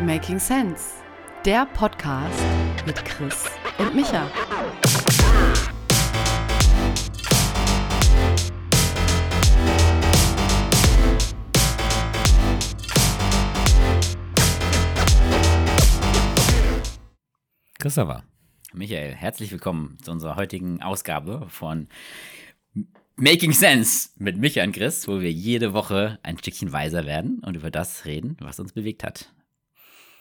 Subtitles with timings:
[0.00, 0.94] Making Sense,
[1.44, 2.42] der Podcast
[2.86, 3.44] mit Chris
[3.76, 4.26] und Micha.
[17.78, 18.24] Christopher.
[18.72, 21.88] Michael, herzlich willkommen zu unserer heutigen Ausgabe von
[23.16, 27.54] Making Sense mit Michael und Chris, wo wir jede Woche ein Stückchen weiser werden und
[27.54, 29.30] über das reden, was uns bewegt hat.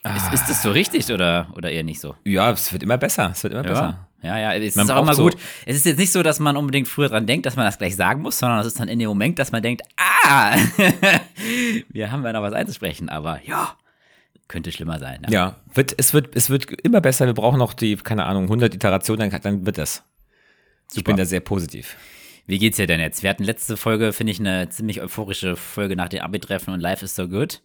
[0.04, 0.16] Ah.
[0.16, 2.16] Ist, ist das so richtig oder, oder eher nicht so?
[2.24, 3.32] Ja, es wird immer besser.
[3.34, 3.70] Es wird immer ja.
[3.70, 4.10] besser.
[4.22, 5.38] Ja, ja, es man ist auch immer so gut.
[5.66, 7.96] Es ist jetzt nicht so, dass man unbedingt früher dran denkt, dass man das gleich
[7.96, 10.58] sagen muss, sondern es ist dann in dem Moment, dass man denkt, ah,
[11.90, 13.76] wir haben ja noch was einzusprechen, aber ja,
[14.50, 15.22] könnte schlimmer sein.
[15.30, 17.28] Ja, ja wird, es, wird, es wird immer besser.
[17.28, 20.04] Wir brauchen noch die, keine Ahnung, 100 Iterationen, dann, dann wird das.
[20.88, 20.98] Super.
[20.98, 21.96] Ich bin da sehr positiv.
[22.50, 23.22] Wie geht's dir denn jetzt?
[23.22, 27.06] Wir hatten letzte Folge, finde ich, eine ziemlich euphorische Folge nach dem Abi-Treffen und Life
[27.06, 27.62] is so good.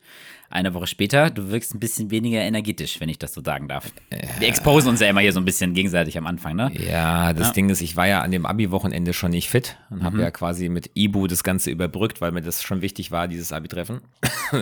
[0.51, 3.87] Eine Woche später, du wirkst ein bisschen weniger energetisch, wenn ich das so sagen darf.
[4.13, 4.19] Ja.
[4.41, 6.71] Wir exposen uns ja immer hier so ein bisschen gegenseitig am Anfang, ne?
[6.75, 7.53] Ja, das ja.
[7.55, 10.05] Ding ist, ich war ja an dem Abi-Wochenende schon nicht fit und mhm.
[10.05, 13.55] habe ja quasi mit Ibu das Ganze überbrückt, weil mir das schon wichtig war, dieses
[13.55, 14.03] Abi-Treffen.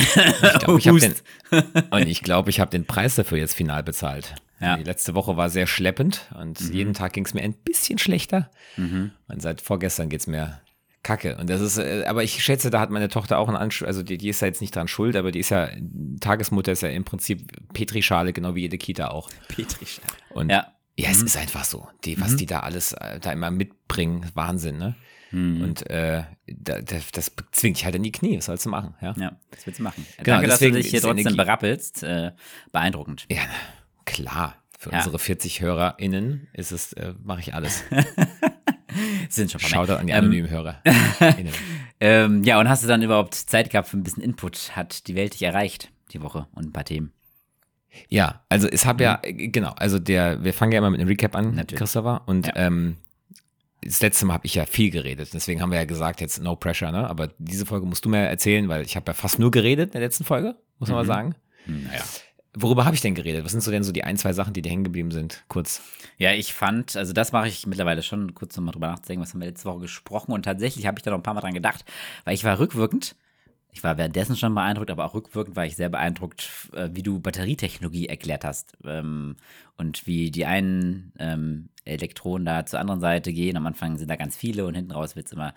[0.00, 1.14] ich glaube, ich habe den,
[1.92, 4.34] und ich glaube, ich habe den Preis dafür jetzt final bezahlt.
[4.64, 4.76] Ja.
[4.76, 6.72] Die letzte Woche war sehr schleppend und mhm.
[6.72, 8.50] jeden Tag ging es mir ein bisschen schlechter.
[8.76, 9.12] Mhm.
[9.28, 10.60] Und seit vorgestern geht es mir
[11.04, 11.36] kacke.
[11.36, 14.02] Und das ist, äh, aber ich schätze, da hat meine Tochter auch einen Anschluss, also
[14.02, 15.68] die, die ist ja jetzt nicht dran schuld, aber die ist ja,
[16.20, 19.30] Tagesmutter ist ja im Prinzip Petrischale, genau wie jede Kita auch.
[19.46, 20.08] Petrischale.
[20.30, 21.26] Und ja, ja es mhm.
[21.26, 21.86] ist einfach so.
[22.04, 22.36] Die, was mhm.
[22.38, 24.96] die da alles äh, da immer mitbringen, Wahnsinn, ne?
[25.30, 25.62] Mhm.
[25.62, 28.38] Und äh, das, das zwingt dich halt in die Knie.
[28.38, 28.94] Was sollst du machen?
[29.00, 30.06] Ja, ja das willst du machen.
[30.18, 31.36] Genau, Danke, dass du dich hier trotzdem Energie.
[31.36, 32.02] berappelst.
[32.04, 32.32] Äh,
[32.70, 33.26] beeindruckend.
[33.30, 33.42] Ja,
[34.04, 34.56] klar.
[34.78, 34.98] Für ja.
[34.98, 37.84] unsere 40 HörerInnen ist es, äh, mache ich alles.
[39.28, 40.82] Sind schon Shoutout an die anonymen ähm, Hörer.
[42.00, 44.76] ähm, ja, und hast du dann überhaupt Zeit gehabt für ein bisschen Input?
[44.76, 47.12] Hat die Welt dich erreicht, die Woche und ein paar Themen?
[48.08, 49.52] Ja, also es habe ja, mhm.
[49.52, 51.78] genau, also der, wir fangen ja immer mit einem Recap an, Natürlich.
[51.78, 52.22] Christopher.
[52.26, 52.56] Und ja.
[52.56, 52.96] ähm,
[53.82, 56.56] das letzte Mal habe ich ja viel geredet, deswegen haben wir ja gesagt, jetzt no
[56.56, 57.08] pressure, ne?
[57.08, 59.92] Aber diese Folge musst du mir erzählen, weil ich habe ja fast nur geredet in
[59.92, 61.06] der letzten Folge, muss man mhm.
[61.06, 61.34] mal sagen.
[61.66, 62.02] Naja.
[62.56, 63.44] Worüber habe ich denn geredet?
[63.44, 65.44] Was sind so denn so die ein, zwei Sachen, die dir hängen geblieben sind?
[65.48, 65.82] Kurz.
[66.18, 69.40] Ja, ich fand, also das mache ich mittlerweile schon, kurz nochmal drüber nachzudenken, was haben
[69.40, 71.84] wir letzte Woche gesprochen und tatsächlich habe ich da noch ein paar Mal dran gedacht,
[72.24, 73.16] weil ich war rückwirkend,
[73.72, 77.18] ich war währenddessen schon beeindruckt, aber auch rückwirkend war ich sehr beeindruckt, äh, wie du
[77.18, 79.34] Batterietechnologie erklärt hast ähm,
[79.76, 83.56] und wie die einen ähm, Elektronen da zur anderen Seite gehen.
[83.56, 85.54] Am Anfang sind da ganz viele und hinten raus wird es immer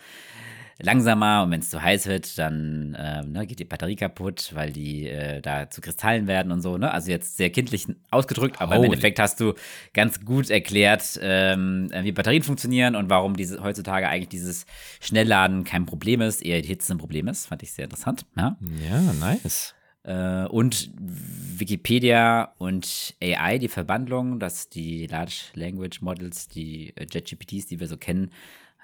[0.79, 4.71] langsamer und wenn es zu heiß wird, dann äh, ne, geht die Batterie kaputt, weil
[4.71, 6.77] die äh, da zu Kristallen werden und so.
[6.77, 6.91] Ne?
[6.91, 8.88] Also jetzt sehr kindlich ausgedrückt, aber Holy.
[8.88, 9.53] im Endeffekt hast du
[9.93, 14.65] ganz gut erklärt, ähm, wie Batterien funktionieren und warum diese, heutzutage eigentlich dieses
[14.99, 17.47] Schnellladen kein Problem ist, eher die Hitze ein Problem ist.
[17.47, 18.25] Fand ich sehr interessant.
[18.35, 18.57] Ja,
[18.89, 19.73] ja nice.
[20.07, 27.67] Äh, und Wikipedia und AI, die Verbandlung, dass die Large Language Models, die äh, JetGPTs,
[27.67, 28.31] die wir so kennen,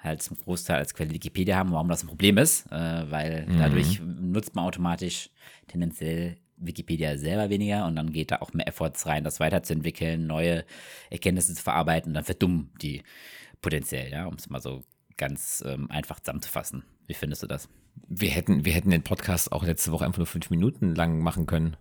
[0.04, 3.58] halt zum Großteil als Quelle Wikipedia haben, warum das ein Problem ist, äh, weil mhm.
[3.58, 5.30] dadurch nutzt man automatisch
[5.66, 10.64] tendenziell Wikipedia selber weniger und dann geht da auch mehr Efforts rein, das weiterzuentwickeln, neue
[11.10, 13.02] Erkenntnisse zu verarbeiten und dann verdummen die
[13.60, 14.84] potenziell, ja, um es mal so
[15.16, 16.84] ganz ähm, einfach zusammenzufassen.
[17.06, 17.68] Wie findest du das?
[18.08, 21.46] Wir hätten, wir hätten den Podcast auch letzte Woche einfach nur fünf Minuten lang machen
[21.46, 21.76] können.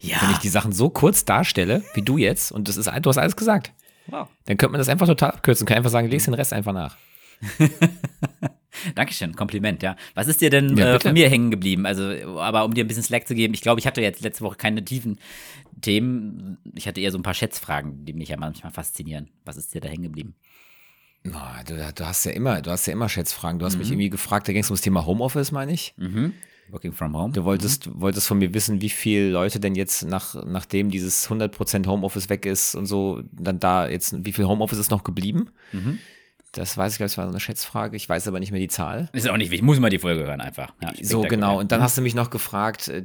[0.00, 0.20] Ja.
[0.20, 3.18] Wenn ich die Sachen so kurz darstelle, wie du jetzt, und das ist, du hast
[3.18, 3.72] alles gesagt.
[4.06, 4.28] Wow.
[4.44, 6.96] Dann könnte man das einfach total abkürzen, kann einfach sagen, lese den Rest einfach nach.
[8.94, 9.96] Dankeschön, Kompliment, ja.
[10.14, 11.86] Was ist dir denn ja, äh, von mir hängen geblieben?
[11.86, 12.02] Also,
[12.38, 14.56] aber um dir ein bisschen Slack zu geben, ich glaube, ich hatte jetzt letzte Woche
[14.56, 15.18] keine tiefen
[15.80, 16.58] Themen.
[16.74, 19.30] Ich hatte eher so ein paar Schätzfragen, die mich ja manchmal faszinieren.
[19.44, 20.34] Was ist dir da hängen geblieben?
[21.24, 23.58] No, du, du, hast ja immer, du hast ja immer Schätzfragen.
[23.58, 23.80] Du hast mhm.
[23.80, 25.94] mich irgendwie gefragt, da ging es um das Thema Homeoffice, meine ich.
[25.96, 26.32] Mhm.
[26.70, 27.32] Working from home.
[27.32, 28.00] Du wolltest, mhm.
[28.00, 32.46] wolltest von mir wissen, wie viele Leute denn jetzt, nach, nachdem dieses 100% Homeoffice weg
[32.46, 35.50] ist und so, dann da jetzt, wie viel Homeoffice ist noch geblieben?
[35.72, 35.98] Mhm.
[36.56, 37.96] Das weiß ich, glaube ich, war so eine Schätzfrage.
[37.96, 39.10] Ich weiß aber nicht mehr die Zahl.
[39.12, 39.64] Ist auch nicht wichtig.
[39.64, 40.72] Muss mal die Folge hören einfach.
[40.80, 41.58] Ja, so, genau.
[41.58, 43.04] Und dann hast du mich noch gefragt, äh,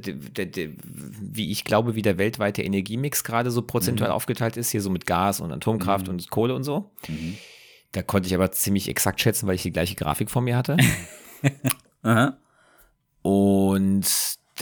[1.20, 4.16] wie ich glaube, wie der weltweite Energiemix gerade so prozentual mhm.
[4.16, 4.70] aufgeteilt ist.
[4.70, 6.14] Hier so mit Gas und Atomkraft mhm.
[6.14, 6.90] und Kohle und so.
[7.08, 7.36] Mhm.
[7.92, 10.78] Da konnte ich aber ziemlich exakt schätzen, weil ich die gleiche Grafik vor mir hatte.
[12.02, 12.38] Aha.
[13.20, 14.06] Und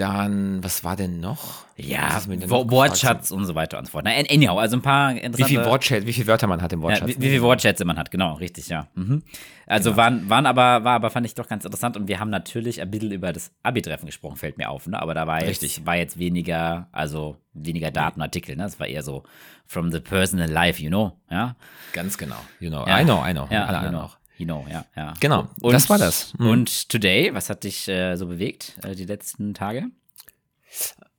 [0.00, 1.67] dann, was war denn noch?
[1.76, 4.05] Ja, Wortschatz und so weiter und so fort.
[4.05, 5.38] Na, anyhow, also ein paar interessante...
[5.38, 7.08] Wie viel, Wortschatz, wie viele Wörter man hat im Wortschatz.
[7.08, 8.88] Ja, wie, wie viele Wortschätze man hat, genau, richtig, ja.
[8.94, 9.23] Mhm.
[9.67, 10.02] Also genau.
[10.02, 12.91] waren, waren aber, war aber, fand ich doch ganz interessant und wir haben natürlich ein
[12.91, 15.00] bisschen über das Abi-Treffen gesprochen, fällt mir auf, ne?
[15.00, 18.62] aber da war jetzt, war jetzt weniger, also weniger Datenartikel, ne?
[18.64, 19.25] Das war eher so
[19.67, 21.56] from the personal life, you know, ja.
[21.93, 23.00] Ganz genau, you know, ja.
[23.00, 24.11] I know, I know, ja, alle, genau.
[24.40, 25.12] You know, ja, ja.
[25.20, 26.32] Genau, und, das war das.
[26.38, 26.46] Mhm.
[26.46, 29.90] Und today, was hat dich äh, so bewegt, äh, die letzten Tage?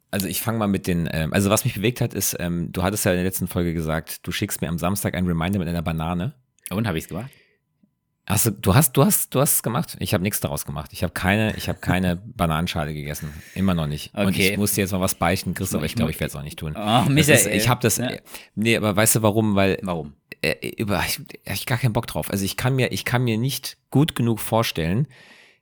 [0.10, 2.82] Also ich fange mal mit den, ähm, also was mich bewegt hat, ist, ähm, du
[2.82, 5.68] hattest ja in der letzten Folge gesagt, du schickst mir am Samstag einen Reminder mit
[5.68, 6.34] einer Banane.
[6.72, 7.30] Und habe ich es gemacht?
[8.26, 9.98] Hast du, du hast, du hast, du hast es gemacht.
[10.00, 10.90] Ich habe nichts daraus gemacht.
[10.94, 13.32] Ich habe keine, ich habe keine Bananenschale gegessen.
[13.54, 14.16] Immer noch nicht.
[14.16, 14.26] Okay.
[14.26, 16.44] Und ich musste jetzt mal was beichten, Chris, aber ich glaube, ich werde es auch
[16.44, 16.76] nicht tun.
[16.76, 18.10] Oh, Michael, ist, ich habe das, ja.
[18.56, 19.54] nee, aber weißt du warum?
[19.54, 20.16] Weil, warum?
[20.42, 22.32] Äh, über, ich, ich gar keinen Bock drauf.
[22.32, 25.08] Also ich kann mir, ich kann mir nicht gut genug vorstellen,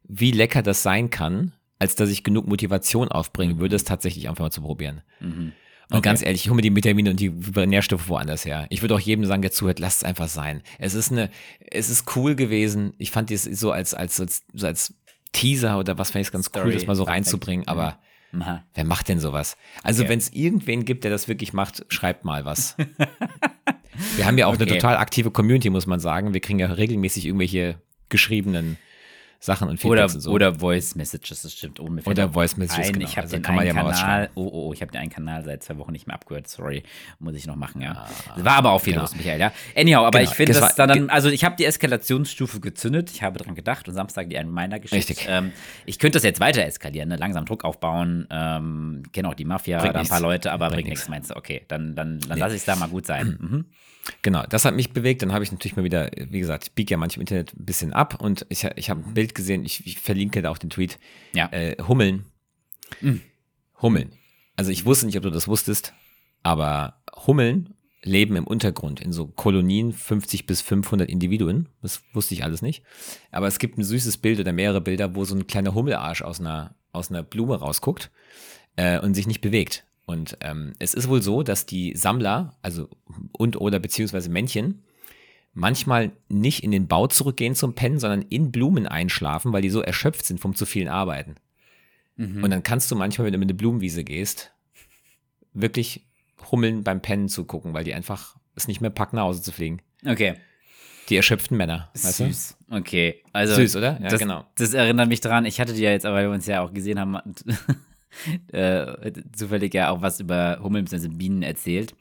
[0.03, 4.45] wie lecker das sein kann, als dass ich genug Motivation aufbringen würde, es tatsächlich einfach
[4.45, 5.01] mal zu probieren.
[5.19, 5.53] Mhm.
[5.91, 6.09] Und okay.
[6.09, 8.67] ganz ehrlich, ich hole mir die Vitamine und die Nährstoffe woanders her.
[8.69, 10.61] Ich würde auch jedem sagen, der zuhört, lasst es einfach sein.
[10.77, 12.93] Es ist eine, es ist cool gewesen.
[12.99, 14.93] Ich fand es so als, als, als, so als
[15.31, 17.99] Teaser oder was fand ich es ganz Story, cool, das mal so reinzubringen, aber
[18.37, 18.63] Aha.
[18.73, 19.57] wer macht denn sowas?
[19.83, 20.11] Also, okay.
[20.11, 22.75] wenn es irgendwen gibt, der das wirklich macht, schreibt mal was.
[24.15, 24.63] Wir haben ja auch okay.
[24.63, 26.33] eine total aktive Community, muss man sagen.
[26.33, 28.77] Wir kriegen ja regelmäßig irgendwelche geschriebenen
[29.41, 30.31] Sachen und Feedbacks oder, und so.
[30.31, 31.79] Oder Voice Messages, das stimmt.
[31.79, 33.05] Oh, oder Voice Messages, ein, genau.
[33.05, 35.09] Ich habe also den kann man ja Kanal, oh, oh, oh, ich habe den einen
[35.09, 36.83] Kanal seit zwei Wochen nicht mehr abgehört, sorry,
[37.19, 38.05] muss ich noch machen, ja.
[38.27, 39.03] Ah, war aber auch viel genau.
[39.03, 39.53] los, Michael, ja.
[39.77, 40.29] Anyhow, aber genau.
[40.29, 43.93] ich finde, das dann, also ich habe die Eskalationsstufe gezündet, ich habe dran gedacht und
[43.93, 45.09] Samstag die einen Reminder geschickt.
[45.09, 45.27] Richtig.
[45.29, 45.53] Ähm,
[45.85, 47.15] ich könnte das jetzt weiter eskalieren, ne?
[47.15, 50.89] langsam Druck aufbauen, ähm, kenne auch die Mafia, da ein paar Leute, aber bringt, bringt
[50.89, 52.39] nichts, meinst du, okay, dann, dann, dann nee.
[52.39, 53.37] lasse ich es da mal gut sein.
[53.39, 53.65] Mhm.
[54.21, 55.21] Genau, das hat mich bewegt.
[55.21, 57.65] Dann habe ich natürlich mal wieder, wie gesagt, ich biege ja manchmal im Internet ein
[57.65, 60.69] bisschen ab und ich, ich habe ein Bild gesehen, ich, ich, verlinke da auch den
[60.69, 60.99] Tweet.
[61.33, 61.51] Ja.
[61.51, 62.25] Äh, Hummeln.
[63.01, 63.21] Mhm.
[63.81, 64.11] Hummeln.
[64.55, 65.93] Also ich wusste nicht, ob du das wusstest,
[66.43, 71.69] aber Hummeln leben im Untergrund in so Kolonien, 50 bis 500 Individuen.
[71.81, 72.83] Das wusste ich alles nicht.
[73.31, 76.39] Aber es gibt ein süßes Bild oder mehrere Bilder, wo so ein kleiner Hummelarsch aus
[76.39, 78.09] einer, aus einer Blume rausguckt
[78.77, 79.85] äh, und sich nicht bewegt.
[80.09, 82.89] Und ähm, es ist wohl so, dass die Sammler, also
[83.31, 84.81] und oder beziehungsweise Männchen,
[85.53, 89.81] manchmal nicht in den Bau zurückgehen zum Pennen, sondern in Blumen einschlafen, weil die so
[89.81, 91.35] erschöpft sind vom zu vielen Arbeiten.
[92.15, 92.43] Mhm.
[92.43, 94.51] Und dann kannst du manchmal, wenn du mit eine Blumenwiese gehst,
[95.53, 96.07] wirklich
[96.49, 99.79] Hummeln beim Pennen zugucken, weil die einfach es nicht mehr packen, nach Hause zu fliegen.
[100.03, 100.37] Okay.
[101.09, 101.91] Die erschöpften Männer.
[101.93, 102.57] Süß.
[102.67, 102.77] Du?
[102.77, 103.21] Okay.
[103.31, 103.99] Also, Süß, oder?
[104.01, 104.47] Ja, das, genau.
[104.57, 106.99] Das erinnert mich daran, ich hatte die ja jetzt, aber wir uns ja auch gesehen
[106.99, 107.19] haben,
[108.51, 111.07] äh, zufällig ja auch was über Hummeln bzw.
[111.09, 111.95] Bienen erzählt.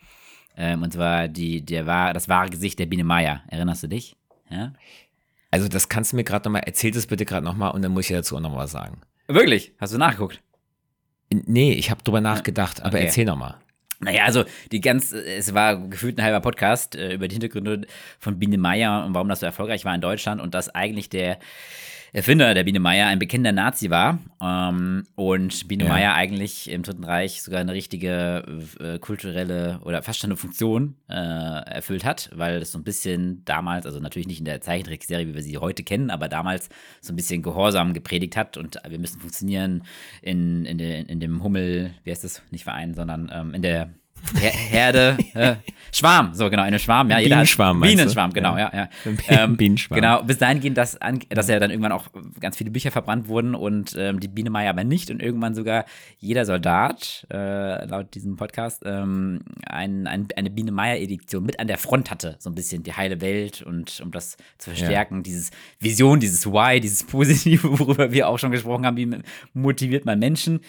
[0.57, 3.43] Ähm, und zwar die, der war, das wahre Gesicht der Biene Maya.
[3.49, 4.17] Erinnerst du dich?
[4.51, 4.73] Ja?
[5.51, 8.11] Also, das kannst du mir gerade nochmal, erzähl das bitte gerade nochmal und dann muss
[8.11, 9.01] ich dazu auch nochmal was sagen.
[9.29, 9.73] Wirklich?
[9.79, 10.43] Hast du nachgeguckt?
[11.31, 13.07] Nee, ich habe drüber nachgedacht, aber okay.
[13.07, 13.57] erzähl nochmal.
[14.01, 17.87] Naja, also die ganz, es war gefühlt ein halber Podcast äh, über die Hintergründe
[18.19, 21.39] von Biene Meier und warum das so erfolgreich war in Deutschland und dass eigentlich der
[22.13, 25.91] Erfinder der Biene Meier ein bekennender Nazi war ähm, und Biene ja.
[25.91, 28.45] Meier eigentlich im Dritten Reich sogar eine richtige
[28.81, 33.45] äh, kulturelle oder fast schon eine Funktion äh, erfüllt hat, weil es so ein bisschen
[33.45, 36.69] damals, also natürlich nicht in der Zeichentrickserie, wie wir sie heute kennen, aber damals
[37.01, 39.85] so ein bisschen Gehorsam gepredigt hat und wir müssen funktionieren
[40.23, 43.91] in, in, de, in dem Hummel, wie heißt das, nicht Verein, sondern ähm, in der
[44.35, 45.57] Her Herde, äh,
[45.93, 47.19] Schwarm, so genau, eine Schwarm, ja.
[47.19, 48.89] Jeder Bienenschwarm, hat, Bienenschwarm, genau, ja, ja.
[49.05, 49.45] ja.
[49.45, 50.01] Ähm, Bienenschwarm.
[50.01, 52.09] Genau, bis dahin ging das an, dass ja dann irgendwann auch
[52.41, 55.87] ganz viele Bücher verbrannt wurden und ähm, die Biene Meier aber nicht und irgendwann sogar
[56.19, 61.79] jeder Soldat, äh, laut diesem Podcast, ähm, ein, ein, eine Biene Meier-Edition mit an der
[61.79, 65.23] Front hatte, so ein bisschen die heile Welt und um das zu verstärken, ja.
[65.23, 65.51] dieses
[65.81, 69.09] Vision, dieses Why, dieses Positive, worüber wir auch schon gesprochen haben, wie
[69.55, 70.61] motiviert man Menschen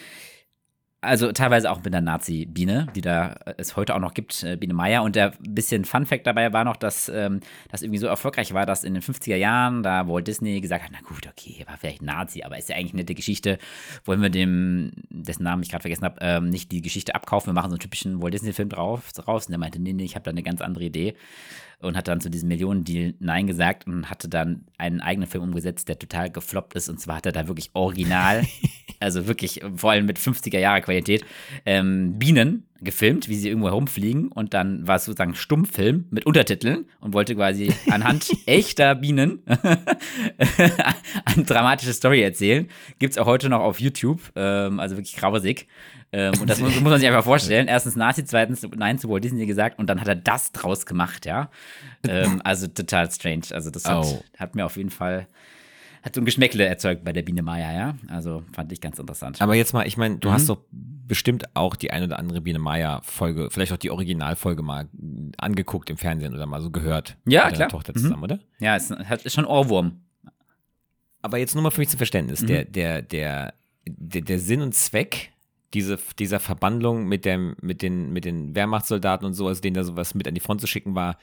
[1.02, 4.58] also teilweise auch mit der Nazi-Biene, die da äh, es heute auch noch gibt, äh,
[4.58, 5.04] Biene Meier.
[5.04, 7.40] Und der bisschen Fun-Fact dabei war noch, dass ähm,
[7.72, 10.92] das irgendwie so erfolgreich war, dass in den 50er Jahren, da Walt Disney gesagt hat,
[10.92, 13.60] na gut, okay, war vielleicht Nazi, aber ist ja eigentlich eine nette Geschichte.
[14.04, 17.54] Wollen wir dem, dessen Namen ich gerade vergessen habe, ähm, nicht die Geschichte abkaufen, wir
[17.54, 19.46] machen so einen typischen Walt Disney-Film drauf, raus.
[19.46, 21.16] Und der meinte, nee, nee, ich habe da eine ganz andere Idee
[21.80, 25.88] und hat dann zu diesem Millionendeal Nein gesagt und hatte dann einen eigenen Film umgesetzt,
[25.88, 26.90] der total gefloppt ist.
[26.90, 28.46] Und zwar hat er da wirklich original,
[29.00, 31.26] also wirklich vor allem mit 50er Jahre Qualität,
[31.66, 36.86] ähm, Bienen gefilmt, wie sie irgendwo herumfliegen und dann war es sozusagen Stummfilm mit Untertiteln
[37.00, 39.44] und wollte quasi anhand echter Bienen
[41.26, 42.68] eine dramatische Story erzählen.
[43.00, 45.68] Gibt es auch heute noch auf YouTube, ähm, also wirklich grausig.
[46.12, 47.68] Ähm, und das muss, muss, man sich einfach vorstellen.
[47.68, 51.26] Erstens Nazi, zweitens Nein zu Walt Disney gesagt und dann hat er das draus gemacht,
[51.26, 51.52] ja.
[52.08, 53.44] Ähm, also total strange.
[53.52, 54.24] Also das hat, oh.
[54.38, 55.28] hat, mir auf jeden Fall
[56.02, 57.96] hat so ein Geschmäckle erzeugt bei der Biene Meier, ja.
[58.08, 59.42] Also fand ich ganz interessant.
[59.42, 60.34] Aber jetzt mal, ich meine, du mhm.
[60.34, 64.62] hast doch bestimmt auch die ein oder andere Biene Meier Folge, vielleicht auch die Originalfolge
[64.62, 64.88] mal
[65.38, 67.18] angeguckt im Fernsehen oder mal so gehört.
[67.26, 67.70] Ja, mit klar.
[67.70, 68.24] Tochter zusammen, mhm.
[68.24, 68.40] oder?
[68.60, 70.02] Ja, es ist schon Ohrwurm.
[71.22, 72.48] Aber jetzt nur mal für mich zum Verständnis, mhm.
[72.48, 73.54] der, der, der,
[73.86, 75.32] der, der Sinn und Zweck
[75.74, 79.84] diese, dieser Verbandlung mit, dem, mit, den, mit den Wehrmachtssoldaten und so, also denen da
[79.84, 81.18] sowas mit an die Front zu schicken, war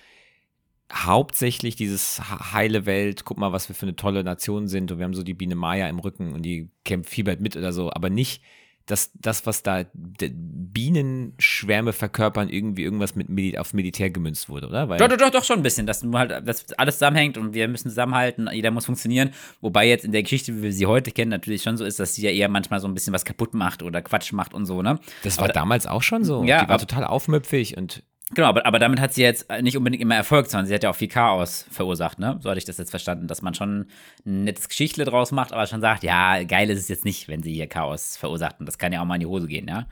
[0.93, 2.21] hauptsächlich dieses
[2.53, 5.23] heile Welt, guck mal, was wir für eine tolle Nation sind und wir haben so
[5.23, 8.43] die Biene Maya im Rücken und die kämpft fiebert mit oder so, aber nicht
[8.87, 14.89] dass das, was da Bienenschwärme verkörpern, irgendwie irgendwas mit Mil aufs Militär gemünzt wurde, oder?
[14.89, 17.67] Weil doch, doch, doch, doch, schon ein bisschen, dass, halt, dass alles zusammenhängt und wir
[17.67, 19.31] müssen zusammenhalten, jeder muss funktionieren.
[19.61, 22.15] Wobei jetzt in der Geschichte, wie wir sie heute kennen, natürlich schon so ist, dass
[22.15, 24.83] sie ja eher manchmal so ein bisschen was kaputt macht oder Quatsch macht und so,
[24.83, 25.01] ne?
[25.25, 26.45] Das war aber, damals auch schon so.
[26.45, 30.03] Ja, die war total aufmüpfig und Genau, aber, aber damit hat sie jetzt nicht unbedingt
[30.03, 32.39] immer Erfolg, sondern sie hat ja auch viel Chaos verursacht, ne?
[32.43, 33.87] So hatte ich das jetzt verstanden, dass man schon
[34.25, 37.45] ein nettes Geschichtle draus macht, aber schon sagt, ja, geil ist es jetzt nicht, wenn
[37.45, 39.87] sie hier Chaos verursacht und das kann ja auch mal in die Hose gehen, ja?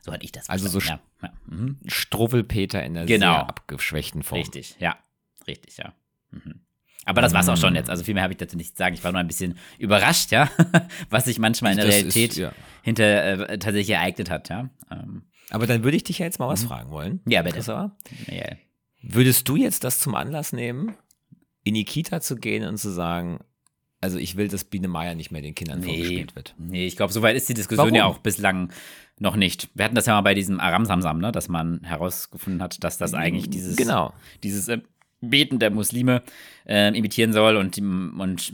[0.00, 0.98] So hatte ich das Also so ja.
[1.22, 1.30] ja.
[1.46, 1.78] Mhm.
[1.86, 3.34] Struffelpeter in der genau.
[3.34, 4.40] sehr abgeschwächten Form.
[4.40, 4.96] Richtig, ja.
[5.46, 5.92] Richtig, ja.
[6.30, 6.60] Mhm.
[7.06, 7.90] Aber das war's auch schon jetzt.
[7.90, 8.94] Also viel mehr habe ich dazu nicht zu sagen.
[8.94, 10.50] Ich war nur ein bisschen überrascht, ja,
[11.10, 12.52] was sich manchmal in der das Realität ist, ja.
[12.82, 14.70] hinter äh, tatsächlich ereignet hat, ja.
[14.90, 16.68] Ähm, aber dann würde ich dich ja jetzt mal was mhm.
[16.68, 17.20] fragen wollen.
[17.28, 17.60] Ja, bitte.
[17.60, 17.92] Ja.
[19.02, 20.96] Würdest du jetzt das zum Anlass nehmen,
[21.62, 23.38] in die Kita zu gehen und zu sagen,
[24.00, 26.54] also ich will, dass Biene Meier nicht mehr den Kindern nee, vorgespielt wird?
[26.58, 27.96] Nee, ich glaube, soweit ist die Diskussion Warum?
[27.96, 28.72] ja auch bislang
[29.20, 29.68] noch nicht.
[29.74, 33.14] Wir hatten das ja mal bei diesem Aramsamsam, ne, dass man herausgefunden hat, dass das
[33.14, 34.12] eigentlich dieses, genau.
[34.42, 34.80] dieses äh,
[35.20, 36.22] Beten der Muslime
[36.66, 38.52] äh, imitieren soll und, und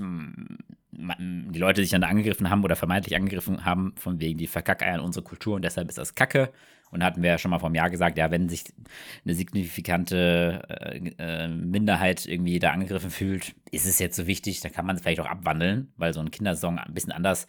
[0.92, 5.24] die Leute sich dann angegriffen haben oder vermeintlich angegriffen haben, von wegen die verkackeiern unsere
[5.24, 6.52] Kultur und deshalb ist das Kacke.
[6.90, 8.64] Und hatten wir ja schon mal vor einem Jahr gesagt, ja, wenn sich
[9.24, 14.68] eine signifikante äh, äh, Minderheit irgendwie da angegriffen fühlt, ist es jetzt so wichtig, da
[14.68, 17.46] kann man es vielleicht auch abwandeln, weil so ein Kindersong ein bisschen anders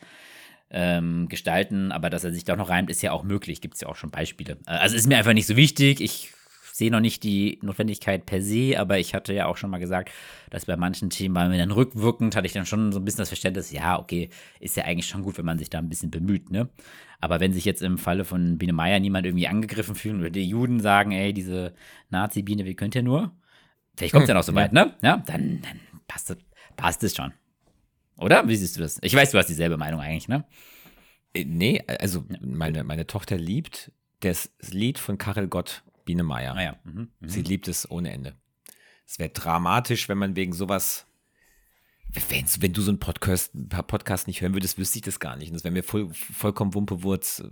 [0.69, 3.81] ähm, gestalten, aber dass er sich doch noch reimt, ist ja auch möglich, gibt es
[3.81, 4.57] ja auch schon Beispiele.
[4.67, 6.31] Äh, also ist mir einfach nicht so wichtig, ich
[6.73, 10.11] sehe noch nicht die Notwendigkeit per se, aber ich hatte ja auch schon mal gesagt,
[10.49, 13.19] dass bei manchen Themen, weil mir dann rückwirkend hatte ich dann schon so ein bisschen
[13.19, 14.29] das Verständnis, ja, okay,
[14.59, 16.69] ist ja eigentlich schon gut, wenn man sich da ein bisschen bemüht, ne?
[17.21, 20.47] Aber wenn sich jetzt im Falle von Biene Meier niemand irgendwie angegriffen fühlt oder die
[20.47, 21.73] Juden sagen, ey, diese
[22.09, 23.31] Nazi-Biene, wie könnt ihr nur?
[23.95, 24.85] Vielleicht kommt es hm, ja noch so weit, ja.
[24.85, 24.95] ne?
[25.01, 26.35] Ja, dann, dann passt,
[26.75, 27.31] passt es schon.
[28.17, 28.47] Oder?
[28.47, 28.99] Wie siehst du das?
[29.01, 30.45] Ich weiß, du hast dieselbe Meinung eigentlich, ne?
[31.33, 36.55] Äh, nee, also meine, meine Tochter liebt das Lied von Karel Gott Biene Meier.
[36.55, 36.75] Ah ja.
[36.83, 37.09] mhm.
[37.19, 37.29] Mhm.
[37.29, 38.35] Sie liebt es ohne Ende.
[39.07, 41.05] Es wäre dramatisch, wenn man wegen sowas,
[42.29, 43.51] wenn, wenn du so einen Podcast,
[43.87, 45.49] Podcast nicht hören würdest, wüsste ich das gar nicht.
[45.49, 47.43] Und das wäre mir voll, vollkommen Wumpewurz,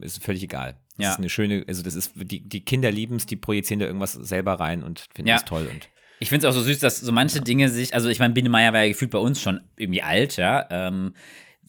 [0.00, 0.78] ist völlig egal.
[0.96, 1.10] Das ja.
[1.12, 4.12] ist eine schöne, also das ist, die, die Kinder lieben es, die projizieren da irgendwas
[4.12, 5.36] selber rein und finden ja.
[5.36, 5.68] das toll.
[5.70, 5.88] Und
[6.20, 8.48] ich finde es auch so süß, dass so manche Dinge sich, also ich meine, Biene
[8.48, 10.66] Meier war ja gefühlt bei uns schon irgendwie alt, ja.
[10.70, 11.14] Ähm,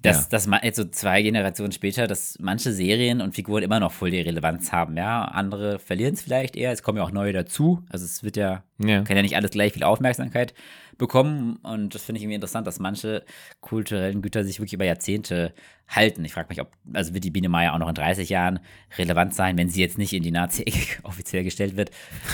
[0.01, 0.27] dass, ja.
[0.29, 4.11] dass man jetzt so zwei Generationen später, dass manche Serien und Figuren immer noch voll
[4.11, 5.25] die Relevanz haben, ja.
[5.25, 7.83] Andere verlieren es vielleicht eher, es kommen ja auch neue dazu.
[7.89, 9.01] Also es wird ja, ja.
[9.01, 10.53] kann ja nicht alles gleich viel Aufmerksamkeit
[10.97, 11.57] bekommen.
[11.57, 13.23] Und das finde ich irgendwie interessant, dass manche
[13.61, 15.53] kulturellen Güter sich wirklich über Jahrzehnte
[15.87, 16.25] halten.
[16.25, 18.59] Ich frage mich, ob, also wird die Biene Meier auch noch in 30 Jahren
[18.97, 21.91] relevant sein, wenn sie jetzt nicht in die Nazi-Ecke offiziell gestellt wird.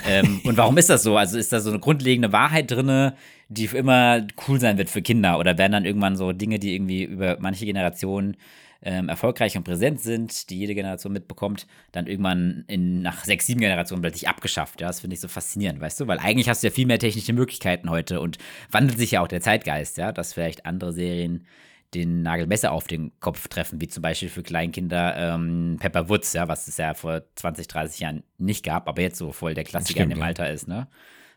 [0.08, 1.18] ähm, und warum ist das so?
[1.18, 3.14] Also ist da so eine grundlegende Wahrheit drin,
[3.52, 5.38] die immer cool sein wird für Kinder?
[5.38, 8.38] Oder werden dann irgendwann so Dinge, die irgendwie über manche Generationen
[8.82, 13.60] ähm, erfolgreich und präsent sind, die jede Generation mitbekommt, dann irgendwann in, nach sechs, sieben
[13.60, 14.82] Generationen plötzlich abgeschafft.
[14.82, 16.08] Ja, das finde ich so faszinierend, weißt du?
[16.08, 18.38] Weil eigentlich hast du ja viel mehr technische Möglichkeiten heute und
[18.72, 21.46] wandelt sich ja auch der Zeitgeist, ja, dass vielleicht andere Serien
[21.94, 26.34] den Nagel besser auf den Kopf treffen, wie zum Beispiel für Kleinkinder ähm, Pepper Woods,
[26.34, 29.66] ja, was es ja vor 20, 30 Jahren nicht gab, aber jetzt so voll der
[29.66, 30.26] Klassiker stimmt, in dem ja.
[30.26, 30.88] Alter ist, ne?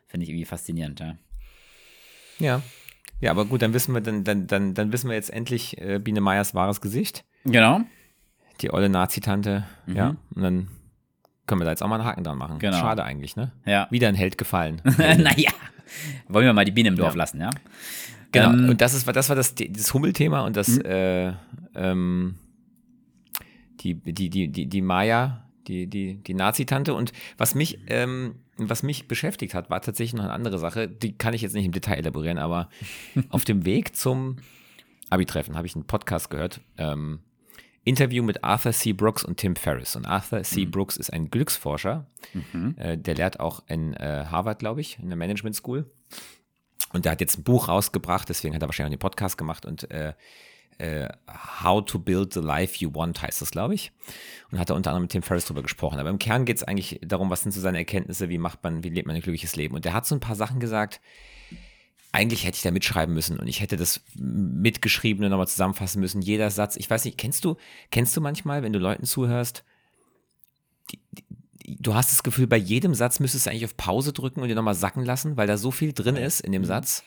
[0.06, 1.16] Finde ich irgendwie faszinierend, ja.
[2.38, 2.62] Ja.
[3.20, 5.98] Ja, aber gut, dann wissen wir, dann, dann, dann, dann wissen wir jetzt endlich äh,
[5.98, 7.24] Biene Meyers wahres Gesicht.
[7.44, 7.80] Genau.
[8.60, 9.96] Die olle Nazi-Tante, mhm.
[9.96, 10.16] ja.
[10.34, 10.68] Und dann
[11.46, 12.58] können wir da jetzt auch mal einen Haken dran machen.
[12.58, 12.78] Genau.
[12.78, 13.52] Schade eigentlich, ne?
[13.64, 13.86] Ja.
[13.90, 14.80] Wieder ein Held gefallen.
[14.98, 15.50] naja.
[16.28, 17.18] Wollen wir mal die Biene im Dorf ja.
[17.18, 17.50] lassen, ja?
[18.32, 18.52] Genau.
[18.52, 20.84] Ähm, und das ist, das war das, das Hummelthema und das, mhm.
[20.84, 21.32] äh,
[21.74, 22.38] ähm,
[23.80, 26.94] die, die, die, die, die Maya, die, die, die Nazi-Tante.
[26.94, 30.88] Und was mich, ähm, was mich beschäftigt hat, war tatsächlich noch eine andere Sache.
[30.88, 32.68] Die kann ich jetzt nicht im Detail elaborieren, aber
[33.30, 34.36] auf dem Weg zum
[35.10, 36.60] Abi-Treffen habe ich einen Podcast gehört.
[36.78, 37.20] Ähm,
[37.84, 38.92] Interview mit Arthur C.
[38.92, 39.94] Brooks und Tim Ferriss.
[39.94, 40.64] Und Arthur C.
[40.64, 40.70] Mhm.
[40.70, 42.06] Brooks ist ein Glücksforscher.
[42.32, 42.74] Mhm.
[42.78, 45.90] Äh, der lehrt auch in äh, Harvard, glaube ich, in der Management School.
[46.92, 49.66] Und der hat jetzt ein Buch rausgebracht, deswegen hat er wahrscheinlich auch den Podcast gemacht
[49.66, 50.14] und äh,
[50.78, 51.08] äh,
[51.62, 53.92] How to Build the Life You Want heißt das, glaube ich.
[54.50, 55.98] Und hat er unter anderem mit Tim Ferriss drüber gesprochen.
[55.98, 58.84] Aber im Kern geht es eigentlich darum, was sind so seine Erkenntnisse, wie macht man,
[58.84, 59.74] wie lebt man ein glückliches Leben.
[59.74, 61.00] Und der hat so ein paar Sachen gesagt,
[62.14, 66.22] eigentlich hätte ich da mitschreiben müssen und ich hätte das mitgeschrieben und nochmal zusammenfassen müssen.
[66.22, 66.76] Jeder Satz.
[66.76, 67.56] Ich weiß nicht, kennst du,
[67.90, 69.64] kennst du manchmal, wenn du Leuten zuhörst,
[70.92, 71.24] die, die,
[71.80, 74.54] du hast das Gefühl, bei jedem Satz müsstest du eigentlich auf Pause drücken und dir
[74.54, 76.66] nochmal sacken lassen, weil da so viel drin ist in dem mhm.
[76.66, 77.02] Satz.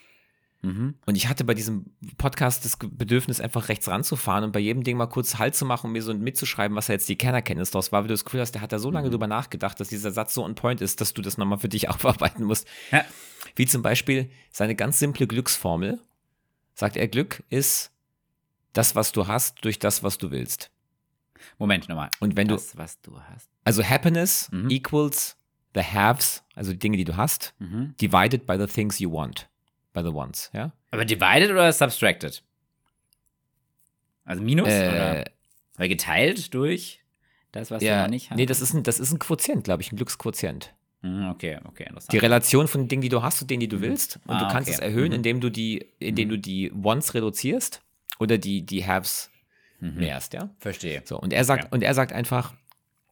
[0.61, 0.95] Mhm.
[1.05, 1.85] Und ich hatte bei diesem
[2.17, 5.87] Podcast das Bedürfnis, einfach rechts ranzufahren und bei jedem Ding mal kurz Halt zu machen
[5.87, 8.41] und mir so mitzuschreiben, was er jetzt die Kernerkenntnis daraus war, weil du das Gefühl
[8.41, 9.11] hast, der hat da so lange mhm.
[9.11, 11.89] drüber nachgedacht, dass dieser Satz so on point ist, dass du das nochmal für dich
[11.89, 12.67] aufarbeiten musst.
[12.91, 13.05] Ja.
[13.55, 15.99] Wie zum Beispiel seine ganz simple Glücksformel.
[16.73, 17.91] Sagt er, Glück ist
[18.73, 20.69] das, was du hast, durch das, was du willst.
[21.57, 22.11] Moment nochmal.
[22.19, 23.49] Und wenn das, du, was du hast.
[23.63, 24.69] also Happiness Mhm.
[24.69, 25.37] equals
[25.73, 27.95] the haves, also die Dinge, die du hast, Mhm.
[27.99, 29.49] divided by the things you want,
[29.94, 30.72] by the ones, ja?
[30.91, 32.44] Aber divided oder subtracted?
[34.25, 34.67] Also minus?
[34.70, 35.25] Äh, oder?
[35.75, 37.01] Weil geteilt durch
[37.51, 38.38] das, was du ja, noch nicht hast?
[38.38, 40.74] nee, das ist ein, das ist ein Quotient, glaube ich, ein Glücksquotient.
[41.01, 42.12] Mhm, Okay, okay, interessant.
[42.13, 44.20] Die Relation von den Dingen, die du hast und denen, die du willst.
[44.25, 44.74] Und Ah, du kannst okay.
[44.75, 45.15] es erhöhen, Mhm.
[45.15, 47.82] indem du die, indem du die Wants reduzierst
[48.20, 49.29] oder die, die Haves
[49.79, 49.96] Mhm.
[50.00, 50.50] mehrst, ja?
[50.58, 51.03] Verstehe.
[51.06, 51.75] So, und er sagt, Okay.
[51.75, 52.56] und er sagt einfach,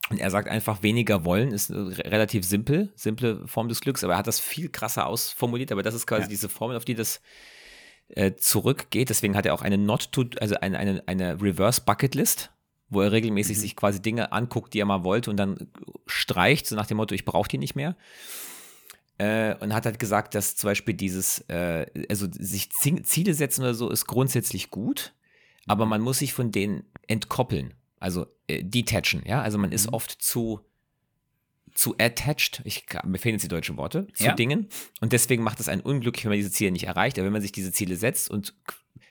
[0.10, 4.04] und er sagt einfach, weniger wollen ist eine re- relativ simpel, simple Form des Glücks,
[4.04, 6.28] aber er hat das viel krasser ausformuliert, aber das ist quasi Ja.
[6.30, 7.22] diese Formel, auf die das
[8.10, 9.10] äh, zurückgeht.
[9.10, 12.52] Deswegen hat er auch eine Not to, also eine, eine, eine Reverse Bucket List,
[12.88, 13.14] wo er Mhm.
[13.14, 15.72] regelmäßig sich quasi Dinge anguckt, die er mal wollte und dann
[16.06, 17.96] streicht, so nach dem Motto, ich brauche die nicht mehr.
[19.18, 23.62] Äh, und hat halt gesagt, dass zum Beispiel dieses, äh, also sich Zie- Ziele setzen
[23.62, 25.14] oder so ist grundsätzlich gut,
[25.68, 30.12] aber man muss sich von denen entkoppeln, also äh, detachen, ja, also man ist oft
[30.22, 30.62] zu
[31.74, 34.34] zu attached, ich, mir fehlen jetzt die deutschen Worte, zu Ja.
[34.34, 34.70] Dingen
[35.02, 37.42] und deswegen macht es einen unglücklich, wenn man diese Ziele nicht erreicht, aber wenn man
[37.42, 38.54] sich diese Ziele setzt und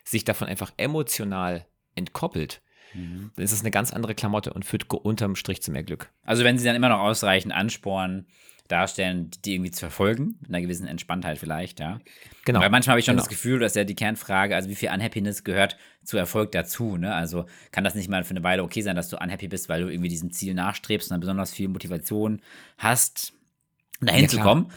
[0.03, 2.63] sich davon einfach emotional entkoppelt,
[2.95, 3.33] Mhm.
[3.35, 6.11] dann ist das eine ganz andere Klamotte und führt unterm Strich zu mehr Glück.
[6.23, 8.27] Also wenn sie dann immer noch ausreichend Ansporn
[8.69, 12.01] darstellen, die irgendwie zu verfolgen, mit einer gewissen Entspanntheit vielleicht, ja.
[12.45, 12.61] Genau.
[12.61, 13.23] Weil manchmal habe ich schon Genau.
[13.23, 17.15] das Gefühl, dass ja die Kernfrage, also wie viel Unhappiness gehört zu Erfolg dazu, ne?
[17.15, 19.83] Also kann das nicht mal für eine Weile okay sein, dass du unhappy bist, weil
[19.83, 22.41] du irgendwie diesem Ziel nachstrebst und dann besonders viel Motivation
[22.79, 23.35] hast,
[24.01, 24.71] dahin Ja, zu kommen.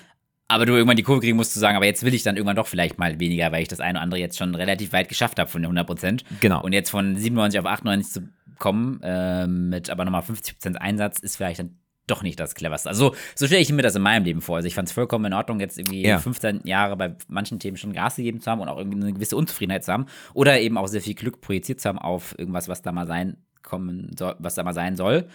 [0.50, 2.56] Aber du irgendwann die Kurve kriegen musst zu sagen, aber jetzt will ich dann irgendwann
[2.56, 5.40] doch vielleicht mal weniger, weil ich das eine oder andere jetzt schon relativ weit geschafft
[5.40, 6.24] habe von den 100 Prozent.
[6.40, 6.62] Genau.
[6.62, 11.20] Und jetzt von 97 auf 98 zu kommen, äh, mit aber nochmal 50 Prozent Einsatz,
[11.20, 12.90] ist vielleicht dann doch nicht das cleverste.
[12.90, 14.56] Also so, so stelle ich mir das in meinem Leben vor.
[14.56, 16.20] Also ich fand es vollkommen in Ordnung, jetzt irgendwie Ja.
[16.20, 19.36] 15 Jahre bei manchen Themen schon Gas gegeben zu haben und auch irgendwie eine gewisse
[19.38, 20.06] Unzufriedenheit zu haben.
[20.34, 23.38] Oder eben auch sehr viel Glück projiziert zu haben auf irgendwas, was da mal sein
[23.62, 25.28] kommen soll, was da mal sein soll.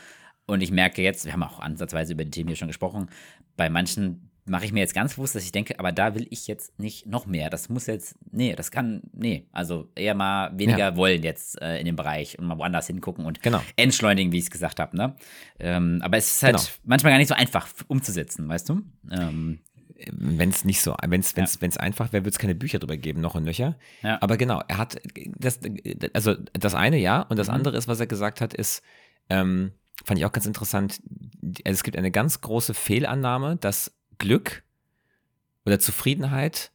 [0.47, 3.09] Und ich merke jetzt, wir haben auch ansatzweise über die Themen hier schon gesprochen,
[3.57, 6.47] bei manchen mache ich mir jetzt ganz bewusst, dass ich denke, aber da will ich
[6.49, 7.49] jetzt nicht noch mehr.
[7.49, 9.47] Das muss jetzt, nee, das kann, nee.
[9.53, 13.41] Also eher mal weniger wollen jetzt äh, in dem Bereich und mal woanders hingucken und
[13.43, 13.63] Genau.
[13.77, 14.97] entschleunigen, wie ich es gesagt habe.
[14.97, 15.15] Ne?
[15.61, 16.67] Ähm, aber es ist halt Genau.
[16.85, 18.83] manchmal gar nicht so einfach umzusetzen, weißt du?
[19.13, 19.61] Ähm,
[20.11, 22.97] wenn es nicht so, wenn es wenn's, wenn's einfach wäre, würde es keine Bücher drüber
[22.97, 23.79] geben, noch und nöcher.
[24.03, 24.19] Ja.
[24.21, 25.01] Aber genau, er hat
[25.39, 25.61] das,
[26.15, 27.55] also das eine ja, und das Mhm.
[27.55, 28.83] andere ist, was er gesagt hat, ist,
[29.31, 29.71] ähm,
[30.05, 31.01] fand ich auch ganz interessant,
[31.43, 34.63] also es gibt eine ganz große Fehlannahme, dass Glück
[35.67, 36.71] oder Zufriedenheit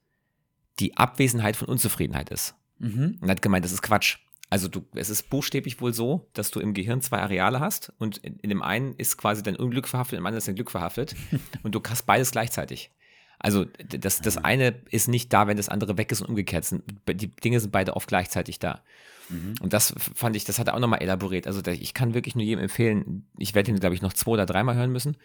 [0.80, 2.56] die Abwesenheit von Unzufriedenheit ist.
[2.78, 3.18] mhm.
[3.20, 4.18] Und er hat gemeint, das ist Quatsch.
[4.50, 8.18] Also du, es ist buchstäblich wohl so, dass du im Gehirn zwei Areale hast und
[8.18, 11.16] in, in dem einen ist quasi dein Unglück verhaftet, im anderen ist dein Glück verhaftet
[11.64, 12.92] und du hast beides gleichzeitig.
[13.40, 16.84] Also das, das eine ist nicht da, wenn das andere weg ist und umgekehrt sind.
[17.08, 18.84] Die Dinge sind beide oft gleichzeitig da.
[19.30, 21.48] Und das fand ich, das hat er auch nochmal elaboriert.
[21.48, 24.46] Also ich kann wirklich nur jedem empfehlen, ich werde ihn, glaube ich, noch zwei oder
[24.46, 25.18] dreimal hören müssen,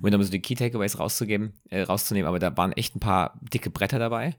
[0.00, 3.38] um dann so die Key Takeaways rauszugeben, äh, rauszunehmen, aber da waren echt ein paar
[3.52, 4.36] dicke Bretter dabei.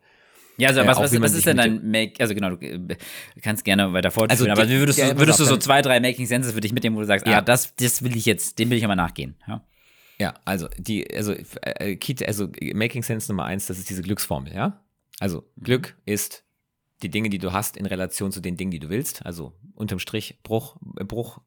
[0.58, 2.98] Ja, also Äh, was, was, was ist denn dein Make, also genau, du äh,
[3.42, 5.82] kannst gerne weiter fortführen, Also aber wie würdest, ja, du, würdest du so dann- zwei,
[5.82, 7.38] drei Making Senses für dich mitnehmen, wo du sagst, Ja.
[7.38, 9.36] ah, das, das will ich jetzt, dem will ich aber nachgehen.
[9.48, 9.66] Ja?
[10.20, 14.54] Ja, also die, also, äh, Key, also Making Sense Nummer eins, das ist diese Glücksformel,
[14.54, 14.82] ja?
[15.22, 16.44] Also Glück ist
[17.02, 19.26] die Dinge, die du hast, in Relation zu den Dingen, die du willst.
[19.26, 21.40] Also unterm Strich Bruch, äh, Bruch,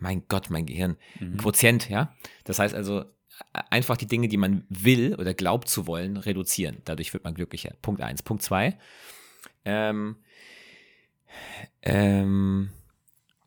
[0.00, 0.96] mein Gott, mein Gehirn,
[1.38, 2.14] Quotient, ja?
[2.44, 3.04] Das heißt also äh,
[3.70, 6.78] einfach die Dinge, die man will oder glaubt zu wollen, reduzieren.
[6.84, 7.74] Dadurch wird man glücklicher.
[7.82, 8.22] Punkt eins.
[8.22, 8.78] Punkt zwei.
[9.64, 10.16] Ähm,
[11.82, 12.70] ähm,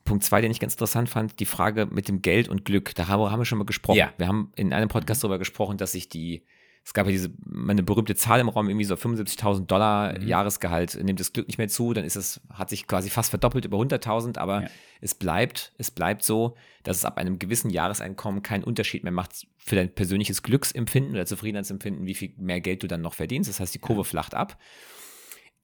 [0.03, 2.93] Punkt zwei, den ich ganz interessant fand, die Frage mit dem Geld und Glück.
[2.95, 3.97] Da haben wir, schon mal gesprochen.
[3.97, 4.13] Ja.
[4.17, 6.43] Wir haben in einem Podcast darüber gesprochen, dass sich die,
[6.85, 7.31] es gab ja diese,
[7.67, 10.27] eine berühmte Zahl im Raum, irgendwie so 75.000 Dollar Mhm.
[10.27, 13.65] Jahresgehalt, nimmt das Glück nicht mehr zu, dann ist es, hat sich quasi fast verdoppelt
[13.65, 14.67] über 100.000, aber Ja.
[15.01, 19.47] es bleibt, es bleibt so, dass es ab einem gewissen Jahreseinkommen keinen Unterschied mehr macht
[19.57, 23.49] für dein persönliches Glücksempfinden oder Zufriedenheitsempfinden, wie viel mehr Geld du dann noch verdienst.
[23.49, 24.57] Das heißt, die Kurve flacht ab.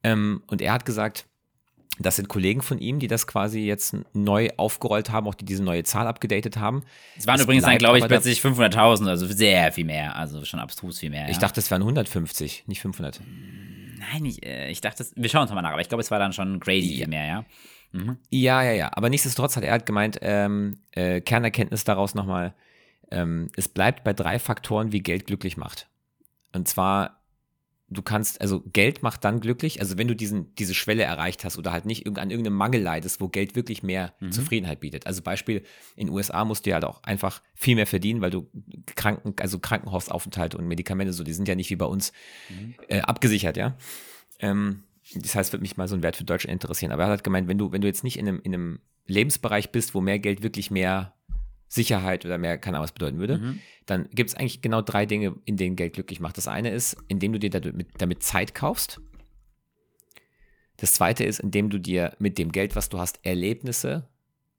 [0.04, 1.28] Ähm, und er hat gesagt,
[2.00, 5.64] das sind Kollegen von ihm, die das quasi jetzt neu aufgerollt haben, auch die diese
[5.64, 6.84] neue Zahl abgedatet haben.
[7.18, 10.60] Es waren Es übrigens dann, glaube ich, plötzlich 500.000, also sehr viel mehr, also schon
[10.60, 11.28] abstrus viel mehr.
[11.30, 11.42] Ich ja.
[11.42, 13.22] dachte, es wären 150, nicht 500.
[14.00, 16.20] Nein, ich, äh, ich dachte, wir schauen uns mal nach, aber ich glaube, es war
[16.20, 17.08] dann schon crazy Ja.
[17.08, 17.46] mehr, ja.
[18.30, 18.92] Ja, ja, ja.
[18.94, 22.54] Aber nichtsdestotrotz hat er halt gemeint, ähm, äh, Kernerkenntnis daraus nochmal,
[23.12, 25.90] ähm, es bleibt bei drei Faktoren, wie Geld glücklich macht.
[26.54, 27.21] Und zwar,
[27.92, 31.58] du kannst, also Geld macht dann glücklich, also wenn du diesen, diese Schwelle erreicht hast
[31.58, 35.06] oder halt nicht an irgendeinem Mangel leidest, wo Geld wirklich mehr Zufriedenheit bietet.
[35.06, 35.64] Also Beispiel,
[35.96, 38.48] in den USA musst du ja halt auch einfach viel mehr verdienen, weil du
[38.96, 42.14] Kranken, also Krankenhausaufenthalte und Medikamente so, die sind ja nicht wie bei uns
[42.88, 43.76] äh, abgesichert, ja.
[44.40, 46.94] Ähm, das heißt, würde mich mal so ein Wert für Deutschland interessieren.
[46.94, 49.72] Aber er hat gemeint, wenn du, wenn du jetzt nicht in einem, in einem Lebensbereich
[49.72, 51.14] bist, wo mehr Geld wirklich mehr
[51.72, 53.60] Sicherheit oder mehr, keine Ahnung, was bedeuten würde, Mhm.
[53.86, 56.36] dann gibt es eigentlich genau drei Dinge, in denen Geld glücklich macht.
[56.36, 59.00] Das eine ist, indem du dir damit, damit Zeit kaufst.
[60.78, 64.10] Das zweite ist, indem du dir mit dem Geld, was du hast, Erlebnisse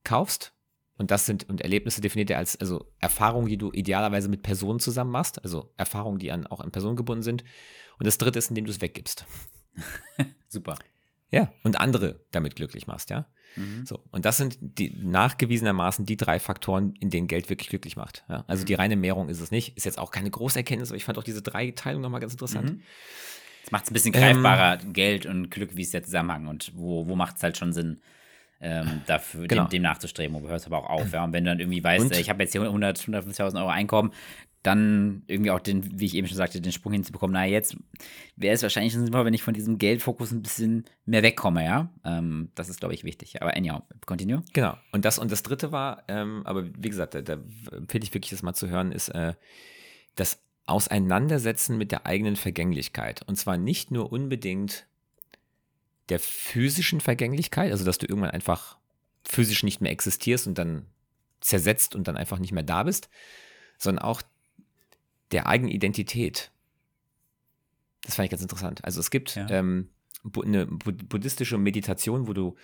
[0.04, 0.54] kaufst.
[0.96, 4.78] Und das sind, und Erlebnisse definiert er als, also Erfahrungen, die du idealerweise mit Personen
[4.78, 7.44] zusammen machst, also Erfahrungen, die an, auch an Personen gebunden sind.
[7.98, 9.26] Und das dritte ist, indem du es weggibst.
[10.48, 10.76] Super.
[11.32, 11.50] Ja.
[11.64, 13.26] Und andere damit glücklich machst, ja.
[13.56, 13.84] Mhm.
[13.84, 14.00] So.
[14.12, 18.24] Und das sind die nachgewiesenermaßen die drei Faktoren, in denen Geld wirklich glücklich macht.
[18.28, 18.44] Ja?
[18.46, 19.76] Also die reine Mehrung ist es nicht.
[19.76, 22.32] Ist jetzt auch keine große Erkenntnis, aber ich fand auch diese drei Teilungen nochmal ganz
[22.32, 22.70] interessant.
[22.70, 22.82] Mhm.
[23.62, 26.72] Das macht es ein bisschen Ähm, greifbarer, Geld und Glück, wie ist der Zusammenhang und
[26.74, 28.00] wo, wo macht es halt schon Sinn,
[28.60, 29.64] ähm, dafür, Genau.
[29.64, 30.40] dem, dem nachzustreben.
[30.42, 31.12] Wo hörst du aber auch auf.
[31.12, 31.24] Ja?
[31.24, 33.68] Und wenn du dann irgendwie weißt, Und- äh, ich habe jetzt hier 100, 150.000 Euro
[33.70, 34.12] Einkommen,
[34.62, 37.76] dann irgendwie auch den, wie ich eben schon sagte, den Sprung hinzubekommen, na jetzt
[38.36, 41.92] wäre es wahrscheinlich sinnvoll, wenn ich von diesem Geldfokus ein bisschen mehr wegkomme, ja.
[42.04, 43.42] Ähm, das ist, glaube ich, wichtig.
[43.42, 44.42] Aber anyhow, continue.
[44.52, 44.76] Genau.
[44.92, 47.38] Und das, und das dritte war, ähm, aber wie gesagt, da, da
[47.72, 49.34] empfehle ich wirklich, das mal zu hören, ist äh,
[50.14, 53.22] das Auseinandersetzen mit der eigenen Vergänglichkeit.
[53.26, 54.86] Und zwar nicht nur unbedingt
[56.08, 58.78] der physischen Vergänglichkeit, also dass du irgendwann einfach
[59.24, 60.86] physisch nicht mehr existierst und dann
[61.40, 63.08] zersetzt und dann einfach nicht mehr da bist,
[63.78, 64.22] sondern auch
[65.32, 66.50] der eigenen Identität.
[68.04, 68.84] Das fand ich ganz interessant.
[68.84, 69.48] Also es gibt Ja.
[69.50, 69.88] ähm,
[70.44, 72.56] eine bu buddhistische Meditation, wo du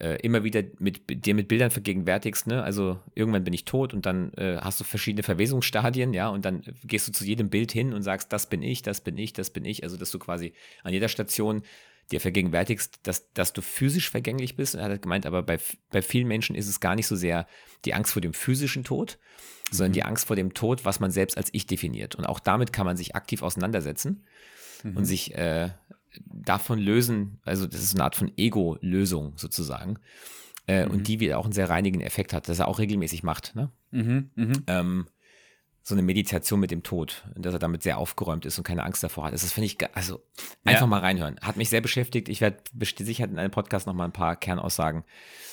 [0.00, 2.62] äh, immer wieder mit dir mit Bildern vergegenwärtigst, ne?
[2.62, 6.62] Also irgendwann bin ich tot und dann äh, hast du verschiedene Verwesungsstadien, ja, und dann
[6.84, 9.50] gehst du zu jedem Bild hin und sagst, das bin ich, das bin ich, das
[9.50, 9.82] bin ich.
[9.82, 10.54] Also dass du quasi
[10.84, 11.62] an jeder Station
[12.10, 14.74] dir vergegenwärtigst, dass, dass du physisch vergänglich bist.
[14.74, 15.58] Und er hat gemeint, aber bei,
[15.90, 17.46] bei vielen Menschen ist es gar nicht so sehr
[17.84, 19.18] die Angst vor dem physischen Tod,
[19.70, 22.14] sondern die Angst vor dem Tod, was man selbst als ich definiert.
[22.16, 24.24] Und auch damit kann man sich aktiv auseinandersetzen
[24.84, 25.70] und sich äh,
[26.24, 29.98] davon lösen, also das ist eine Art von Ego-Lösung sozusagen.
[30.66, 33.54] Äh, Und die wieder auch einen sehr reinigen Effekt hat, dass er auch regelmäßig macht.
[33.56, 33.70] Ne?
[33.90, 34.52] Mhm, mhm.
[34.66, 35.06] ähm,
[35.82, 39.02] so eine Meditation mit dem Tod, dass er damit sehr aufgeräumt ist und keine Angst
[39.02, 39.32] davor hat.
[39.32, 40.20] Das finde ich, also
[40.64, 40.86] einfach Ja.
[40.86, 41.38] mal reinhören.
[41.40, 42.28] Hat mich sehr beschäftigt.
[42.28, 42.58] Ich werde
[42.98, 45.04] sicher in einem Podcast noch mal ein paar Kernaussagen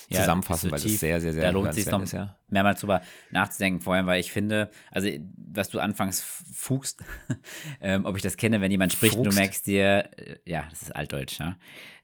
[0.09, 0.99] Ja, zusammenfassen, weil das definitiv.
[0.99, 2.37] sehr, sehr, sehr Da lohnt sich noch ist, ja.
[2.49, 6.21] mehrmals drüber nachzudenken, vor allem, weil ich finde, also was du anfangs
[6.53, 7.03] fugst,
[7.81, 9.39] ähm, ob ich das kenne, wenn jemand spricht und du Fugst?
[9.39, 11.57] merkst dir, äh, ja, das ist altdeutsch, ja,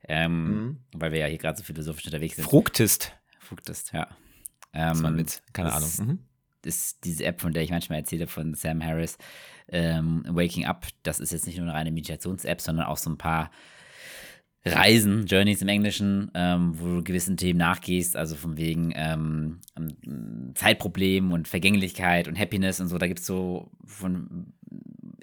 [0.07, 0.77] ähm, Mhm.
[0.93, 2.45] weil wir ja hier gerade so philosophisch unterwegs sind.
[2.45, 4.07] Fructist, Fugtest, ja.
[4.71, 6.09] das war Ähm, Witz, keine das- Ahnung.
[6.13, 6.19] Mhm.
[6.65, 9.17] Ist diese App, von der ich manchmal erzähle, von Sam Harris,
[9.69, 13.17] ähm, Waking Up, das ist jetzt nicht nur eine reine Meditations-App, sondern auch so ein
[13.17, 13.51] paar
[14.65, 19.59] Reisen, Journeys im Englischen, ähm, wo du gewissen Themen nachgehst, also von wegen ähm,
[20.55, 22.97] Zeitproblemen und Vergänglichkeit und Happiness und so.
[22.97, 24.53] Da gibt es so von,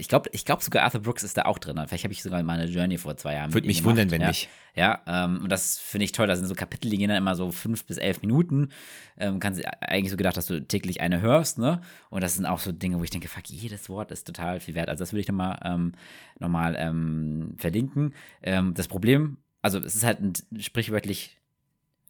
[0.00, 1.80] ich glaube, ich glaube sogar Arthur Brooks ist da auch drin.
[1.86, 3.52] Vielleicht habe ich sogar mal eine Journey vor zwei Jahren.
[3.52, 4.28] Würde mich wundern, gemacht, wenn ja.
[4.28, 4.48] nicht.
[4.74, 6.26] Ja, ähm, und das finde ich toll.
[6.26, 8.70] Da sind so Kapitel, die gehen dann immer so fünf bis elf Minuten.
[9.18, 11.82] Ähm, kannst eigentlich so gedacht, dass du täglich eine hörst, ne?
[12.08, 14.74] Und das sind auch so Dinge, wo ich denke, fuck, jedes Wort ist total viel
[14.74, 14.88] wert.
[14.88, 15.92] Also das will ich nochmal ähm,
[16.38, 18.14] noch mal, ähm, verlinken.
[18.42, 21.36] Ähm, das Problem, also es ist halt ein sprichwörtlich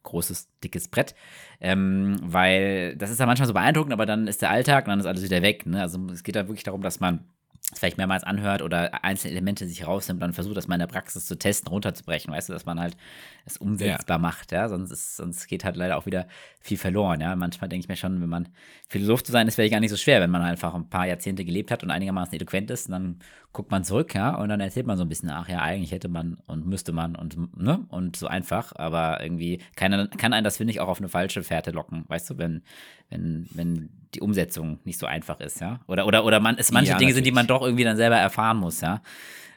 [0.02, 1.14] großes, dickes Brett,
[1.60, 5.00] ähm, weil das ist ja manchmal so beeindruckend, aber dann ist der Alltag und dann
[5.00, 5.66] ist alles wieder weg.
[5.66, 5.80] Ne?
[5.80, 7.28] Also es geht da wirklich darum, dass man
[7.72, 11.26] vielleicht mehrmals anhört oder einzelne Elemente sich rausnimmt dann versucht, das mal in der Praxis
[11.26, 12.96] zu testen, runterzubrechen, weißt du, dass man halt
[13.44, 16.26] es umsetzbar macht, ja, sonst, ist, sonst geht halt leider auch wieder
[16.60, 17.36] viel verloren, ja.
[17.36, 18.48] Manchmal denke ich mir schon, wenn man
[18.88, 21.44] Philosoph zu sein, ist vielleicht gar nicht so schwer, wenn man einfach ein paar Jahrzehnte
[21.44, 23.18] gelebt hat und einigermaßen eloquent ist, und dann
[23.52, 26.08] guckt man zurück, ja, und dann erzählt man so ein bisschen, ach ja, eigentlich hätte
[26.08, 30.56] man und müsste man und, ne, und so einfach, aber irgendwie kann, kann einen das,
[30.56, 32.62] finde ich, auch auf eine falsche Fährte locken, weißt du, wenn,
[33.10, 35.80] wenn, wenn die Umsetzung nicht so einfach ist, ja.
[35.86, 38.16] Oder, oder, oder man, es manche Ja, Dinge sind, die man doch irgendwie dann selber
[38.16, 39.02] erfahren muss, ja.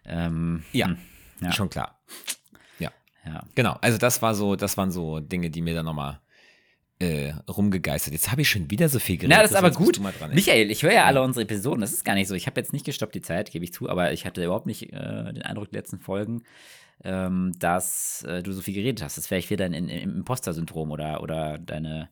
[0.06, 0.98] Ähm, Ja, hm,
[1.42, 1.52] Ja.
[1.52, 2.00] schon klar.
[2.80, 2.92] Ja,
[3.26, 3.44] ja.
[3.56, 3.78] genau.
[3.82, 6.20] Also das war so, das waren so Dinge, die mir dann nochmal
[7.00, 8.14] äh, rumgegeistert.
[8.14, 9.36] Jetzt habe ich schon wieder so viel geredet.
[9.36, 10.00] Na, das ist aber gut.
[10.34, 11.82] Michael, ich höre ja alle unsere Episoden.
[11.82, 12.36] Das ist gar nicht so.
[12.36, 14.84] Ich habe jetzt nicht gestoppt die Zeit, gebe ich zu, aber ich hatte überhaupt nicht
[14.94, 16.44] äh, den Eindruck, die letzten Folgen,
[17.04, 19.18] ähm, dass äh, du so viel geredet hast.
[19.18, 22.10] Das ist vielleicht wieder dein In- Im- Imposter-Syndrom oder, oder deine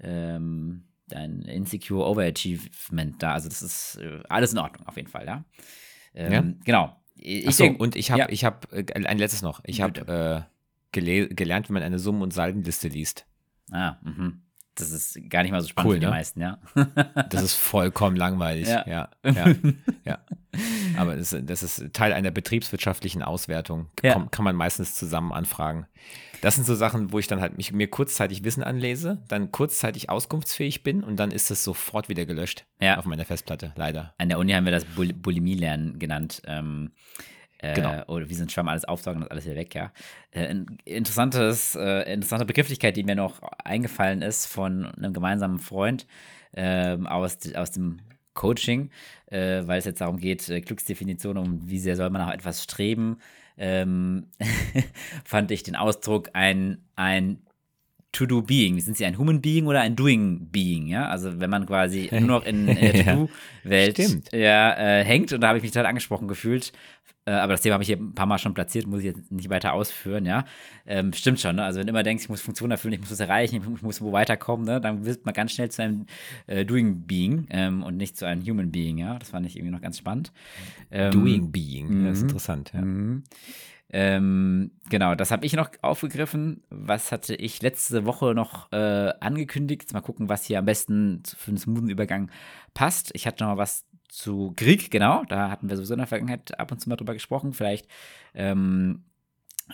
[0.00, 3.34] ähm, dein Insecure Overachievement da.
[3.34, 5.44] Also das ist äh, alles in Ordnung, auf jeden Fall, ja.
[6.14, 6.44] Ähm, Ja.
[6.64, 6.96] Genau.
[7.16, 8.28] Ich Ach so, denk- und ich habe, ja.
[8.30, 9.60] ich habe, äh, ein letztes noch.
[9.64, 10.50] Ich habe äh,
[10.92, 13.26] gele gelernt, wie man eine Summen- und Saldenliste liest.
[13.70, 14.42] Ah, mhm.
[14.80, 16.12] Das ist gar nicht mal so spannend Cool, für die ne?
[16.12, 16.58] meisten, ja.
[17.30, 18.68] Das ist vollkommen langweilig.
[18.68, 18.84] Ja.
[18.86, 19.54] Ja, ja,
[20.04, 20.18] ja.
[20.96, 23.88] Aber das, das ist Teil einer betriebswirtschaftlichen Auswertung.
[24.02, 24.14] Ja.
[24.14, 25.86] Komm, kann man meistens zusammen anfragen.
[26.40, 30.08] Das sind so Sachen, wo ich dann halt mich, mir kurzzeitig Wissen anlese, dann kurzzeitig
[30.08, 32.96] auskunftsfähig bin und dann ist es sofort wieder gelöscht Ja.
[32.98, 34.14] auf meiner Festplatte, leider.
[34.16, 36.40] An der Uni haben wir das Bul Bulimie-Lernen genannt.
[36.46, 36.92] Ähm,
[37.62, 38.02] Äh, Genau.
[38.06, 39.92] Oder wie so ein Schwamm alles aufsaugen und alles wieder weg, ja.
[40.30, 46.06] Äh, ein interessantes, äh, interessante Begrifflichkeit, die mir noch eingefallen ist von einem gemeinsamen Freund
[46.54, 47.98] ähm, aus, aus dem
[48.34, 48.90] Coaching,
[49.26, 52.62] äh, weil es jetzt darum geht, äh, Glücksdefinition, um wie sehr soll man nach etwas
[52.62, 53.18] streben,
[53.58, 54.28] ähm,
[55.24, 57.42] fand ich den Ausdruck ein, ein
[58.12, 58.80] To-Do-Being.
[58.80, 60.86] Sind Sie ein Human-Being oder ein Doing-Being?
[60.88, 64.32] Ja, also wenn man quasi nur noch in, in der Ja, To-Do-Welt stimmt.
[64.32, 66.72] ja, äh, hängt und da habe ich mich total angesprochen gefühlt.
[67.26, 69.30] Äh, aber das Thema habe ich hier ein paar Mal schon platziert, muss ich jetzt
[69.30, 70.44] nicht weiter ausführen, ja.
[70.86, 71.64] Ähm, stimmt schon, ne?
[71.64, 74.00] Also wenn du immer denkst, ich muss Funktionen erfüllen, ich muss was erreichen, ich muss
[74.00, 74.80] wo weiterkommen, ne?
[74.80, 76.06] Dann wird man ganz schnell zu einem
[76.46, 79.18] äh, Doing Being ähm, und nicht zu einem Human Being, ja.
[79.18, 80.32] Das fand ich irgendwie noch ganz spannend.
[80.90, 82.04] Ähm, Doing Being.
[82.06, 82.28] Das ist mhm.
[82.30, 82.72] interessant.
[82.74, 82.80] Ja.
[83.92, 86.62] Ähm, genau, das habe ich noch aufgegriffen.
[86.70, 89.92] Was hatte ich letzte Woche noch äh, angekündigt?
[89.92, 92.30] Mal gucken, was hier am besten für einen smoothen Übergang
[92.72, 93.10] passt.
[93.14, 95.24] Ich hatte noch mal was zu Krieg, genau.
[95.28, 97.52] Da hatten wir sowieso in der Vergangenheit ab und zu mal drüber gesprochen.
[97.52, 97.88] Vielleicht
[98.34, 99.04] ähm,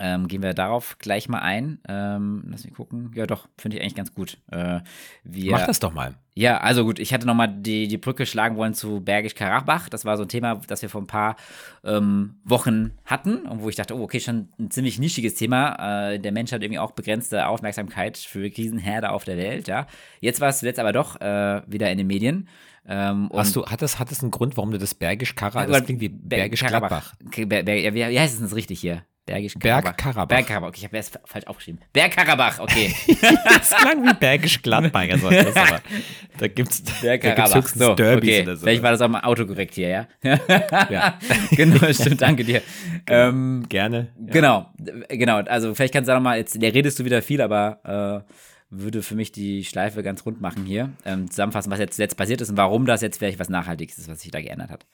[0.01, 1.81] ähm, gehen wir darauf gleich mal ein.
[1.89, 3.11] Ähm, lass mich gucken.
[3.15, 4.39] Ja, doch, finde ich eigentlich ganz gut.
[4.51, 4.81] Äh,
[5.25, 6.15] wir, Mach das doch mal.
[6.35, 9.89] ja, also gut, ich hatte nochmal die, die Brücke schlagen wollen zu Bergisch Karabach.
[9.89, 11.37] Das war so ein Thema, das wir vor ein paar
[11.85, 16.11] ähm, Wochen hatten und wo ich dachte, oh, okay, schon ein ziemlich nischiges Thema.
[16.13, 19.87] Äh, der Mensch hat irgendwie auch begrenzte Aufmerksamkeit für Krisenherde auf der Welt, ja.
[20.21, 22.49] Jetzt war es zuletzt aber doch äh, wieder in den Medien.
[22.89, 25.85] Ähm, Hast du, hat das, hat das einen Grund, warum du das Bergisch Karabach, das
[25.85, 27.15] klingt wie Ber- Bergisch Gladbach.
[27.37, 29.03] Ber, Ber, ja, wie, heißt es denn richtig hier?
[29.27, 30.29] Bergisch Berg Karabach.
[30.29, 30.69] Berg Karabach.
[30.69, 31.81] Okay, ich habe es falsch aufgeschrieben.
[31.93, 32.95] Berg Karabach, okay.
[33.45, 35.09] Das klang wie Bergisch Gladbach.
[35.11, 35.81] Also, das aber,
[36.39, 38.43] da gibt's, Berg da gibt's höchstens So, Derbys okay.
[38.43, 38.63] oder so.
[38.63, 40.09] Vielleicht war das auch mal autokorrekt hier, ja?
[40.23, 41.19] Ja.
[41.51, 42.63] genau, stimmt, danke dir.
[43.09, 44.13] Ähm, Gerne.
[44.27, 44.33] Ja.
[44.33, 44.71] Genau,
[45.09, 45.39] genau.
[45.39, 48.33] Also vielleicht kannst du da nochmal, jetzt da redest du wieder viel, aber äh,
[48.71, 50.93] würde für mich die Schleife ganz rund machen hier.
[51.05, 54.09] Ähm, zusammenfassen, was jetzt zuletzt passiert ist und warum das jetzt vielleicht was Nachhaltiges ist,
[54.09, 54.87] was sich da geändert hat.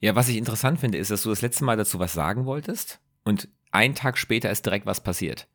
[0.00, 2.98] Ja, was ich interessant finde, ist, dass du das letzte Mal dazu was sagen wolltest
[3.24, 5.46] und einen Tag später ist direkt was passiert.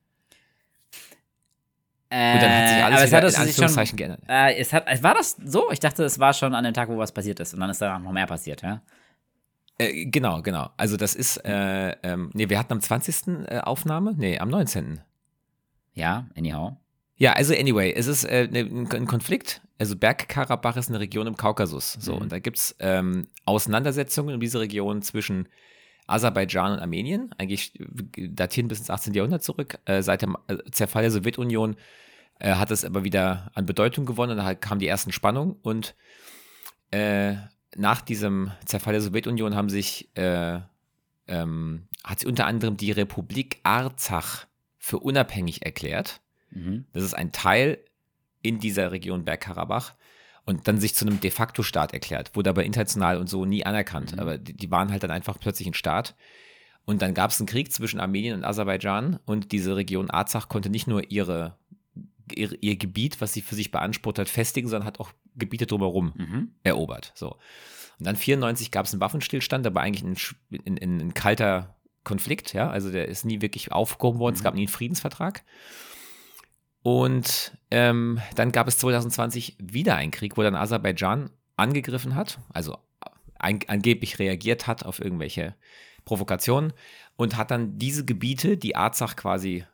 [2.09, 4.21] Und dann hat sich Äh, alles wieder hat in Anführungszeichen schon, geändert.
[4.29, 5.69] äh, es hat, war das so?
[5.71, 7.81] Ich dachte, es war schon an dem Tag, wo was passiert ist und dann ist
[7.81, 8.81] danach noch mehr passiert, ja?
[9.77, 10.69] Äh, genau, genau.
[10.77, 13.45] Also das ist, äh, ähm, nee, wir hatten am 20.
[13.49, 14.13] Äh, Aufnahme?
[14.17, 15.01] Nee, am 19.
[15.93, 16.77] Ja, anyhow.
[17.17, 19.61] Ja, also anyway, es ist äh, ne- ein, ein Konflikt.
[19.77, 21.93] Also Bergkarabach ist eine Region im Kaukasus.
[21.99, 22.21] So, Mhm.
[22.21, 25.49] und da gibt es ähm, Auseinandersetzungen in dieser Region zwischen
[26.07, 27.73] Aserbaidschan und Armenien, eigentlich
[28.15, 29.13] datieren bis ins 18.
[29.13, 29.79] Jahrhundert zurück.
[29.85, 31.75] Äh, seit dem äh, Zerfall der Sowjetunion
[32.39, 34.37] äh, hat es aber wieder an Bedeutung gewonnen.
[34.37, 35.95] Da kamen die ersten Spannungen und
[36.91, 37.35] äh,
[37.75, 40.59] nach diesem Zerfall der Sowjetunion haben sich, äh,
[41.27, 46.21] ähm, hat sich unter anderem die Republik Arzach für unabhängig erklärt.
[46.51, 46.85] Mhm.
[46.93, 47.79] Das ist ein Teil
[48.41, 49.93] in dieser Region Bergkarabach
[50.47, 53.63] und dann sich zu einem de facto Staat erklärt, wurde aber international und so nie
[53.65, 54.13] anerkannt.
[54.13, 54.19] Mhm.
[54.19, 56.15] Aber die, die waren halt dann einfach plötzlich ein Staat.
[56.85, 60.69] Und dann gab es einen Krieg zwischen Armenien und Aserbaidschan und diese Region Arzach konnte
[60.69, 61.57] nicht nur ihre,
[62.33, 66.13] ihr, ihr Gebiet, was sie für sich beansprucht hat, festigen, sondern hat auch Gebiete drumherum
[66.15, 66.51] Mhm.
[66.63, 67.11] erobert.
[67.13, 67.31] So.
[67.99, 72.53] Und dann 94 gab es einen Waffenstillstand, aber eigentlich ein, ein, ein, ein kalter Konflikt,
[72.53, 72.69] ja.
[72.69, 74.35] Also der ist nie wirklich aufgehoben worden.
[74.35, 74.43] Es Mhm.
[74.45, 75.43] gab nie einen Friedensvertrag.
[76.87, 82.77] Und ähm, dann gab es 2020 wieder einen Krieg, wo dann Aserbaidschan angegriffen hat, also
[83.37, 85.53] ein, angeblich reagiert hat auf irgendwelche
[86.05, 86.71] Provokationen
[87.17, 89.65] und hat dann diese Gebiete, die Arzach quasi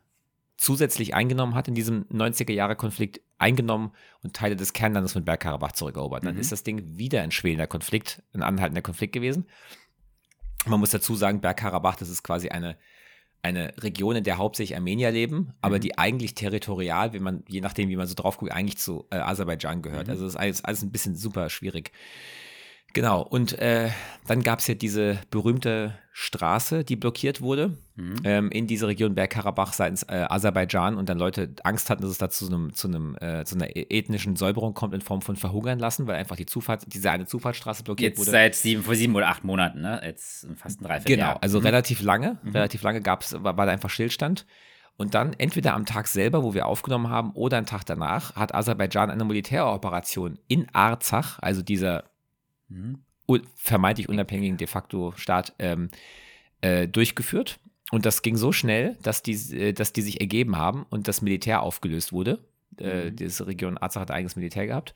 [0.56, 3.92] zusätzlich eingenommen hat in diesem 90er-Jahre-Konflikt, eingenommen
[4.24, 6.24] und Teile des Kernlandes von Bergkarabach zurückerobert.
[6.24, 6.40] Dann Mhm.
[6.40, 9.46] ist das Ding wieder ein schwelender Konflikt, ein anhaltender Konflikt gewesen.
[10.66, 12.76] Man muss dazu sagen, Bergkarabach, das ist quasi eine,
[13.44, 15.80] eine Region, in der hauptsächlich Armenier leben, aber Mhm.
[15.82, 19.16] die eigentlich territorial, wenn man, je nachdem, wie man so drauf guckt, eigentlich zu äh,
[19.16, 20.06] Aserbaidschan gehört.
[20.06, 20.12] Mhm.
[20.12, 21.92] Also das ist alles, alles ein bisschen super schwierig.
[22.94, 23.90] Genau, und äh,
[24.26, 28.16] dann gab es ja diese berühmte Straße, die blockiert wurde Mhm.
[28.24, 32.18] ähm, in diese Region Bergkarabach seitens äh, Aserbaidschan und dann Leute Angst hatten, dass es
[32.18, 35.78] da zu, einem, zu, einem, äh, zu einer ethnischen Säuberung kommt in Form von Verhungern
[35.78, 38.30] lassen, weil einfach die Zufahrt, diese eine Zufahrtsstraße blockiert Jetzt wurde.
[38.32, 40.00] seit sieben, vor sieben oder acht Monaten, ne?
[40.04, 41.28] Jetzt fast ein Dreivierteljahr.
[41.34, 41.66] Genau, also Mhm.
[41.66, 42.50] relativ lange, Mhm.
[42.52, 44.46] relativ lange gab's, war, war da einfach Stillstand.
[44.96, 48.54] Und dann entweder am Tag selber, wo wir aufgenommen haben, oder einen Tag danach, hat
[48.54, 52.04] Aserbaidschan eine Militäroperation in Arzach, also dieser
[53.56, 55.90] vermeintlich unabhängigen de facto Staat, ähm,
[56.60, 57.58] äh, durchgeführt.
[57.90, 61.22] Und das ging so schnell, dass die, äh, dass die sich ergeben haben und das
[61.22, 62.44] Militär aufgelöst wurde.
[62.78, 63.16] Äh, Mhm.
[63.16, 64.94] diese Region Arzach hat eigenes Militär gehabt.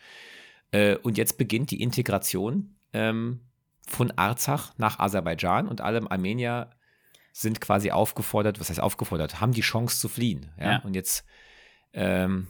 [0.72, 3.40] Äh, und jetzt beginnt die Integration ähm,
[3.87, 6.70] von Arzach nach Aserbaidschan und alle Armenier
[7.33, 10.50] sind quasi aufgefordert, was heißt aufgefordert, haben die Chance zu fliehen.
[10.59, 10.72] Ja?
[10.72, 10.78] Ja.
[10.81, 11.24] Und jetzt
[11.92, 12.48] ähm,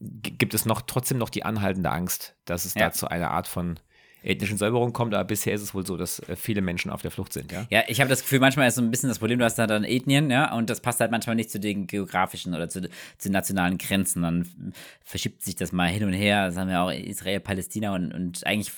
[0.00, 2.86] gibt es noch trotzdem noch die anhaltende Angst, dass es Ja.
[2.86, 3.78] da zu einer Art von
[4.22, 7.10] ethnischen Säuberung kommt, aber bisher ist es wohl so, dass äh, viele Menschen auf der
[7.10, 7.66] Flucht sind, ja.
[7.70, 9.66] Ja, ich habe das Gefühl, manchmal ist so ein bisschen das Problem, du hast da
[9.66, 12.88] dann Ethnien, ja, und das passt halt manchmal nicht zu den geografischen oder zu, zu
[13.28, 14.22] den nationalen Grenzen.
[14.22, 16.46] Dann verschiebt sich das mal hin und her.
[16.46, 18.70] Das haben wir auch Israel, Palästina und, und eigentlich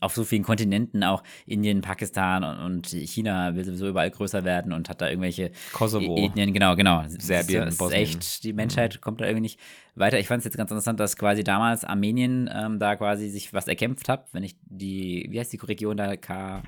[0.00, 4.88] auf so vielen Kontinenten, auch Indien, Pakistan und, China will sowieso überall größer werden und
[4.88, 6.16] hat da irgendwelche Kosovo.
[6.16, 7.04] Ethnien, genau, genau.
[7.08, 8.02] Serbien, das ist Bosnien.
[8.02, 9.00] echt, die Menschheit mhm.
[9.00, 9.60] kommt da irgendwie nicht
[9.94, 10.18] weiter.
[10.18, 13.68] Ich fand es jetzt ganz interessant, dass quasi damals Armenien ähm, da quasi sich was
[13.68, 16.62] erkämpft hat, wenn ich die, wie heißt die Region da, K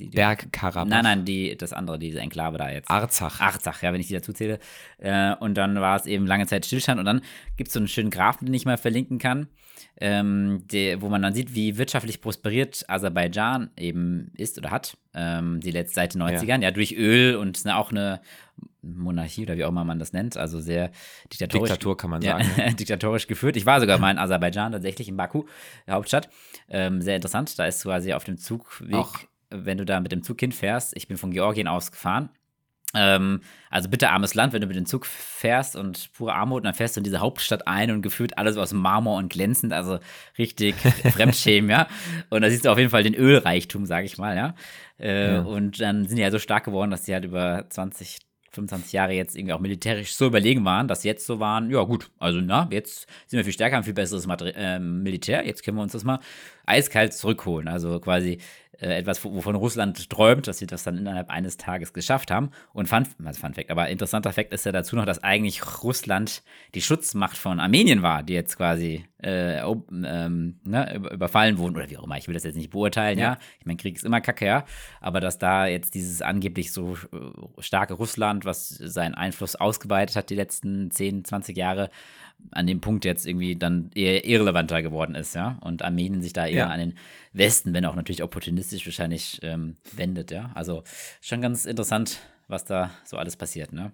[0.00, 0.88] die, die, Bergkarabach.
[0.88, 2.90] Nein, nein, die, das andere, diese Enklave da jetzt.
[2.90, 3.40] Arzach.
[3.40, 4.58] Arzach, ja, wenn ich die dazu zähle.
[4.98, 6.98] Äh, und dann war es eben lange Zeit Stillstand.
[6.98, 7.20] Und dann
[7.56, 9.48] gibt es so einen schönen Graphen, den ich mal verlinken kann,
[10.00, 15.60] ähm, der, wo man dann sieht, wie wirtschaftlich prosperiert Aserbaidschan eben ist oder hat, ähm,
[15.60, 16.58] die letzte seit den 90ern, ja.
[16.58, 18.20] ja, durch Öl und ne, auch eine
[18.82, 20.90] Monarchie oder wie auch immer man das nennt, also sehr
[21.32, 21.68] diktatorisch.
[21.68, 22.48] Diktatur kann man sagen.
[22.56, 23.56] Ja, diktatorisch geführt.
[23.56, 25.44] Ich war sogar mal in Aserbaidschan, tatsächlich in Baku,
[25.86, 26.28] der Hauptstadt.
[26.68, 27.58] Ähm, sehr interessant.
[27.58, 29.18] Da ist quasi auf dem Zugweg, auch.
[29.50, 30.96] wenn du da mit dem Zug hinfährst.
[30.96, 32.30] Ich bin von Georgien aus gefahren
[32.94, 36.74] ähm, also bitte armes Land, wenn du mit dem Zug fährst und pure Armut, dann
[36.74, 40.00] fährst du in diese Hauptstadt ein und gefühlt alles aus Marmor und glänzend, also
[40.38, 40.74] richtig
[41.12, 41.86] Fremdschämen, ja.
[42.30, 44.54] Und da siehst du auf jeden Fall den Ölreichtum, sag ich mal, ja.
[44.98, 45.40] Äh, ja.
[45.42, 48.18] Und dann sind die ja so stark geworden, dass die halt über 20,
[48.50, 52.10] 25 Jahre jetzt irgendwie auch militärisch so überlegen waren, dass jetzt so waren, ja gut,
[52.18, 55.76] also na, jetzt sind wir viel stärker, haben viel besseres Materi äh, Militär, jetzt können
[55.76, 56.18] wir uns das mal
[56.66, 57.68] eiskalt zurückholen.
[57.68, 58.38] Also quasi
[58.78, 62.50] äh, etwas, wovon Russland träumt, dass sie das dann innerhalb eines Tages geschafft haben.
[62.72, 66.42] Und Fun, also Fun Fact, aber interessanter Fakt ist ja dazu noch, dass eigentlich Russland
[66.74, 71.98] die Schutzmacht von Armenien war, die jetzt quasi äh, ähm, ne, überfallen wurden oder wie
[71.98, 72.16] auch immer.
[72.16, 73.32] Ich will das jetzt nicht beurteilen, ja.
[73.32, 73.38] ja.
[73.58, 74.64] Ich meine, Krieg ist immer kacke, ja.
[75.00, 80.30] Aber dass da jetzt dieses angeblich so äh, starke Russland, was seinen Einfluss ausgeweitet hat
[80.30, 81.90] die letzten 10, 20 Jahre,
[82.50, 85.58] an dem Punkt jetzt irgendwie dann eher irrelevanter geworden ist, ja.
[85.60, 86.68] Und Armenien sich da eher ja.
[86.68, 86.94] an den
[87.32, 90.50] Westen, wenn auch natürlich opportunistisch wahrscheinlich ähm, wendet, ja.
[90.54, 90.82] Also
[91.20, 93.92] schon ganz interessant, was da so alles passiert, ne?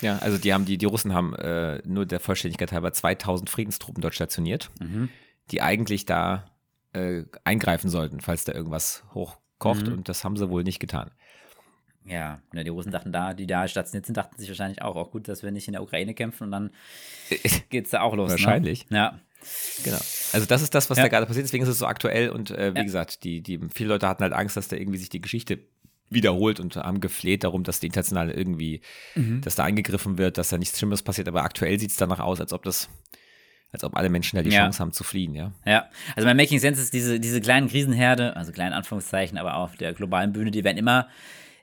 [0.00, 4.02] Ja, also die haben die, die Russen haben äh, nur der Vollständigkeit halber 2000 Friedenstruppen
[4.02, 5.08] dort stationiert, mhm.
[5.50, 6.44] die eigentlich da
[6.92, 9.92] äh, eingreifen sollten, falls da irgendwas hochkocht mhm.
[9.92, 11.12] und das haben sie wohl nicht getan.
[12.04, 15.28] Ja, die Russen dachten da, die da stationiert sind, dachten sich wahrscheinlich auch, auch gut,
[15.28, 16.70] dass wir nicht in der Ukraine kämpfen und dann
[17.70, 18.28] geht es da auch los.
[18.28, 18.32] Ne?
[18.32, 18.90] Wahrscheinlich.
[18.90, 18.96] Ne?
[18.96, 19.20] Ja.
[19.84, 19.98] Genau.
[20.32, 21.04] Also das ist das, was ja.
[21.04, 22.84] da gerade passiert, deswegen ist es so aktuell und äh, wie ja.
[22.84, 25.58] gesagt, die, die, viele Leute hatten halt Angst, dass da irgendwie sich die Geschichte
[26.10, 28.82] wiederholt und haben gefleht darum, dass die Internationale irgendwie,
[29.14, 29.40] mhm.
[29.40, 32.40] dass da eingegriffen wird, dass da nichts Schlimmes passiert, aber aktuell sieht es danach aus,
[32.40, 32.88] als ob das
[33.72, 34.64] als ob alle Menschen da die ja.
[34.64, 35.52] Chance haben zu fliehen, ja.
[35.64, 39.76] Ja, also bei Making Sense ist diese, diese kleinen Krisenherde, also kleinen Anführungszeichen, aber auf
[39.76, 41.08] der globalen Bühne, die werden immer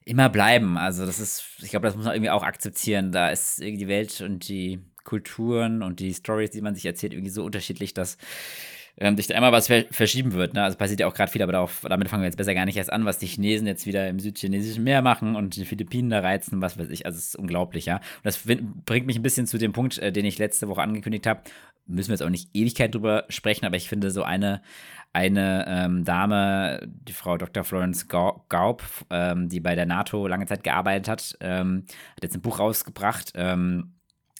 [0.05, 0.77] immer bleiben.
[0.77, 3.11] Also das ist, ich glaube, das muss man irgendwie auch akzeptieren.
[3.11, 7.13] Da ist irgendwie die Welt und die Kulturen und die Stories, die man sich erzählt,
[7.13, 8.17] irgendwie so unterschiedlich, dass
[8.99, 10.53] ähm, sich da immer was verschieben wird.
[10.53, 10.63] Ne?
[10.63, 12.77] Also passiert ja auch gerade viel, aber darauf, damit fangen wir jetzt besser gar nicht
[12.77, 16.19] erst an, was die Chinesen jetzt wieder im südchinesischen Meer machen und die Philippinen da
[16.19, 17.05] reizen, was weiß ich.
[17.05, 17.95] Also es ist unglaublich, ja.
[17.95, 21.27] Und das bringt mich ein bisschen zu dem Punkt, äh, den ich letzte Woche angekündigt
[21.27, 21.41] habe.
[21.85, 24.61] Müssen wir jetzt auch nicht Ewigkeit drüber sprechen, aber ich finde so eine
[25.11, 27.63] eine ähm, Dame, die Frau Dr.
[27.63, 31.85] Florence Gaub, ähm, die bei der NATO lange Zeit gearbeitet hat, ähm,
[32.15, 33.31] hat jetzt ein Buch rausgebracht.
[33.33, 33.93] Ähm,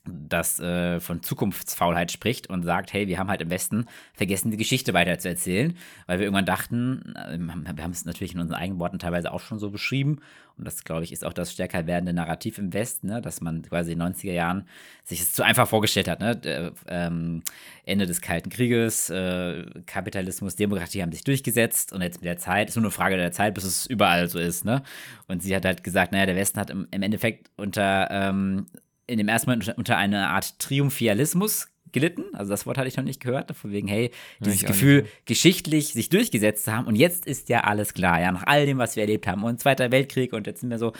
[0.06, 4.58] das äh, von Zukunftsfaulheit spricht und sagt, hey, wir haben halt im Westen vergessen, die
[4.58, 5.76] Geschichte weiter zu erzählen,
[6.08, 9.42] weil wir irgendwann dachten, äh, wir haben es natürlich in unseren eigenen Worten teilweise auch
[9.42, 10.20] schon so beschrieben
[10.60, 13.62] und das, glaube ich, ist auch das stärker werdende Narrativ im Westen, ne, dass man
[13.62, 14.68] quasi in den 90er Jahren
[15.06, 16.20] sich es zu einfach vorgestellt hat.
[16.20, 16.36] Ne?
[16.36, 17.44] Der, ähm,
[17.86, 22.68] Ende des Kalten Krieges, äh, Kapitalismus, Demokratie haben sich durchgesetzt und jetzt mit der Zeit,
[22.68, 24.66] ist nur eine Frage der Zeit, bis es überall so ist.
[24.66, 24.84] Ne?
[25.30, 28.66] Und sie hat halt gesagt, naja, der Westen hat im, im Endeffekt unter ähm,
[29.10, 32.24] in dem ersten Moment unter einer Art Triumphialismus gelitten.
[32.34, 33.56] Also das Wort hatte ich noch nicht gehört.
[33.56, 36.88] Von wegen, hey, dieses Gefühl, geschichtlich sich durchgesetzt zu haben.
[36.88, 39.44] Und jetzt ist ja alles klar, ja, nach all dem, was wir erlebt haben.
[39.44, 40.94] Und Zweiter Weltkrieg und jetzt sind wir so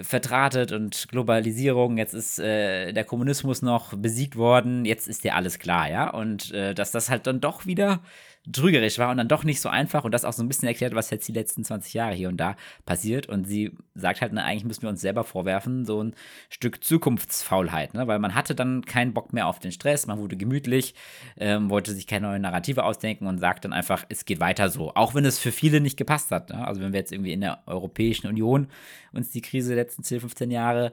[0.00, 5.58] verdrahtet und Globalisierung, jetzt ist äh, der Kommunismus noch besiegt worden, jetzt ist ja alles
[5.60, 6.10] klar, ja.
[6.10, 8.00] Und äh, dass das halt dann doch wieder
[8.52, 10.94] trügerisch war und dann doch nicht so einfach und das auch so ein bisschen erklärt,
[10.94, 13.26] was jetzt die letzten 20 Jahre hier und da passiert.
[13.26, 16.14] Und sie sagt halt, na, eigentlich müssen wir uns selber vorwerfen, so ein
[16.50, 18.06] Stück Zukunftsfaulheit, ne?
[18.06, 20.94] weil man hatte dann keinen Bock mehr auf den Stress, man wurde gemütlich,
[21.38, 24.94] ähm, wollte sich keine neuen Narrative ausdenken und sagt dann einfach, es geht weiter so.
[24.94, 26.50] Auch wenn es für viele nicht gepasst hat.
[26.50, 26.66] Ne?
[26.66, 28.68] Also wenn wir jetzt irgendwie in der Europäischen Union
[29.12, 30.92] uns die Krise der letzten 10, 15 Jahre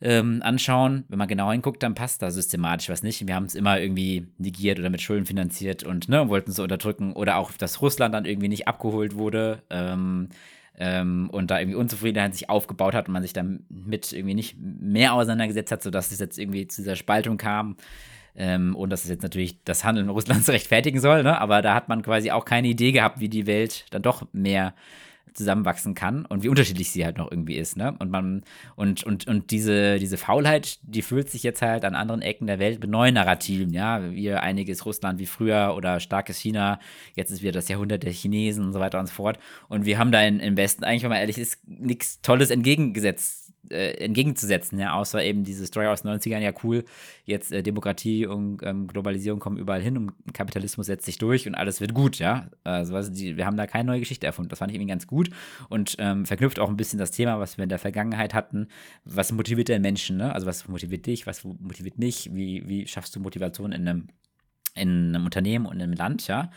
[0.00, 3.26] ähm, anschauen, wenn man genau hinguckt, dann passt da systematisch was nicht.
[3.26, 7.12] Wir haben es immer irgendwie negiert oder mit Schulden finanziert und ne, wollten es unterdrücken.
[7.14, 9.62] Oder auch, dass Russland dann irgendwie nicht abgeholt wurde.
[9.70, 10.28] Ähm,
[10.80, 15.14] ähm, und da irgendwie Unzufriedenheit sich aufgebaut hat und man sich damit irgendwie nicht mehr
[15.14, 17.76] auseinandergesetzt hat, sodass es jetzt irgendwie zu dieser Spaltung kam.
[18.36, 21.40] Ähm, und dass es jetzt natürlich das Handeln Russlands rechtfertigen soll, ne?
[21.40, 24.74] aber da hat man quasi auch keine Idee gehabt, wie die Welt dann doch mehr
[25.38, 27.94] zusammenwachsen kann und wie unterschiedlich sie halt noch irgendwie ist, ne?
[27.98, 28.42] Und man,
[28.76, 32.58] und, und, und diese, diese Faulheit, die fühlt sich jetzt halt an anderen Ecken der
[32.58, 36.78] Welt mit neuen Narrativen, ja, wie einiges Russland wie früher oder starkes China,
[37.14, 39.38] jetzt ist wieder das Jahrhundert der Chinesen und so weiter und so fort.
[39.68, 43.47] Und wir haben da in, im Westen eigentlich, wenn man ehrlich ist, nichts Tolles entgegengesetzt
[43.70, 46.84] äh, entgegenzusetzen, ja, außer eben diese Story aus den 90ern, ja cool,
[47.24, 51.54] jetzt äh, Demokratie und ähm, Globalisierung kommen überall hin und Kapitalismus setzt sich durch und
[51.54, 52.48] alles wird gut, ja.
[52.64, 54.48] Also, also die, wir haben da keine neue Geschichte erfunden.
[54.48, 55.30] Das fand ich irgendwie ganz gut
[55.68, 58.68] und ähm, verknüpft auch ein bisschen das Thema, was wir in der Vergangenheit hatten.
[59.04, 60.34] Was motiviert den Menschen, ne?
[60.34, 64.08] Also was motiviert dich, was motiviert mich, wie, wie schaffst du Motivation in einem,
[64.74, 66.50] in einem Unternehmen und in einem Land, ja.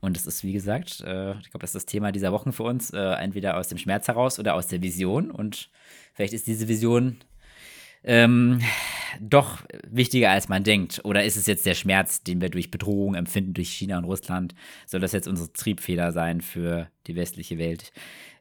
[0.00, 2.62] Und es ist, wie gesagt, äh, ich glaube, das ist das Thema dieser Wochen für
[2.62, 5.30] uns, äh, entweder aus dem Schmerz heraus oder aus der Vision.
[5.30, 5.70] Und
[6.14, 7.18] vielleicht ist diese Vision
[8.04, 8.60] ähm,
[9.20, 11.00] doch wichtiger, als man denkt.
[11.04, 14.54] Oder ist es jetzt der Schmerz, den wir durch Bedrohung empfinden, durch China und Russland?
[14.86, 17.92] Soll das jetzt unsere Triebfeder sein für die westliche Welt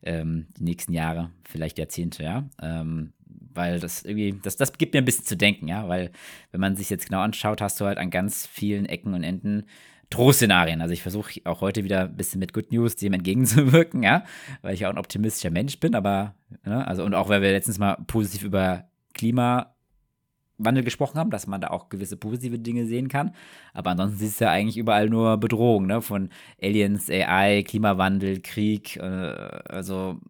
[0.04, 2.48] ähm, die nächsten Jahre, vielleicht Jahrzehnte, ja?
[2.62, 6.12] Ähm, weil das irgendwie, das, das gibt mir ein bisschen zu denken, ja, weil
[6.52, 9.66] wenn man sich jetzt genau anschaut, hast du halt an ganz vielen Ecken und Enden
[10.10, 10.82] Drohszenarien.
[10.82, 14.24] Also ich versuche auch heute wieder ein bisschen mit Good News dem entgegenzuwirken, ja,
[14.62, 17.78] weil ich auch ein optimistischer Mensch bin, aber, ne, also und auch weil wir letztens
[17.78, 23.34] mal positiv über Klimawandel gesprochen haben, dass man da auch gewisse positive Dinge sehen kann.
[23.74, 26.30] Aber ansonsten ist es ja eigentlich überall nur Bedrohung, ne, von
[26.62, 30.22] Aliens, AI, Klimawandel, Krieg, äh, also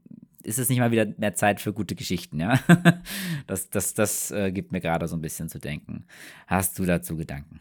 [0.42, 2.58] ist es nicht mal wieder mehr Zeit für gute Geschichten, ja?
[3.48, 6.06] das das, das äh, gibt mir gerade so ein bisschen zu denken.
[6.48, 7.60] Hast du dazu Gedanken?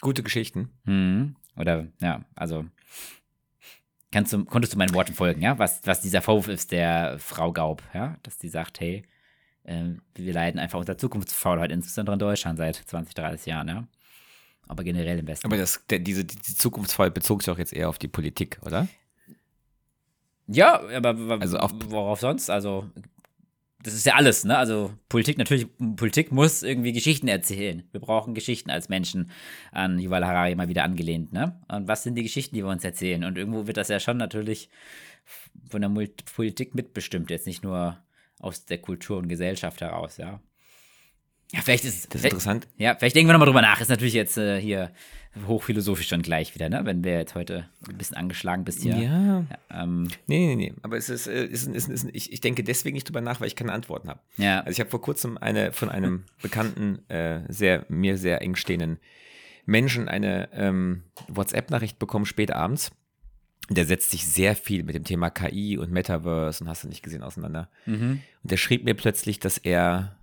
[0.00, 0.70] Gute Geschichten.
[0.84, 1.36] Mhm.
[1.56, 2.64] Oder, ja, also.
[4.10, 5.58] Kannst du, konntest du meinen Worten folgen, ja?
[5.58, 8.16] Was, was dieser Vorwurf ist der Frau Gaub, ja?
[8.22, 9.02] Dass die sagt, hey,
[9.64, 13.88] äh, wir leiden einfach unter Zukunftsfaulheit, insbesondere in Deutschland seit 20, 30 Jahren, ja?
[14.66, 15.46] Aber generell im Westen.
[15.46, 18.88] Aber das, der, diese, diese Zukunftsfaulheit bezog sich auch jetzt eher auf die Politik, oder?
[20.46, 22.48] Ja, aber also auf, worauf sonst?
[22.48, 22.90] Also
[23.82, 24.58] das ist ja alles, ne?
[24.58, 27.84] Also Politik, natürlich, Politik muss irgendwie Geschichten erzählen.
[27.92, 29.30] Wir brauchen Geschichten als Menschen
[29.70, 31.60] an Yuval Harari mal wieder angelehnt, ne?
[31.68, 33.24] Und was sind die Geschichten, die wir uns erzählen?
[33.24, 34.68] Und irgendwo wird das ja schon natürlich
[35.70, 35.92] von der
[36.34, 37.98] Politik mitbestimmt, jetzt nicht nur
[38.40, 40.40] aus der Kultur und Gesellschaft heraus, ja.
[41.52, 42.12] Ja, vielleicht ist.
[42.14, 42.68] Das ist interessant.
[42.76, 43.80] Ja, vielleicht denken wir nochmal drüber nach.
[43.80, 44.90] Ist natürlich jetzt äh, hier
[45.46, 46.80] hochphilosophisch dann gleich wieder, ne?
[46.84, 48.96] Wenn wir jetzt heute ein bisschen angeschlagen bist hier.
[48.96, 49.00] Ja.
[49.00, 50.74] ja ähm, nee, nee, nee.
[50.82, 53.46] Aber es ist, äh, ist, ist, ist, ich, ich denke deswegen nicht drüber nach, weil
[53.46, 54.20] ich keine Antworten habe.
[54.36, 54.60] Ja.
[54.60, 58.98] Also ich habe vor kurzem eine von einem bekannten, äh, sehr, mir sehr eng stehenden
[59.64, 62.90] Menschen eine ähm, WhatsApp-Nachricht bekommen, spät abends.
[63.70, 67.02] Der setzt sich sehr viel mit dem Thema KI und Metaverse und hast du nicht
[67.02, 67.68] gesehen auseinander.
[67.84, 68.22] Mhm.
[68.42, 70.17] Und der schrieb mir plötzlich, dass er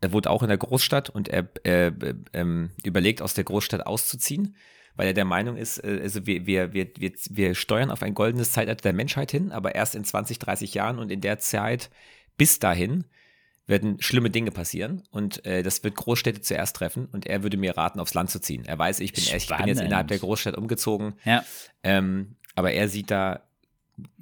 [0.00, 1.92] er wohnt auch in der Großstadt und er äh,
[2.32, 4.56] ähm, überlegt, aus der Großstadt auszuziehen,
[4.96, 8.14] weil er der Meinung ist, äh, also wir, wir, wir, wir, wir steuern auf ein
[8.14, 11.90] goldenes Zeitalter der Menschheit hin, aber erst in 20, 30 Jahren und in der Zeit
[12.36, 13.04] bis dahin
[13.66, 17.76] werden schlimme Dinge passieren und äh, das wird Großstädte zuerst treffen und er würde mir
[17.76, 18.64] raten, aufs Land zu ziehen.
[18.64, 21.44] Er weiß, ich bin, ich bin jetzt innerhalb der Großstadt umgezogen, ja.
[21.82, 23.47] ähm, aber er sieht da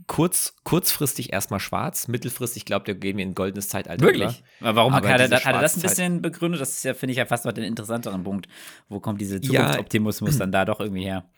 [0.07, 4.05] kurz, kurzfristig erstmal schwarz, mittelfristig glaubt er, gehen wir in ein goldenes Zeitalter.
[4.05, 4.43] Wirklich?
[4.61, 4.77] Über.
[4.77, 6.61] Warum Aber hat, er, hat er das ein bisschen begründet?
[6.61, 8.49] Das ist ja, finde ich, ja fast noch den interessanteren Punkt.
[8.89, 11.29] Wo kommt dieser Zukunftsoptimismus ja, dann da doch irgendwie her?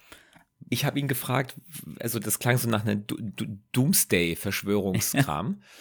[0.71, 1.57] Ich habe ihn gefragt,
[2.01, 3.05] also das klang so nach einem
[3.73, 5.63] Doomsday-Verschwörungskram.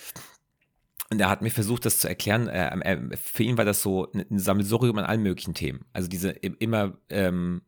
[1.09, 2.49] Und er hat mir versucht, das zu erklären.
[2.49, 5.85] Äh, für ihn war das so ein Sammelsurium an allen möglichen Themen.
[5.93, 7.61] Also diese immer ähm,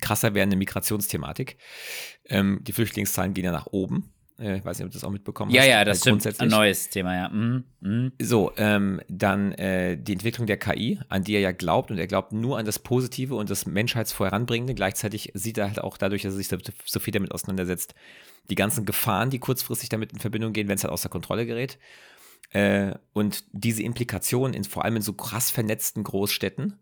[0.00, 1.58] krasser werdende Migrationsthematik.
[2.24, 4.12] Ähm, die Flüchtlingszahlen gehen ja nach oben.
[4.40, 5.68] Äh, ich weiß nicht, ob du das auch mitbekommen ja, hast.
[5.68, 7.28] Ja, ja, das ist ein neues Thema, ja.
[7.28, 7.64] Mhm.
[7.80, 8.12] Mhm.
[8.20, 12.06] So, ähm, dann äh, die Entwicklung der KI, an die er ja glaubt und er
[12.06, 14.74] glaubt nur an das Positive und das Menschheitsvoranbringende.
[14.74, 17.94] Gleichzeitig sieht er halt auch dadurch, dass er sich so viel damit auseinandersetzt,
[18.48, 21.78] die ganzen Gefahren, die kurzfristig damit in Verbindung gehen, wenn es halt außer Kontrolle gerät.
[22.50, 26.78] Äh, und diese Implikation in vor allem in so krass vernetzten Großstädten,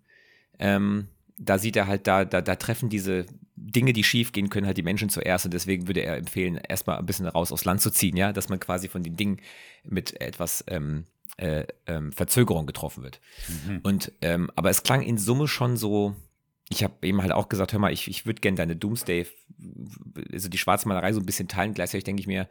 [0.59, 1.09] ähm,
[1.39, 3.27] da sieht er halt, da, da, da treffen diese
[3.57, 5.45] Dinge, die schief gehen können, halt die Menschen zuerst.
[5.45, 8.49] Und deswegen würde er empfehlen, erstmal ein bisschen raus aufs Land zu ziehen, ja, dass
[8.49, 9.41] man quasi von den Dingen
[9.85, 11.05] mit etwas ähm,
[11.37, 13.21] äh, ähm, Verzögerung getroffen wird.
[13.49, 13.81] Mhm.
[13.83, 16.17] Und ähm, aber es klang in Summe schon so.
[16.71, 19.27] Ich habe eben halt auch gesagt, hör mal, ich, ich würde gerne deine Doomsday,
[20.33, 21.73] also die Schwarzmalerei so ein bisschen teilen.
[21.73, 22.47] Gleichzeitig denke ich mir,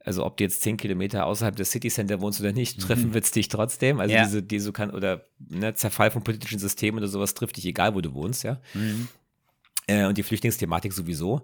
[0.00, 3.14] also ob du jetzt zehn Kilometer außerhalb des City Center wohnst oder nicht, treffen mhm.
[3.14, 4.00] wird es dich trotzdem.
[4.00, 4.24] Also ja.
[4.24, 8.00] diese, diese kann, oder ne, Zerfall von politischen Systemen oder sowas trifft dich, egal wo
[8.00, 8.60] du wohnst, ja.
[8.74, 9.08] Mhm.
[9.86, 11.42] Äh, und die Flüchtlingsthematik sowieso.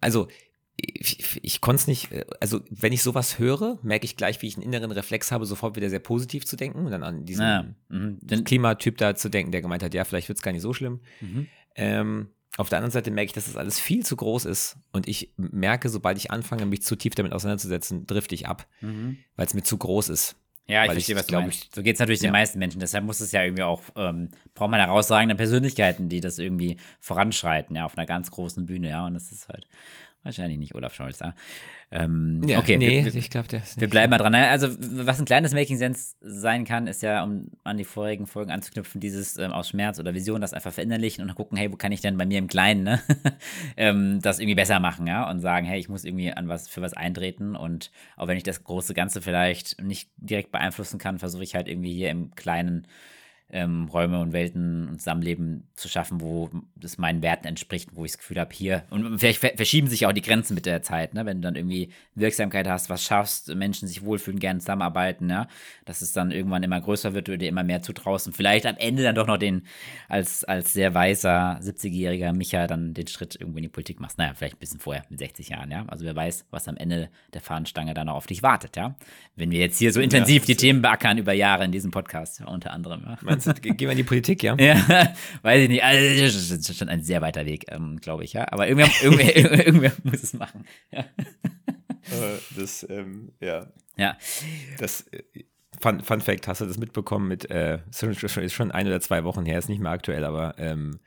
[0.00, 0.28] Also
[0.76, 4.46] ich, ich konnte es nicht, äh, also wenn ich sowas höre, merke ich gleich, wie
[4.46, 7.42] ich einen inneren Reflex habe, sofort wieder sehr positiv zu denken und dann an diesen
[7.42, 8.18] Ja, mhm.
[8.44, 11.00] Klimatyp da zu denken, der gemeint hat, ja, vielleicht wird es gar nicht so schlimm.
[11.20, 11.46] Mhm.
[11.74, 12.28] Ähm,
[12.58, 15.32] auf der anderen Seite merke ich, dass das alles viel zu groß ist und ich
[15.36, 19.18] merke, sobald ich anfange, mich zu tief damit auseinanderzusetzen, drifte ich ab, Mhm.
[19.36, 20.36] weil es mir zu groß ist.
[20.68, 21.74] Ja, ich Weil verstehe, ich, was du meinst.
[21.74, 22.32] So geht es natürlich den Ja.
[22.32, 22.78] meisten Menschen.
[22.78, 27.74] Deshalb muss es ja irgendwie auch, ähm, braucht man herausragende Persönlichkeiten, die das irgendwie voranschreiten,
[27.74, 29.04] ja, auf einer ganz großen Bühne, ja.
[29.06, 29.66] Und das ist halt
[30.22, 31.34] wahrscheinlich nicht Olaf Scholz, ja.
[31.90, 33.90] Ähm, Ja, okay, nee, wir, ich glaube, der ist wir nicht.
[33.90, 34.34] bleiben mal dran.
[34.34, 38.50] Also, was ein kleines Making Sense sein kann, ist ja, um an die vorigen Folgen
[38.50, 41.76] anzuknüpfen, dieses ähm, aus Schmerz oder Vision, das einfach verinnerlichen und dann gucken, hey, wo
[41.76, 43.00] kann ich denn bei mir im Kleinen, ne,
[43.76, 46.80] ähm, das irgendwie besser machen, ja, und sagen, hey, ich muss irgendwie an was für
[46.80, 51.42] was eintreten und auch wenn ich das große Ganze vielleicht nicht direkt beeinflussen kann, versuche
[51.42, 52.86] ich halt irgendwie hier im Kleinen
[53.52, 58.12] ähm, Räume und Welten und Zusammenleben zu schaffen, wo das meinen Werten entspricht, wo ich
[58.12, 58.84] das Gefühl habe, hier.
[58.90, 61.26] Und vielleicht ver- verschieben sich auch die Grenzen mit der Zeit, ne?
[61.26, 65.48] Wenn du dann irgendwie Wirksamkeit hast, was schaffst, Menschen sich wohlfühlen, gerne zusammenarbeiten, ja,
[65.84, 68.76] dass es dann irgendwann immer größer wird, du dir immer mehr zutraust und vielleicht am
[68.78, 69.62] Ende dann doch noch den,
[70.08, 74.16] als, als sehr weiser 70-jähriger Micha dann den Schritt irgendwo in die Politik machst.
[74.18, 75.84] Naja, vielleicht ein bisschen vorher, mit 60 Jahren, ja.
[75.88, 78.94] Also wer weiß, was am Ende der Fahnenstange dann noch auf dich wartet, ja.
[79.36, 82.46] Wenn wir jetzt hier so intensiv die Themen beackern über Jahre in diesem Podcast, ja,
[82.46, 83.18] unter anderem, ja.
[83.46, 84.56] Meinst du, ge- gehen wir in die Politik, ja?
[84.58, 85.12] Ja,
[85.42, 85.82] weiß ich nicht.
[85.84, 88.46] Also, das ist schon ein sehr weiter Weg, ähm, glaube ich, ja.
[88.52, 90.64] Aber irgendwer, irgendwer, irgendwer muss es machen.
[90.90, 91.00] Ja.
[91.00, 93.66] Äh, das, ähm, ja.
[93.96, 94.16] ja.
[94.78, 95.22] Das äh,
[95.80, 98.86] Fun, Fun Fact, hast du das mitbekommen mit, äh, ist schon, schon- ist schon ein
[98.86, 101.00] oder zwei Wochen her, ist nicht mehr aktuell, aber ähm,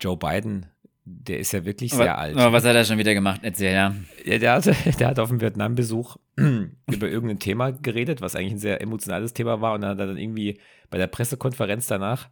[0.00, 0.66] Joe Biden,
[1.04, 2.36] der ist ja wirklich sehr Aber- alt.
[2.36, 3.40] Aber was hat er schon wieder gemacht?
[3.42, 3.94] Erzähl, ja.
[4.24, 4.66] Ja, der, hat,
[5.00, 9.60] der hat auf dem Vietnam-Besuch über irgendein Thema geredet, was eigentlich ein sehr emotionales Thema
[9.60, 9.74] war.
[9.74, 10.58] Und dann hat er dann irgendwie
[10.90, 12.28] bei der Pressekonferenz danach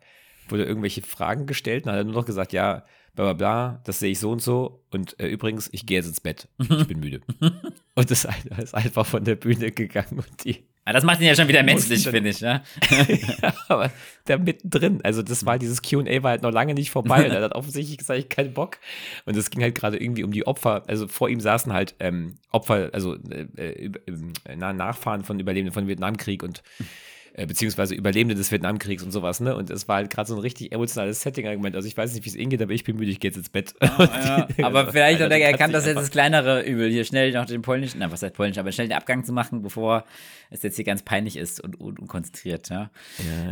[0.49, 3.81] wurde irgendwelche Fragen gestellt und dann hat er nur noch gesagt, ja, bla bla bla,
[3.85, 4.85] das sehe ich so und so.
[4.91, 6.49] Und äh, übrigens, ich gehe jetzt ins Bett.
[6.59, 7.21] Ich bin müde.
[7.95, 10.65] und ist, ist einfach von der Bühne gegangen und die.
[10.93, 12.63] Das macht ihn ja schon wieder menschlich, finde ich, ja.
[13.43, 13.91] ja, aber
[14.25, 17.43] da mittendrin, also das war dieses QA war halt noch lange nicht vorbei und er
[17.43, 18.79] hat offensichtlich gesagt, ich keinen Bock.
[19.25, 22.39] Und es ging halt gerade irgendwie um die Opfer, also vor ihm saßen halt ähm,
[22.51, 26.63] Opfer, also äh, äh, ähm, na, Nachfahren von Überlebenden von Vietnamkrieg und
[27.35, 29.55] äh, beziehungsweise Überlebende des Vietnamkriegs und sowas, ne?
[29.57, 31.77] Und es war halt gerade so ein richtig emotionales Setting-Argument.
[31.77, 33.37] Also ich weiß nicht, wie es Ihnen geht, aber ich bin müde, ich gehe jetzt
[33.37, 33.75] ins Bett.
[33.81, 37.63] Ja, aber vielleicht hat er erkannt, dass jetzt das kleinere Übel hier schnell noch den
[37.63, 40.05] polnischen, na was heißt polnisch, aber schnell den Abgang zu machen, bevor
[40.51, 42.91] es jetzt hier ganz peinlich ist und, unkonzentriert, ja.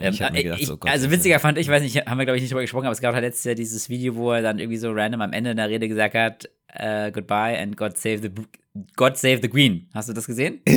[0.03, 2.07] Ja, ich hab mir Ähm, gedacht, ich- so, Gott, also witziger fand ich, weiß nicht,
[2.07, 4.17] haben wir glaube ich nicht drüber gesprochen, aber es gab halt letztes Jahr dieses Video,
[4.17, 7.59] wo er dann irgendwie so random am Ende in der Rede gesagt hat, äh, goodbye
[7.59, 8.29] and God save the
[8.97, 9.89] God save the Queen.
[9.95, 10.61] Hast du das gesehen?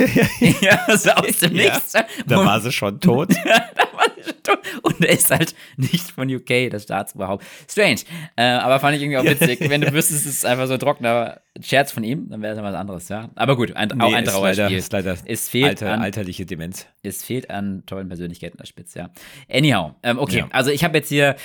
[0.60, 1.92] ja, so aus dem Ja, Nichts.
[2.26, 3.30] Da war sie schon tot.
[3.44, 3.50] da
[3.96, 4.58] war sie schon tot.
[4.82, 7.44] Und er ist halt nicht von UK, das Staatsoberhaupt.
[7.70, 8.00] Strange.
[8.36, 9.60] Äh, aber fand ich irgendwie auch witzig.
[9.68, 12.58] Wenn du wüsstest, es ist einfach so ein trockener Scherz von ihm, dann wäre es
[12.58, 13.28] ja was anderes, ja.
[13.34, 14.78] Aber gut, ein, auch Nee, ein ist leider, Trauerspiel.
[14.78, 16.86] ist leider Es fehlt alter, an- alterliche Demenz.
[17.02, 19.10] Es fehlt an tollen Persönlichkeiten an der Spitze, ja.
[19.50, 20.48] Anyhow, ähm, okay, Ja.
[20.50, 21.36] also ich habe jetzt hier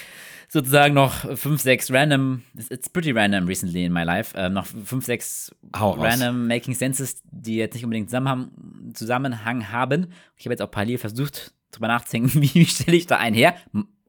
[0.47, 5.05] sozusagen noch fünf, sechs random, it's- pretty random recently in my life, ähm, noch fünf,
[5.05, 6.03] sechs Hau raus.
[6.05, 8.51] random Making Senses, die jetzt nicht unbedingt Zusammenhang,
[8.93, 10.07] Zusammenhang haben.
[10.37, 13.55] Ich habe jetzt auch parallel versucht, drüber nachzudenken, wie stelle ich da einen her.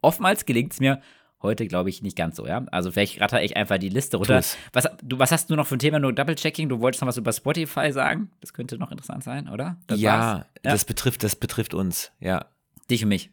[0.01, 1.01] Oftmals gelingt es mir,
[1.43, 2.65] heute glaube ich nicht ganz so, ja.
[2.71, 4.37] Also vielleicht ratter ich einfach die Liste runter.
[4.37, 4.57] Tu's.
[4.73, 6.69] Was, du, was hast du noch für ein Thema, nur Double-Checking?
[6.69, 8.31] Du wolltest noch was über Spotify sagen?
[8.41, 9.77] Das könnte noch interessant sein, oder?
[9.89, 10.47] Das ja, ja.
[10.63, 12.47] das betrifft, das betrifft uns, ja.
[12.91, 13.31] Dich und mich.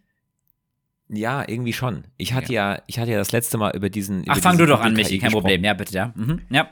[1.10, 2.06] Ja, irgendwie schon.
[2.18, 4.22] Ich hatte ja, ich hatte ja das letzte Mal über diesen.
[4.28, 5.42] Ach, über fang du diesen doch an, Michi, kein gesprochen.
[5.44, 5.64] Problem.
[5.64, 6.14] Ja, bitte, ja.
[6.16, 6.42] Mhm.
[6.50, 6.70] Ja.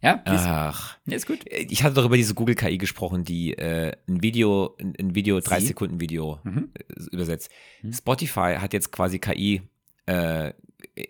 [0.00, 0.22] Ja.
[0.26, 1.40] Ach, Ja, ist gut.
[1.50, 5.40] ich hatte doch über diese Google KI gesprochen, die äh, ein Video, ein, ein Video,
[5.40, 5.66] 30 Sie?
[5.68, 6.70] Sekunden Video Mhm.
[6.74, 7.50] äh, übersetzt.
[7.92, 9.62] Spotify hat jetzt quasi KI
[10.06, 10.52] äh,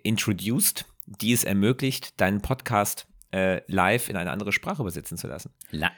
[0.03, 5.51] introduced, die es ermöglicht, deinen Podcast äh, live in eine andere Sprache übersetzen zu lassen.
[5.71, 5.91] La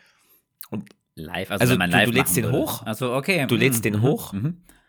[0.69, 2.57] Und live, also, Also man du- live du lädst den würde.
[2.57, 2.85] hoch.
[2.85, 3.45] Also okay.
[3.47, 4.01] Du lädst den Mhm.
[4.01, 4.33] hoch.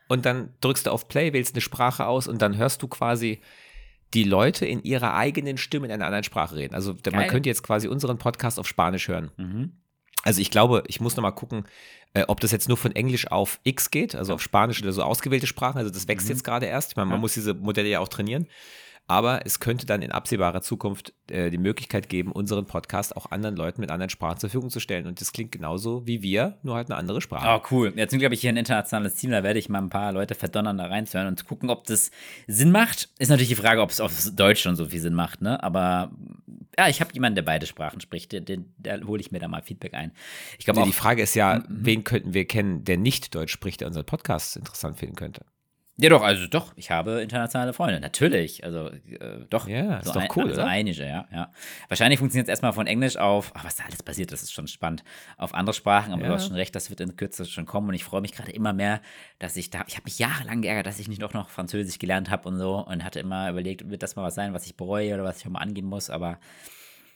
[0.09, 0.13] Mhm.
[0.15, 3.41] und dann drückst du auf Play, wählst eine Sprache aus und dann hörst du quasi
[4.15, 6.75] die Leute in ihrer eigenen Stimme in einer anderen Sprache reden.
[6.75, 7.31] Also da- man Geil.
[7.31, 9.31] könnte jetzt quasi unseren Podcast auf Spanisch hören.
[9.39, 9.73] Mhm.
[10.23, 11.65] Also ich glaube, ich muss noch mal gucken,
[12.15, 15.03] äh, ob das jetzt nur von Englisch auf X geht, also auf Spanisch oder so
[15.03, 15.79] ausgewählte Sprachen.
[15.79, 16.91] Also das wächst jetzt gerade erst.
[16.93, 17.21] Ich meine, man Mhm.
[17.21, 17.21] Ja.
[17.23, 18.47] muss diese Modelle ja auch trainieren.
[19.13, 23.57] Aber es könnte dann in absehbarer Zukunft äh, die Möglichkeit geben, unseren Podcast auch anderen
[23.57, 25.07] Leuten mit anderen Sprachen zur Verfügung zu stellen.
[25.07, 27.47] Und das klingt genauso wie wir, nur halt eine andere Sprache.
[27.47, 27.93] Oh, cool.
[27.95, 29.31] Jetzt sind, glaube ich, hier ein internationales Team.
[29.33, 32.11] Da werde ich mal ein paar Leute verdonnern, da reinzuhören und zu gucken, ob das
[32.47, 33.11] Sinn macht.
[33.19, 35.63] Ist natürlich die Frage, ob es auf Deutsch schon so viel Sinn macht, ne?
[35.63, 36.11] Aber
[36.79, 38.33] ja, ich habe jemanden, der beide Sprachen spricht.
[38.33, 40.13] Den, den, da hole ich mir da mal Feedback ein.
[40.59, 40.87] Ich glaube Nee, auch.
[40.87, 44.57] die Frage ist ja, wen könnten wir kennen, der nicht Deutsch spricht, der unseren Podcast
[44.57, 45.43] interessant finden könnte?
[45.99, 48.65] Ja, doch, also doch, ich habe internationale Freunde, natürlich.
[48.65, 49.69] Also, äh, doch.
[49.69, 50.67] Ja, ist so doch ein, cool, also oder?
[50.67, 51.53] einige, ja, ja.
[51.89, 54.67] Wahrscheinlich funktioniert es erstmal von Englisch auf, ach, was da alles passiert, das ist schon
[54.69, 55.05] spannend,
[55.37, 56.29] auf andere Sprachen, aber Ja.
[56.29, 58.51] du hast schon recht, das wird in Kürze schon kommen und ich freue mich gerade
[58.53, 59.03] immer mehr,
[59.39, 62.31] dass ich da, ich habe mich jahrelang geärgert, dass ich nicht doch noch Französisch gelernt
[62.31, 65.13] habe und so und hatte immer überlegt, wird das mal was sein, was ich bereue
[65.13, 66.39] oder was ich auch mal angehen muss, aber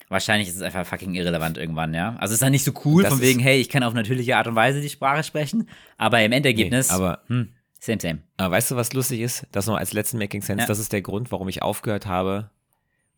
[0.08, 2.10] wahrscheinlich ist es einfach fucking irrelevant irgendwann, ja.
[2.18, 3.94] Also es ist dann nicht so cool, Das von ist- wegen, hey, ich kann auf
[3.94, 7.52] natürliche Art und Weise die Sprache sprechen, aber im Endergebnis, Nee, aber- hm,
[7.86, 8.18] same, same.
[8.36, 9.46] Aber weißt du, was lustig ist?
[9.52, 10.62] Das noch als letzten Making Sense.
[10.62, 10.66] Ja.
[10.66, 12.50] Das ist der Grund, warum ich aufgehört habe.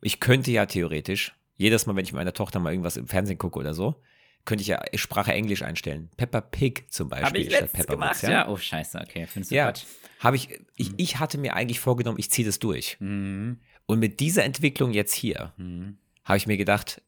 [0.01, 3.39] Ich könnte ja theoretisch, jedes Mal, wenn ich mit meiner Tochter mal irgendwas im Fernsehen
[3.39, 4.01] gucke oder so,
[4.45, 6.09] könnte ich ja Sprache Englisch einstellen.
[6.17, 7.27] Peppa Pig zum Beispiel.
[7.27, 8.49] Habe ich statt letztens Peppa gemacht, Woods, ja.
[8.49, 9.27] Oh, scheiße, okay.
[9.27, 9.85] Findest du Ja, Quatsch?
[10.21, 12.97] habe ich, ich, ich hatte mir eigentlich vorgenommen, ich ziehe das durch.
[13.01, 13.59] Mhm.
[13.87, 15.99] Und mit dieser Entwicklung jetzt hier, Mhm.
[16.25, 17.03] habe ich mir gedacht,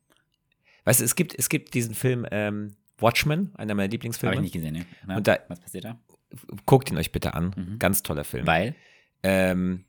[0.85, 4.35] weißt du, es gibt, es gibt diesen Film ähm, Watchmen, einer meiner Lieblingsfilme.
[4.37, 4.87] Habe ich nicht gesehen, ne?
[5.07, 5.99] Na, Und da- was passiert da?
[6.67, 7.55] Guckt ihn euch bitte an.
[7.57, 7.79] Mhm.
[7.79, 8.47] Ganz toller Film.
[8.47, 8.75] Weil?
[9.23, 9.85] Ähm,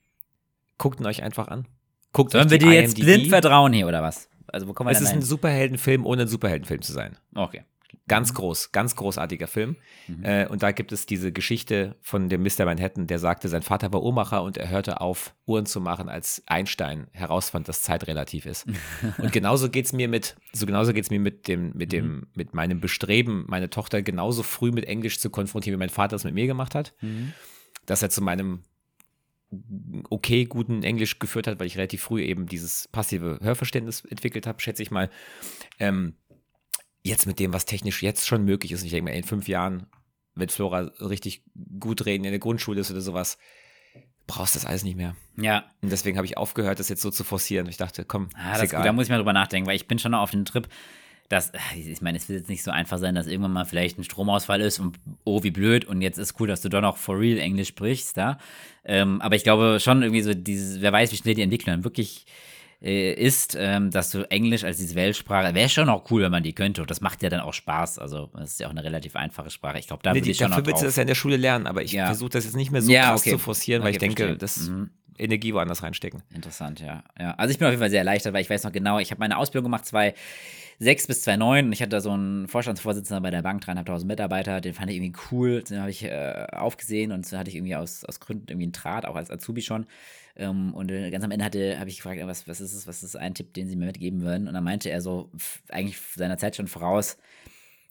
[0.77, 1.67] guckt ihn euch einfach an.
[2.13, 4.29] Guckt Sollen euch wir dir jetzt blind vertrauen hier, oder was?
[4.47, 5.21] Also, wo kommen wir Es ist ein?
[5.21, 7.17] Superheldenfilm, ohne ein Superheldenfilm zu sein.
[7.35, 7.63] Okay.
[8.07, 9.77] Ganz groß, ganz großartiger Film.
[10.23, 12.65] Äh, und da gibt es diese Geschichte von dem Mr.
[12.65, 16.43] Manhattan, der sagte, sein Vater war Uhrmacher und er hörte auf, Uhren zu machen, als
[16.45, 18.65] Einstein herausfand, dass Zeit relativ ist.
[19.17, 22.27] und genauso geht es mir mit, so genauso geht es mir mit dem, mit dem,
[22.33, 26.23] mit meinem Bestreben, meine Tochter genauso früh mit Englisch zu konfrontieren, wie mein Vater es
[26.23, 26.93] mit mir gemacht hat.
[27.85, 28.63] Dass er zu meinem
[30.09, 34.61] okay guten Englisch geführt hat, weil ich relativ früh eben dieses passive Hörverständnis entwickelt habe,
[34.61, 35.09] schätze ich mal.
[35.79, 36.15] Ähm,
[37.03, 39.87] jetzt mit dem, was technisch jetzt schon möglich ist, ich denke mal, in fünf Jahren,
[40.35, 41.43] wenn Flora richtig
[41.79, 43.37] gut reden in der Grundschule ist oder sowas,
[44.27, 45.15] brauchst du das alles nicht mehr.
[45.35, 45.65] Ja.
[45.81, 47.67] Und deswegen habe ich aufgehört, das jetzt so zu forcieren.
[47.67, 48.81] Ich dachte, komm, Ah, ist das ist egal.
[48.81, 50.67] gut, da muss ich mal drüber nachdenken, weil ich bin schon auf dem Trip,
[51.27, 54.03] dass, ich meine, es wird jetzt nicht so einfach sein, dass irgendwann mal vielleicht ein
[54.03, 57.19] Stromausfall ist und oh, wie blöd und jetzt ist cool, dass du doch noch for
[57.19, 58.37] real Englisch sprichst da.
[58.83, 62.25] Ähm, aber ich glaube schon irgendwie so dieses, wer weiß, wie schnell die Entwicklung wirklich
[62.83, 66.43] äh, ist, ähm, dass du Englisch als diese Weltsprache, wäre schon auch cool, wenn man
[66.43, 67.99] die könnte und das macht ja dann auch Spaß.
[67.99, 69.77] Also, das ist ja auch eine relativ einfache Sprache.
[69.79, 71.37] Ich glaube, da Nee, würde ich schon dafür willst du das ja in der Schule
[71.37, 72.05] lernen, aber ich Ja.
[72.07, 73.31] versuche das jetzt nicht mehr so Ja, krass okay.
[73.31, 74.37] zu forcieren, weil Okay, ich denke, verstehe.
[74.37, 74.89] das Mhm.
[75.17, 76.23] Energie woanders reinstecken.
[76.33, 77.03] Interessant, ja.
[77.19, 77.35] ja.
[77.35, 79.19] Also ich bin auf jeden Fall sehr erleichtert, weil ich weiß noch genau, ich habe
[79.19, 83.43] meine Ausbildung gemacht, 2006 bis 2009 und ich hatte da so einen Vorstandsvorsitzender bei der
[83.43, 87.37] Bank, dreieinhalbtausend Mitarbeiter, den fand ich irgendwie cool, den habe ich äh, aufgesehen und so
[87.37, 89.85] hatte ich irgendwie aus, aus Gründen irgendwie einen Draht, auch als Azubi schon.
[90.35, 93.03] Ähm, und äh, ganz am Ende hatte, habe ich gefragt, was, was ist es, was
[93.03, 94.47] ist ein Tipp, den Sie mir mitgeben würden?
[94.47, 95.29] Und dann meinte er so,
[95.69, 97.17] eigentlich seiner Zeit schon voraus,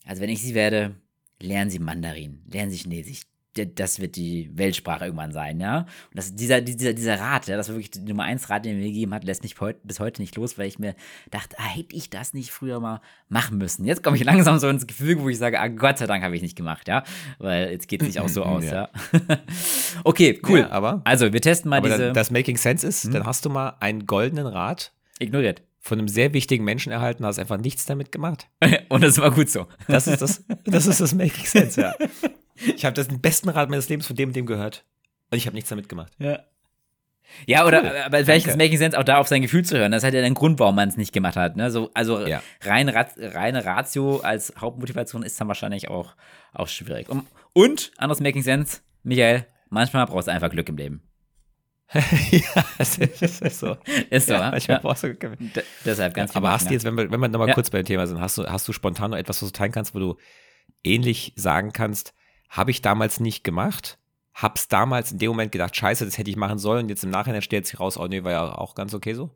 [0.06, 0.96] also wenn ich Sie werde,
[1.40, 3.22] lernen Sie Mandarin, lernen Sie Chinesisch.
[3.66, 5.78] Das wird die Weltsprache irgendwann sein, ja.
[5.80, 8.72] Und das, dieser, dieser, dieser Rat, ja, das war wirklich die Nummer eins Rat, den
[8.76, 10.94] er mir gegeben hat, lässt mich bis heute nicht los, weil ich mir
[11.30, 13.84] dachte, ah, hätte ich das nicht früher mal machen müssen.
[13.84, 16.36] Jetzt komme ich langsam so ins Gefühl, wo ich sage, ah, Gott sei Dank habe
[16.36, 17.04] ich nicht gemacht, ja.
[17.38, 18.70] Weil jetzt geht es nicht auch so aus, ja.
[18.72, 18.90] Ja.
[20.04, 20.60] okay, cool.
[20.60, 22.12] Ja, aber- also, wir testen mal diese.
[22.12, 23.12] das Making Sense ist, Hm?
[23.12, 25.62] dann hast du mal einen goldenen Rat ignoriert.
[25.80, 28.48] Von einem sehr wichtigen Menschen erhalten, hast einfach nichts damit gemacht.
[28.90, 29.66] Und das war gut so.
[29.88, 31.94] Das ist das, das ist das Making Sense, ja.
[32.76, 34.84] Ich habe den besten Rat meines Lebens von dem und dem gehört.
[35.30, 36.12] Und ich habe nichts damit gemacht.
[36.18, 36.40] Ja.
[37.46, 37.96] Ja, oder Cool.
[38.04, 38.58] aber vielleicht ist.
[38.58, 39.92] Making Sense auch da auf sein Gefühl zu hören.
[39.92, 41.56] Das hat ja den Grund, warum man es nicht gemacht hat.
[41.56, 41.70] Ne?
[41.70, 42.42] So, also Ja.
[42.62, 46.14] rein, reine Ratio als Hauptmotivation ist dann wahrscheinlich auch,
[46.52, 47.08] auch schwierig.
[47.08, 51.02] Und, und anderes Making Sense, Michael, manchmal brauchst du einfach Glück im Leben.
[52.30, 53.76] ja, das ist, so.
[54.10, 55.16] Ist so, ja, ja, brauchst du
[55.84, 57.54] deshalb ganz Aber hast du jetzt, wenn wir, wenn wir nochmal Ja.
[57.54, 59.94] kurz beim Thema sind, hast du, hast du spontan noch etwas, was du teilen kannst,
[59.94, 60.16] wo du
[60.84, 62.14] ähnlich sagen kannst,
[62.48, 63.98] habe ich damals nicht gemacht,
[64.34, 67.42] hab's damals in dem Moment gedacht, scheiße, das hätte ich machen sollen, jetzt im Nachhinein
[67.42, 69.30] stellt sich raus, oh nee, war ja auch ganz okay so.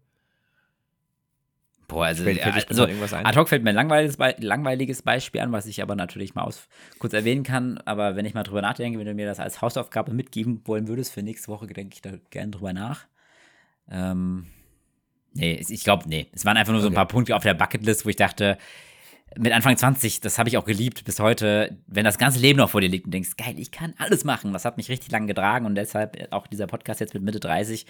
[1.88, 5.40] Boah, also, Fällt- fällt spontan also ad hoc fällt mir ein langweiliges, Be langweiliges Beispiel
[5.42, 6.66] an, was ich aber natürlich mal aus,
[6.98, 7.78] kurz erwähnen kann.
[7.84, 11.12] Aber wenn ich mal drüber nachdenke, wenn du mir das als Hausaufgabe mitgeben wollen würdest
[11.12, 13.06] für nächste Woche, denke ich da gerne drüber nach.
[13.90, 14.46] Ähm,
[15.34, 16.26] nee, ich glaube, nee.
[16.32, 16.96] Es waren einfach nur so ein Okay.
[16.96, 18.56] paar Punkte auf der Bucketlist, wo ich dachte,
[19.36, 22.70] mit Anfang 20, das habe ich auch geliebt bis heute, wenn das ganze Leben noch
[22.70, 24.52] vor dir liegt und denkst, geil, ich kann alles machen.
[24.52, 27.84] Das hat mich richtig lang getragen und deshalb auch dieser Podcast jetzt mit Mitte 30.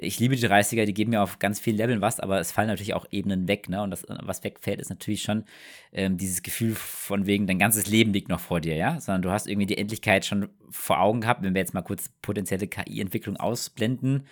[0.00, 2.68] Ich liebe die 30er, die geben mir auf ganz vielen Leveln was, aber es fallen
[2.68, 3.82] natürlich auch Ebenen weg, ne?
[3.82, 5.44] Und das, was wegfällt, ist natürlich schon
[5.92, 9.00] ähm, dieses Gefühl von wegen, dein ganzes Leben liegt noch vor dir, ja?
[9.00, 12.10] Sondern du hast irgendwie die Endlichkeit schon vor Augen gehabt, wenn wir jetzt mal kurz
[12.22, 14.26] potenzielle KI-Entwicklung ausblenden,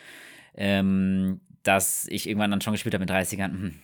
[0.54, 3.74] ähm, dass ich irgendwann dann schon gespielt habe mit 30ern, hm,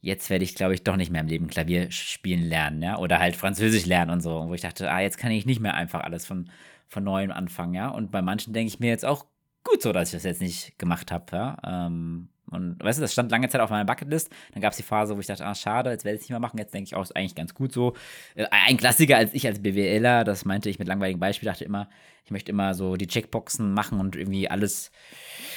[0.00, 3.20] jetzt werde ich, glaube ich, doch nicht mehr im Leben Klavier spielen lernen, ja, oder
[3.20, 6.00] halt Französisch lernen und so, wo ich dachte, ah, jetzt kann ich nicht mehr einfach
[6.00, 6.50] alles von,
[6.88, 9.26] von neuem anfangen, ja, und bei manchen denke ich mir jetzt auch,
[9.64, 13.12] gut so, dass ich das jetzt nicht gemacht habe, ja, ähm, Und weißt du, das
[13.12, 14.30] stand lange Zeit auf meiner Bucketlist.
[14.52, 16.30] Dann gab es die Phase, wo ich dachte, ah, schade, jetzt werde ich es nicht
[16.30, 16.58] mehr machen.
[16.58, 17.94] Jetzt denke ich auch, ist eigentlich ganz gut so.
[18.34, 21.88] Äh, ein Klassiker als ich als BWLer, das meinte ich mit langweiligen Beispiel, dachte immer,
[22.24, 24.90] ich möchte immer so die Checkboxen machen und irgendwie alles,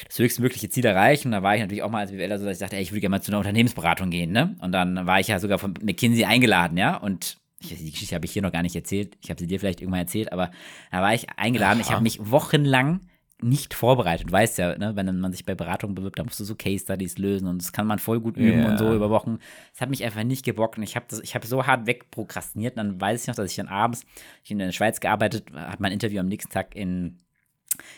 [0.08, 1.30] das höchstmögliche Ziel erreichen.
[1.30, 2.92] Und da war ich natürlich auch mal als BWLer so, dass ich dachte, ey, ich
[2.92, 4.56] würde gerne mal zu einer Unternehmensberatung gehen, ne?
[4.60, 6.98] Und dann war ich ja sogar von McKinsey eingeladen, ja?
[6.98, 9.18] Und ich, die Geschichte habe ich hier noch gar nicht erzählt.
[9.24, 10.52] Ich habe sie dir vielleicht irgendwann erzählt, aber
[10.92, 11.80] da war ich eingeladen.
[11.80, 11.88] Aha.
[11.88, 13.02] Ich habe mich wochenlang
[13.44, 14.30] nicht vorbereitet.
[14.30, 16.84] Du weißt ja, ne, wenn man sich bei Beratungen bewirbt, da musst du so Case
[16.84, 18.72] Studies lösen und das kann man voll gut üben yeah.
[18.72, 19.40] und so über Wochen.
[19.72, 22.78] Das hat mich einfach nicht gebockt und ich habe hab so hart wegprokrastiniert.
[22.78, 24.06] Und dann weiß ich noch, dass ich dann abends,
[24.44, 27.23] ich in der Schweiz gearbeitet, habe mein Interview am nächsten Tag in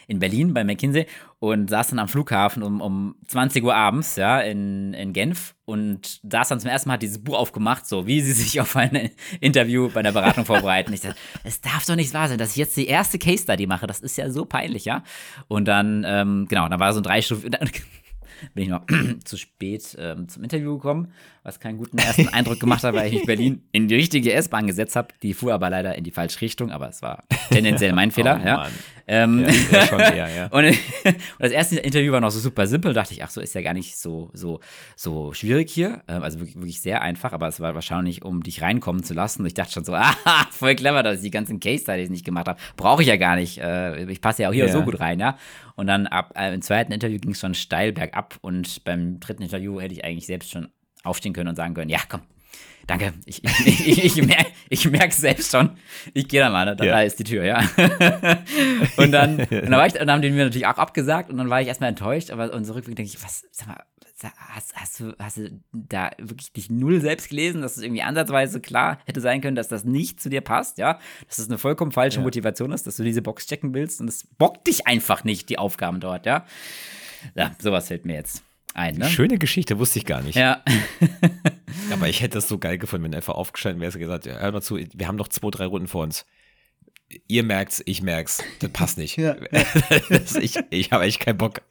[0.08, 1.06] in Berlin bei McKinsey
[1.40, 6.22] und saß dann am Flughafen um, um 20 Uhr abends, ja, in, in Genf und
[6.30, 9.12] saß dann zum ersten Mal dieses Buch aufgemacht, so wie sie sich auf ein
[9.42, 10.94] Interview bei der Beratung vorbereiten.
[10.94, 13.68] Ich dachte, es darf doch nicht wahr sein, dass ich jetzt die erste Case Study
[13.68, 13.88] mache.
[13.88, 15.04] Das ist ja so peinlich, ja.
[15.48, 17.52] Und dann, ähm, genau, dann war so ein drei Stufen,
[18.54, 18.86] bin ich noch
[19.24, 21.12] zu spät ähm, zum Interview gekommen,
[21.46, 24.66] was keinen guten ersten Eindruck gemacht hat, weil ich mich Berlin in die richtige S-Bahn
[24.66, 25.10] gesetzt habe.
[25.22, 28.40] Die fuhr aber leider in die falsche Richtung, aber es war tendenziell mein Fehler.
[28.42, 28.68] oh, ja.
[29.08, 30.46] Ähm, ja, schon eher, ja.
[30.52, 30.78] und, und,
[31.40, 33.76] das erste Interview war noch so super simpel, dachte ich, ach so, ist ja gar
[33.76, 34.60] nicht so, so,
[34.96, 36.02] so schwierig hier.
[36.08, 39.42] Ähm, also wirklich, wirklich sehr einfach, aber es war wahrscheinlich, um dich reinkommen zu lassen.
[39.42, 40.16] Und ich dachte schon so, ah,
[40.50, 42.60] voll clever, dass ich die ganzen Case Studies nicht gemacht habe.
[42.78, 43.60] Brauche ich ja gar nicht.
[43.60, 44.72] Äh, ich passe ja auch hier ja.
[44.72, 45.38] so gut rein, ja.
[45.76, 49.44] Und dann ab äh, im zweiten Interview ging es schon steil bergab und beim dritten
[49.44, 50.70] Interview hätte ich eigentlich selbst schon
[51.06, 52.22] aufstehen können und sagen können, ja, komm,
[52.88, 55.72] danke, ich, ich, ich, ich merke ich merk selbst schon,
[56.14, 57.02] ich gehe da mal, da, ja.
[57.02, 57.60] ist die Tür, ja.
[58.98, 61.50] und dann, und dann, war ich, dann haben die mir natürlich auch abgesagt und dann
[61.50, 63.84] war ich erstmal enttäuscht, aber und so rückblickend denke ich, was, sag mal,
[64.24, 68.60] hast, hast, du, hast du da wirklich dich null selbst gelesen, dass es irgendwie ansatzweise
[68.60, 71.00] klar hätte sein können, dass das nicht zu dir passt, ja?
[71.28, 72.24] Dass es eine vollkommen falsche ja.
[72.24, 75.58] Motivation ist, dass du diese Box checken willst und es bockt dich einfach nicht, die
[75.58, 76.46] Aufgaben dort, ja?
[77.36, 78.44] Ja, sowas fällt mir jetzt
[78.76, 79.10] ein, ne?
[79.10, 80.36] Schöne Geschichte, wusste ich gar nicht.
[80.36, 80.64] Ja.
[81.92, 84.52] Aber ich hätte das so geil gefunden, wenn du einfach aufgestanden wärst und gesagt, hör
[84.52, 86.26] mal zu, wir haben noch zwei, drei Runden vor uns
[87.28, 89.18] ihr merkt's, ich merk's, das passt nicht.
[89.18, 89.36] ja.
[90.10, 91.62] das, ich ich habe echt keinen Bock.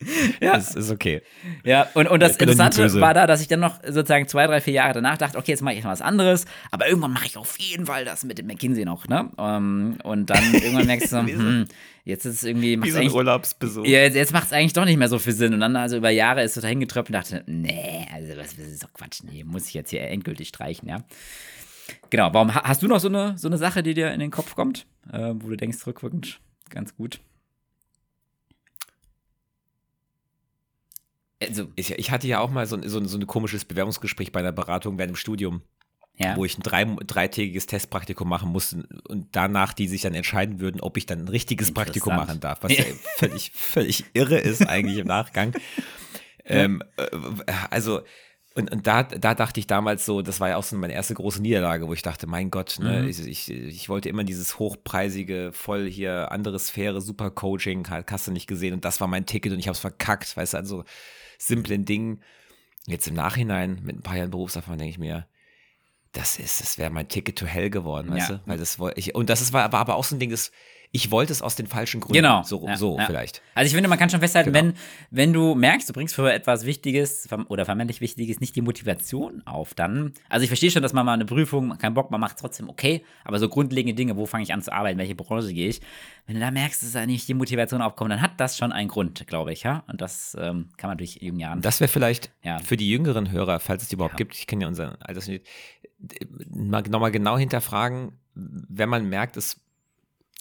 [0.40, 0.54] Ja.
[0.54, 1.22] Das ist okay.
[1.64, 4.74] Ja, und, und das Interessante war da, dass ich dann noch sozusagen zwei, drei, vier
[4.74, 7.58] Jahre danach dachte, okay, jetzt mache ich noch was anderes, aber irgendwann mache ich auf
[7.58, 9.30] jeden Fall das mit dem McKinsey noch, ne?
[9.38, 11.66] Ähm, und dann irgendwann merkst du so, hm,
[12.04, 12.80] jetzt ist es irgendwie.
[12.82, 13.84] Wie so ein Urlaubsbesuch.
[13.86, 15.54] Ja, jetzt, jetzt macht es eigentlich doch nicht mehr so viel Sinn.
[15.54, 18.66] Und dann also über Jahre ist es da hingetröpft und dachte, nee, also das, das
[18.66, 21.04] ist doch Quatsch, nee, muss ich jetzt hier endgültig streichen, ja.
[22.10, 24.54] Genau, warum hast du noch so eine, so eine Sache, die dir in den Kopf
[24.54, 27.20] kommt, äh, wo du denkst, rückwirkend ganz gut?
[31.42, 34.52] Also, ich, ich hatte ja auch mal so, so, so ein komisches Bewerbungsgespräch bei einer
[34.52, 35.62] Beratung während dem Studium.
[36.16, 36.36] Ja.
[36.36, 40.80] wo ich ein drei, dreitägiges Testpraktikum machen musste und danach die sich dann entscheiden würden,
[40.80, 42.84] ob ich dann ein richtiges Praktikum machen darf, was ja
[43.16, 45.54] völlig, völlig irre ist eigentlich im Nachgang.
[46.44, 47.08] Ähm, äh,
[47.70, 48.02] also
[48.56, 51.14] und, und da, da dachte ich damals so, das war ja auch so meine erste
[51.14, 53.08] große Niederlage, wo ich dachte, mein Gott, ne, mhm.
[53.08, 58.30] ich, ich, ich, wollte immer dieses hochpreisige, voll hier andere Sphäre, super Coaching, hast du
[58.30, 60.84] nicht gesehen und das war mein Ticket und ich habe es verkackt, weißt du, also
[61.36, 62.22] simplen Dingen.
[62.86, 65.26] Jetzt im Nachhinein mit ein paar Jahren Berufserfahrung denke ich mir,
[66.12, 68.36] das ist, das wäre mein Ticket to Hell geworden, weißt ja.
[68.36, 68.42] du?
[68.46, 70.52] Weil das wollte ich, und das ist, war, war aber auch so ein Ding, das
[70.94, 72.22] ich wollte es aus den falschen Gründen.
[72.22, 72.44] Genau.
[72.44, 73.06] So, ja, so ja.
[73.06, 73.42] vielleicht.
[73.56, 74.66] Also ich finde, man kann schon festhalten, genau.
[74.66, 74.74] wenn,
[75.10, 79.74] wenn du merkst, du bringst für etwas Wichtiges oder vermeintlich Wichtiges nicht die Motivation auf,
[79.74, 82.68] dann, also ich verstehe schon, dass man mal eine Prüfung, keinen Bock, man macht trotzdem
[82.68, 85.80] okay, aber so grundlegende Dinge, wo fange ich an zu arbeiten, welche Branche gehe ich,
[86.26, 88.88] wenn du da merkst, dass da nicht die Motivation aufkommt, dann hat das schon einen
[88.88, 89.82] Grund, glaube ich, ja.
[89.88, 91.60] Und das ähm, kann man durch jungen Jahren.
[91.60, 92.60] Das wäre vielleicht ja.
[92.60, 95.44] für die jüngeren Hörer, falls es die überhaupt gibt, ich kenne ja unseren Altersschnitt,
[96.50, 99.63] nochmal genau hinterfragen, wenn man merkt, es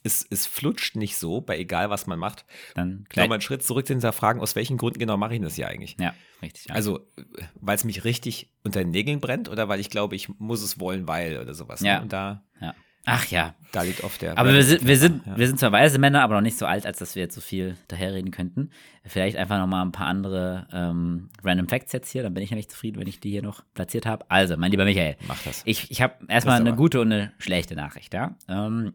[0.04, 2.46] es, es flutscht nicht so, bei egal was man macht.
[2.76, 3.24] Dann gleich.
[3.24, 5.96] Nochmal einen Schritt zurück zu hinterfragen, aus welchen Gründen genau mache ich das hier eigentlich?
[6.00, 6.66] Ja, richtig.
[6.66, 6.76] Ja.
[6.76, 7.08] Also,
[7.56, 10.80] weil es mich richtig unter den Nägeln brennt oder weil ich glaube, ich muss es
[10.80, 11.82] wollen, weil oder sowas.
[11.82, 11.90] Ne?
[11.90, 12.02] Ja.
[12.02, 12.76] Und da, ja.
[13.06, 13.54] Ach ja.
[13.74, 14.38] Da liegt oft der.
[14.38, 15.36] Aber wir sind, wir, sind, ja.
[15.36, 17.42] wir sind zwar weise Männer, aber noch nicht so alt, als dass wir jetzt so
[17.42, 18.70] viel daherreden könnten.
[19.04, 22.52] Vielleicht einfach noch mal ein paar andere ähm, Random Facts jetzt hier, dann bin ich
[22.52, 24.30] nämlich zufrieden, wenn ich die hier noch platziert habe.
[24.30, 25.18] Also, mein lieber Michael.
[25.28, 25.64] Mach das.
[25.66, 28.36] Ich, ich habe erstmal eine gute und eine schlechte Nachricht, ja.
[28.48, 28.94] Ähm,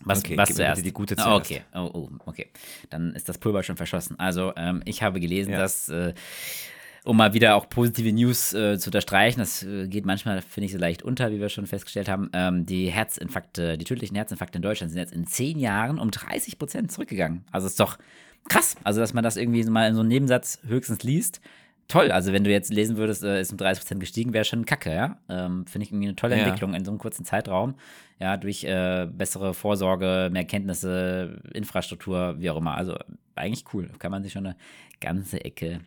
[0.00, 0.84] was, okay, was zuerst?
[0.84, 1.50] Die gute zuerst.
[1.50, 2.46] Okay, oh, oh, okay.
[2.90, 4.18] Dann ist das Pulver schon verschossen.
[4.18, 5.58] Also, ähm, ich habe gelesen, ja.
[5.58, 6.14] dass, äh,
[7.04, 10.72] um mal wieder auch positive News äh, zu unterstreichen, das äh, geht manchmal, finde ich,
[10.72, 14.62] so leicht unter, wie wir schon festgestellt haben, ähm, die Herzinfarkte, die tödlichen Herzinfarkte in
[14.62, 17.44] Deutschland sind jetzt in zehn Jahren um 30 Prozent zurückgegangen.
[17.50, 17.98] Also, ist doch
[18.48, 18.76] krass.
[18.84, 21.40] Also, dass man das irgendwie mal in so einem Nebensatz höchstens liest
[21.88, 22.12] toll.
[22.12, 25.18] Also, wenn du jetzt lesen würdest, äh, ist um 30% gestiegen, wäre schon kacke, ja.
[25.28, 26.44] Ähm, Finde ich irgendwie eine tolle ja.
[26.44, 27.74] Entwicklung in so einem kurzen Zeitraum.
[28.20, 32.76] Ja, durch äh, bessere Vorsorge, mehr Kenntnisse, Infrastruktur, wie auch immer.
[32.76, 32.96] Also,
[33.34, 33.90] eigentlich cool.
[33.98, 34.56] Kann man sich schon eine
[35.00, 35.80] ganze Ecke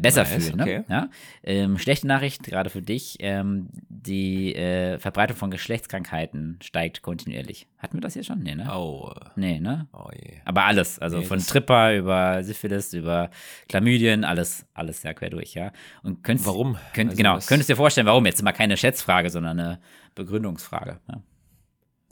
[0.00, 0.56] besser Nice, fühlen.
[0.56, 0.62] Ne?
[0.62, 0.84] okay.
[0.88, 1.08] Ja?
[1.42, 7.66] Ähm, schlechte Nachricht, gerade für dich, ähm, die äh, Verbreitung von Geschlechtskrankheiten steigt kontinuierlich.
[7.78, 8.40] Hatten wir das hier schon?
[8.40, 8.68] Nee, ne?
[8.74, 9.88] Oh, Nee, ne?
[9.92, 10.38] oh je.
[10.44, 13.30] Aber alles, also Nee, von Tripper über Syphilis, über
[13.68, 15.72] Chlamydien, alles, alles ja quer durch, ja.
[16.02, 16.76] Und könntest, Warum?
[16.92, 18.26] Könnt, Also genau, könntest dir vorstellen, warum?
[18.26, 19.80] Jetzt mal keine Schätzfrage, sondern eine
[20.14, 21.00] Begründungsfrage.
[21.08, 21.22] Ja.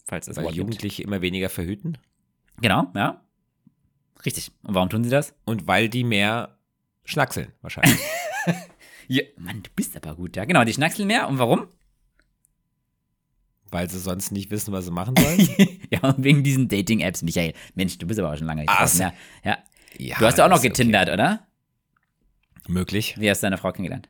[0.05, 0.64] Falls das Weil Wort gibt.
[0.66, 1.99] Jugendliche immer weniger verhüten
[2.61, 3.20] Genau, ja.
[4.24, 4.53] Richtig.
[4.62, 5.35] Und warum tun sie das?
[5.45, 6.57] und weil die mehr
[7.05, 7.99] schnackseln, wahrscheinlich.
[9.09, 9.25] Ja.
[9.37, 10.45] Mann, du bist aber gut, ja.
[10.47, 11.29] Genau, die schnackseln mehr.
[11.29, 11.67] Und warum?
[13.73, 15.49] weil sie sonst nicht wissen, was sie machen sollen.
[15.91, 17.55] ja, und wegen diesen Dating-Apps, Michael.
[17.75, 19.13] Mensch, du bist aber auch schon lange nicht Ach draußen, ja.
[19.45, 19.59] ja.
[19.99, 20.69] Ja, Du hast ja auch noch ist okay.
[20.69, 21.47] getindert, oder?
[22.69, 23.15] Möglich.
[23.19, 24.09] Wie hast du deine Frau kennengelernt?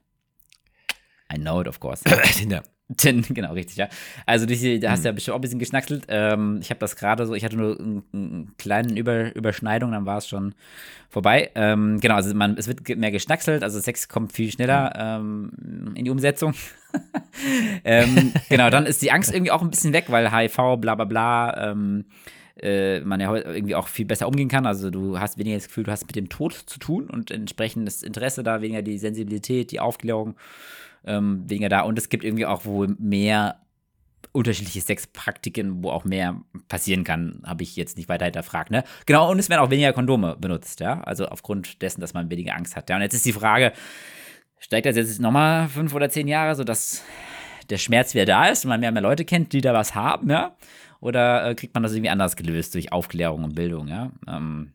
[1.32, 2.04] I know it, of course.
[2.34, 2.62] Tinder.
[2.96, 3.88] Tin, genau, richtig, ja.
[4.26, 5.02] Also du da hast Hm.
[5.02, 6.04] du ja bestimmt auch ein bisschen geschnackselt.
[6.08, 10.06] Ähm, ich habe das gerade so, ich hatte nur einen, einen kleinen Über, Überschneidung, dann
[10.06, 10.54] war es schon
[11.08, 11.50] vorbei.
[11.54, 16.04] Ähm, genau, also man, es wird mehr geschnackselt, also Sex kommt viel schneller ähm, in
[16.04, 16.54] die Umsetzung.
[17.84, 21.04] ähm, genau, dann ist die Angst irgendwie auch ein bisschen weg, weil HIV, bla bla
[21.04, 22.04] bla, ähm,
[22.60, 24.66] äh, man ja irgendwie auch viel besser umgehen kann.
[24.66, 27.86] Also du hast weniger das Gefühl, du hast mit dem Tod zu tun und entsprechend
[27.86, 30.36] das Interesse da, weniger die Sensibilität, die Aufklärung
[31.04, 31.82] ähm, weniger da.
[31.82, 33.60] Und es gibt irgendwie auch wohl mehr
[34.32, 38.70] unterschiedliche Sexpraktiken, wo auch mehr passieren kann, habe ich jetzt nicht weiter hinterfragt.
[38.70, 38.84] Ne?
[39.04, 41.02] Genau, und es werden auch weniger Kondome benutzt, ja.
[41.02, 42.88] Also aufgrund dessen, dass man weniger Angst hat.
[42.88, 43.72] Ja, und jetzt ist die Frage,
[44.58, 47.04] steigt das jetzt nochmal fünf oder zehn Jahre, sodass
[47.68, 49.94] der Schmerz wieder da ist und man mehr und mehr Leute kennt, die da was
[49.94, 50.56] haben, ja?
[51.00, 54.12] Oder äh, kriegt man das irgendwie anders gelöst durch Aufklärung und Bildung, ja?
[54.26, 54.72] Ähm,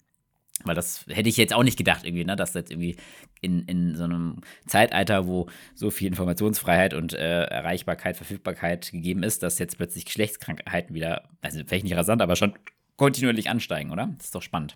[0.68, 2.36] weil das hätte ich jetzt auch nicht gedacht, irgendwie, ne?
[2.36, 2.98] dass jetzt irgendwie
[3.42, 9.44] in, in so einem Zeitalter, wo so viel Informationsfreiheit und äh, Erreichbarkeit, Verfügbarkeit gegeben ist,
[9.44, 12.54] dass jetzt plötzlich Geschlechtskrankheiten wieder, also vielleicht nicht rasant, aber schon
[12.98, 14.10] kontinuierlich ansteigen, oder?
[14.18, 14.76] Das ist doch spannend.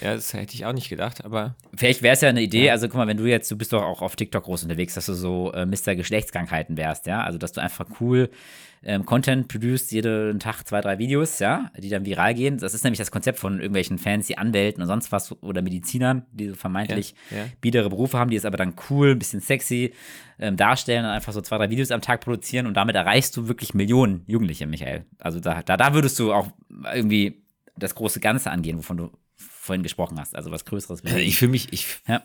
[0.00, 2.88] Ja, das hätte ich auch nicht gedacht, aber Vielleicht wäre es ja eine Idee, also
[2.88, 5.14] guck mal, wenn du jetzt, du bist doch auch auf TikTok groß unterwegs, dass du
[5.14, 5.96] so äh, Mr.
[5.96, 7.22] Geschlechtskrankheiten wärst, ja?
[7.22, 8.30] Also, dass du einfach cool
[8.84, 12.58] ähm, Content produced, jeden Tag zwei, drei Videos, ja, die dann viral gehen.
[12.58, 16.48] Das ist nämlich das Konzept von irgendwelchen fancy Anwälten und sonst was oder Medizinern, die
[16.48, 17.44] so vermeintlich Ja, ja.
[17.60, 19.92] biedere Berufe haben, die es aber dann cool, ein bisschen sexy
[20.38, 23.48] ähm, darstellen und einfach so zwei, drei Videos am Tag produzieren und damit erreichst du
[23.48, 25.04] wirklich Millionen Jugendliche, Michael.
[25.18, 26.48] Also da, da, da würdest du auch
[26.94, 27.42] irgendwie
[27.76, 29.10] das große Ganze angehen, wovon du
[29.64, 31.04] vorhin gesprochen hast, also was Größeres.
[31.04, 32.22] Also ich fühle mich, ich, Ja.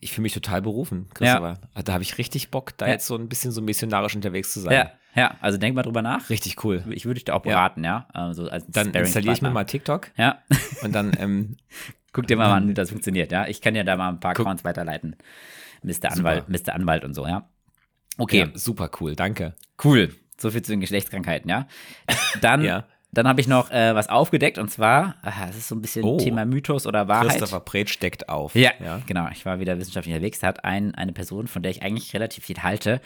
[0.00, 1.58] ich fühle mich total berufen, Christopher.
[1.84, 2.92] Da habe ich richtig Bock, da Ja.
[2.92, 4.72] jetzt so ein bisschen so missionarisch unterwegs zu sein.
[4.72, 6.28] Ja, ja, also denk mal drüber nach.
[6.28, 6.82] Richtig cool.
[6.90, 7.52] Ich würde dich da auch Ja.
[7.52, 8.08] beraten, ja.
[8.12, 10.42] Also als Dann installiere ich mir mal TikTok Ja,
[10.82, 11.56] und dann, ähm,
[12.12, 13.46] guck dir mal an, wie das funktioniert, ja.
[13.46, 14.46] Ich kann ja da mal ein paar Guck.
[14.46, 15.16] Accounts weiterleiten.
[15.84, 16.10] Mr.
[16.12, 16.74] Anwalt, Mr.
[16.74, 17.48] Anwalt und so, ja.
[18.18, 19.54] Okay, ja, super cool, danke.
[19.84, 20.14] cool.
[20.36, 21.68] So viel zu den Geschlechtskrankheiten, ja.
[22.40, 22.84] Dann, Ja.
[23.12, 26.16] Dann habe ich noch äh, was aufgedeckt und zwar, das ist so ein bisschen Oh.
[26.16, 27.32] Thema Mythos oder Wahrheit.
[27.32, 28.54] Christopher Pretsch deckt auf.
[28.54, 29.00] Ja, ja.
[29.06, 29.28] genau.
[29.32, 30.38] Ich war wieder wissenschaftlich unterwegs.
[30.38, 33.02] Da hat ein, eine Person, von der ich eigentlich relativ viel halte,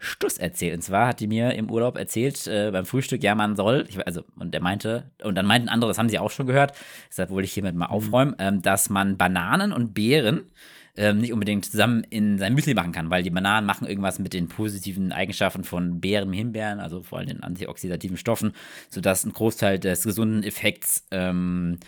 [0.00, 0.74] Stuss erzählt.
[0.74, 4.04] Und zwar hat die mir im Urlaub erzählt, äh, beim Frühstück, ja, man soll, ich,
[4.04, 6.72] also, und der meinte, und dann meinten andere, das haben sie auch schon gehört,
[7.08, 10.50] deshalb wollte ich hiermit mal aufräumen, ähm, dass man Bananen und Beeren
[10.96, 14.32] ähm, nicht unbedingt zusammen in sein Müsli machen kann, weil die Bananen machen irgendwas mit
[14.32, 18.52] den positiven Eigenschaften von Beeren, Himbeeren, also vor allem den antioxidativen Stoffen,
[18.90, 21.78] sodass ein Großteil des gesunden Effekts ähm,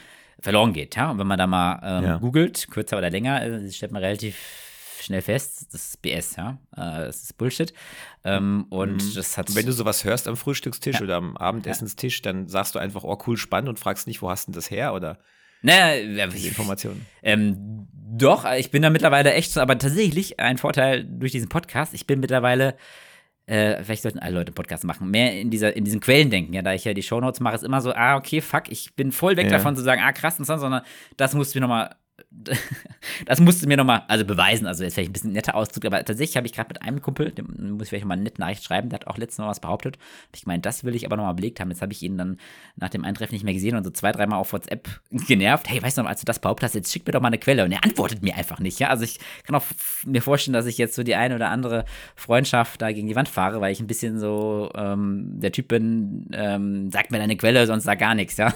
[0.41, 0.97] verloren geht.
[0.97, 1.11] Ja?
[1.11, 2.17] Und wenn man da mal ähm, Ja.
[2.17, 4.37] googelt, kürzer oder länger, äh, stellt man relativ
[5.01, 6.59] schnell fest, das ist BS, ja.
[6.73, 7.73] Äh, das ist Bullshit.
[8.25, 9.49] Ähm, und das hat.
[9.49, 13.17] Und wenn du sowas hörst am Frühstückstisch oder am Abendessenstisch, dann sagst du einfach, oh
[13.27, 15.19] cool, spannend und fragst nicht, wo hast denn das her oder
[15.63, 17.07] naja, ich, Informationen.
[17.23, 21.93] Ähm, doch, ich bin da mittlerweile echt so, aber tatsächlich ein Vorteil durch diesen Podcast.
[21.93, 22.77] Ich bin mittlerweile,
[23.47, 26.53] äh, vielleicht sollten alle Leute einen Podcast machen, mehr in, dieser, in diesen Quellen denken.
[26.55, 29.13] Ja, da ich ja die Shownotes mache, ist immer so, ah, okay, fuck, ich bin
[29.13, 29.53] voll weg Ja.
[29.53, 30.83] davon zu sagen, ah, krass und so, sondern
[31.17, 31.95] das musst du mir nochmal.
[33.27, 36.05] Das musst du mir nochmal, also beweisen, also jetzt vielleicht ein bisschen netter Ausdruck, aber
[36.05, 38.65] tatsächlich habe ich gerade mit einem Kumpel, dem muss ich vielleicht mal eine nette Nachricht
[38.65, 39.97] schreiben, der hat auch letztens noch was behauptet.
[40.35, 41.71] Ich meine, das will ich aber nochmal belegt haben.
[41.71, 42.39] Jetzt habe ich ihn dann
[42.77, 45.69] nach dem Eintreffen nicht mehr gesehen und so zwei, dreimal auf WhatsApp genervt.
[45.69, 47.39] Hey, weißt du noch, als du das behauptet hast, jetzt schick mir doch mal eine
[47.39, 47.65] Quelle.
[47.65, 48.89] Und er antwortet mir einfach nicht, ja.
[48.89, 49.65] Also ich kann auch
[50.05, 51.85] mir vorstellen, dass ich jetzt so die eine oder andere
[52.17, 56.29] Freundschaft da gegen die Wand fahre, weil ich ein bisschen so ähm, der Typ bin,
[56.33, 58.53] ähm, sag mir deine Quelle, sonst sag gar nichts, ja.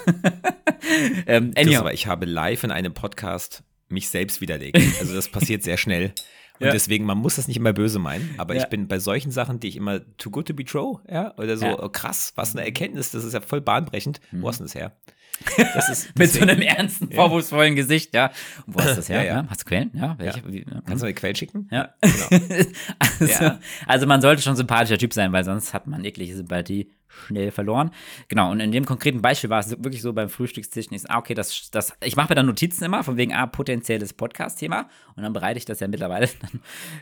[1.27, 1.71] ähm, anyhow.
[1.71, 3.50] Christopher, ich habe live in einem Podcast
[3.91, 4.77] mich selbst widerlegt.
[5.01, 6.13] Also das passiert sehr schnell.
[6.59, 6.73] Und Ja.
[6.73, 8.63] deswegen, man muss das nicht immer böse meinen, aber Ja.
[8.63, 11.57] ich bin bei solchen Sachen, die ich immer too good to be true, ja, oder
[11.57, 11.83] so, Ja.
[11.83, 14.21] oh, krass, was eine Erkenntnis, das ist ja voll bahnbrechend.
[14.33, 14.93] Wo hast du das her?
[15.75, 18.31] Das ist Mit so einem ernsten, vorwurfsvollen Gesicht, ja.
[18.67, 19.25] Und wo hast du das her?
[19.25, 19.47] Ja.
[19.49, 19.91] Hast du Quellen?
[19.95, 20.17] Ja.
[20.19, 20.43] Welche?
[20.53, 21.67] Wie, Kannst du mir die Quelle schicken?
[21.71, 21.95] ja.
[22.03, 22.45] Genau.
[22.99, 23.51] also,
[23.87, 26.91] also man sollte schon sympathischer Typ sein, weil sonst hat man jegliche Sympathie
[27.27, 27.91] schnell verloren.
[28.29, 31.35] Genau, und in dem konkreten Beispiel war es wirklich so beim Frühstückstisch, ich ah, okay,
[31.35, 35.33] das, das, ich mache mir dann Notizen immer, von wegen, ah, potenzielles Podcast-Thema und dann
[35.33, 36.61] bereite ich das ja mittlerweile dann,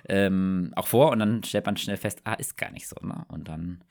[0.08, 3.24] ähm, auch vor und dann stellt man schnell fest, ah, ist gar nicht so, ne?
[3.28, 3.82] Und dann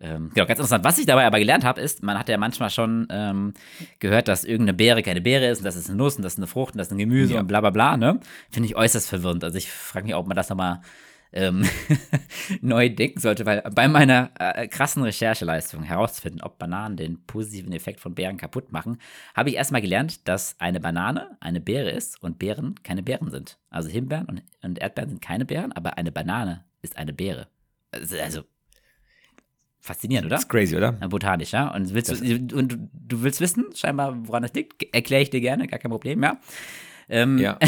[0.00, 0.84] ähm, genau, ganz interessant.
[0.84, 3.52] Was ich dabei aber gelernt habe, ist, man hat ja manchmal schon ähm,
[3.98, 6.38] gehört, dass irgendeine Beere keine Beere ist und das ist eine Nuss und das ist
[6.38, 7.40] eine Frucht und das ist ein Gemüse Ja.
[7.40, 8.20] und bla bla bla, ne?
[8.50, 9.42] Finde ich äußerst verwirrend.
[9.42, 10.82] Also ich frage mich, ob man das nochmal
[11.32, 11.64] ähm,
[12.60, 18.00] neu denken sollte, weil bei meiner äh, krassen Rechercheleistung herauszufinden, ob Bananen den positiven Effekt
[18.00, 18.98] von Beeren kaputt machen,
[19.34, 23.58] habe ich erstmal gelernt, dass eine Banane eine Beere ist und Beeren keine Beeren sind.
[23.70, 27.48] Also Himbeeren und, und Erdbeeren sind keine Beeren, aber eine Banane ist eine Beere.
[27.90, 28.42] Also, also
[29.80, 30.36] faszinierend, oder?
[30.36, 30.92] Das ist crazy, oder?
[30.92, 31.74] Botanisch, ja.
[31.74, 34.94] Und, willst du, und du willst wissen, scheinbar, woran das liegt?
[34.94, 36.38] Erkläre ich dir gerne, gar kein Problem, ja.
[37.08, 37.58] Ähm, Ja.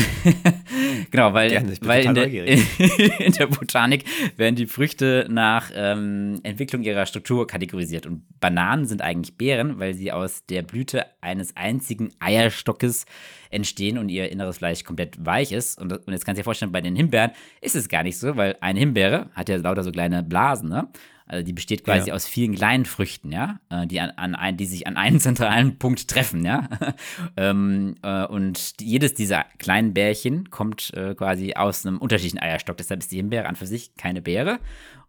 [1.11, 2.27] genau, weil, Gerne, weil in, der,
[3.21, 4.05] in der Botanik
[4.37, 8.07] werden die Früchte nach ähm, Entwicklung ihrer Struktur kategorisiert.
[8.07, 13.07] Und Bananen sind eigentlich Beeren, weil sie aus der Blüte eines einzigen Eierstockes
[13.51, 15.81] entstehen und ihr inneres Fleisch komplett weich ist.
[15.81, 18.37] Und, und jetzt kannst du dir vorstellen, bei den Himbeeren ist es gar nicht so,
[18.37, 20.89] weil eine Himbeere hat ja lauter so kleine Blasen, ne?
[21.33, 22.15] Also die besteht quasi Ja.
[22.15, 25.79] aus vielen kleinen Früchten, ja, äh, die, an, an ein, die sich an einen zentralen
[25.79, 26.69] Punkt treffen, ja.
[27.37, 32.77] ähm, äh, und die- jedes dieser kleinen Bärchen kommt äh, quasi aus einem unterschiedlichen Eierstock.
[32.79, 34.59] Deshalb ist die Himbeere an für sich keine Beere.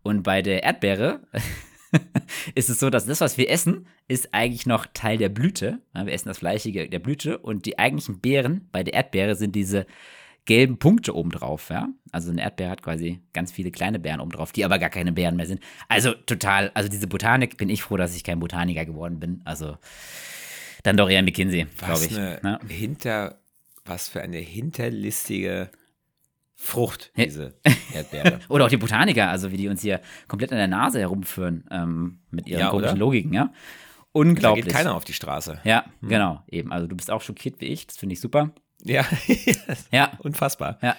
[0.03, 1.21] Und bei der Erdbeere
[2.55, 5.79] ist es so, dass das, was wir essen, ist eigentlich noch Teil der Blüte.
[5.93, 9.85] Wir essen das Fleischige der Blüte und die eigentlichen Beeren bei der Erdbeere sind diese
[10.45, 11.89] gelben Punkte obendrauf, ja.
[12.11, 15.35] Also eine Erdbeere hat quasi ganz viele kleine Beeren obendrauf, die aber gar keine Beeren
[15.35, 15.61] mehr sind.
[15.87, 19.41] Also total, also diese Botanik, bin ich froh, dass ich kein Botaniker geworden bin.
[19.45, 19.77] Also
[20.83, 22.17] dann doch eher McKinsey, glaube ich.
[22.17, 22.59] eine ne?
[22.67, 23.39] hinter,
[23.85, 25.69] was für eine hinterlistige
[26.55, 27.55] Frucht, diese
[27.93, 28.39] Erdbeere.
[28.49, 32.19] Oder auch die Botaniker, also wie die uns hier komplett an der Nase herumführen ähm,
[32.29, 32.99] mit ihren Ja, komischen oder?
[32.99, 33.45] Logiken, ja.
[33.45, 33.53] da
[34.11, 34.65] Unglaublich.
[34.65, 35.59] geht keiner auf die Straße.
[35.63, 36.71] Ja, genau, eben.
[36.71, 38.51] Also du bist auch schockiert wie ich, das finde ich super.
[38.83, 39.05] Ja,
[39.91, 40.77] Ja, unfassbar.
[40.81, 40.95] ja.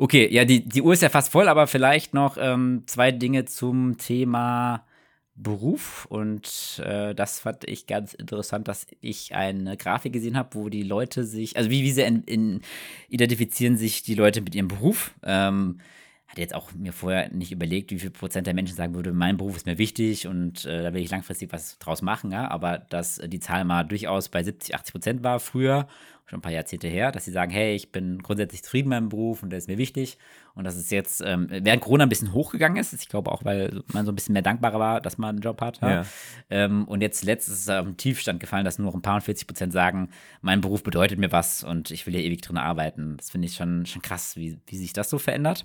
[0.00, 3.46] Okay, ja, die, die Uhr ist ja fast voll, aber vielleicht noch ähm, zwei Dinge
[3.46, 4.86] zum Thema
[5.34, 6.06] Beruf.
[6.06, 10.84] Und äh, das fand ich ganz interessant, dass ich eine Grafik gesehen habe, wo die
[10.84, 12.60] Leute sich, also wie, wie sehr in, in,
[13.08, 15.14] identifizieren sich die Leute mit ihrem Beruf.
[15.24, 15.80] Ähm,
[16.28, 19.36] hatte jetzt auch mir vorher nicht überlegt, wie viel Prozent der Menschen sagen würde, mein
[19.38, 22.48] Beruf ist mir wichtig und äh, da will ich langfristig was draus machen, ja.
[22.50, 25.88] Aber dass äh, die Zahl mal durchaus bei 70, 80 Prozent war früher,
[26.28, 29.08] schon ein paar Jahrzehnte her, dass sie sagen, hey, ich bin grundsätzlich zufrieden mit meinem
[29.08, 30.18] Beruf und der ist mir wichtig.
[30.54, 32.92] Und dass es jetzt ähm, während Corona ein bisschen hochgegangen ist.
[32.92, 35.60] Ich glaube auch, weil man so ein bisschen mehr dankbarer war, dass man einen Job
[35.60, 35.80] hat.
[35.80, 35.90] Ja.
[35.90, 36.06] Ja.
[36.50, 39.14] Ähm, und jetzt zuletzt ist es auf den Tiefstand gefallen, dass nur noch ein paar
[39.14, 40.10] und 40 Prozent sagen,
[40.42, 43.16] mein Beruf bedeutet mir was und ich will hier ewig drin arbeiten.
[43.16, 45.64] Das finde ich schon, schon krass, wie, wie sich das so verändert.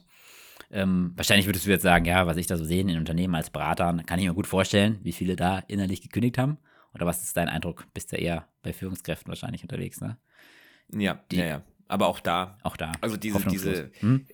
[0.72, 3.50] Ähm, wahrscheinlich würdest du jetzt sagen, ja, was ich da so sehe in Unternehmen als
[3.50, 6.58] Berater, kann ich mir gut vorstellen, wie viele da innerlich gekündigt haben.
[6.94, 7.86] Oder was ist dein Eindruck?
[7.94, 10.18] Bist du eher bei Führungskräften wahrscheinlich unterwegs, ne?
[10.96, 11.62] Ja, ja, ja.
[11.88, 12.58] Aber auch da.
[12.64, 12.92] Auch da.
[13.02, 13.92] Also diese, diese.
[14.00, 14.26] Hm?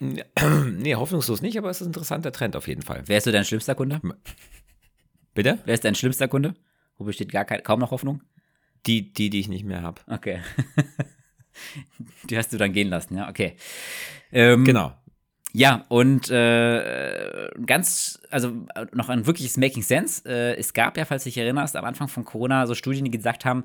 [0.00, 3.02] Nee, hoffnungslos nicht, aber es ist ein interessanter Trend auf jeden Fall.
[3.06, 4.00] Wer ist so dein schlimmster Kunde?
[5.34, 5.58] Bitte?
[5.64, 6.54] Wer ist dein schlimmster Kunde?
[6.98, 8.22] Wo besteht gar kein, kaum noch Hoffnung?
[8.86, 10.00] Die, die, die ich nicht mehr habe.
[10.08, 10.40] Okay.
[12.28, 13.56] Die hast du dann gehen lassen, ja, okay.
[14.32, 14.92] Ähm, Genau.
[15.56, 20.28] Ja, und äh, ganz, also noch ein wirkliches Making Sense.
[20.28, 23.12] Äh, es gab ja, falls du dich erinnerst, am Anfang von Corona so Studien, die
[23.12, 23.62] gesagt haben,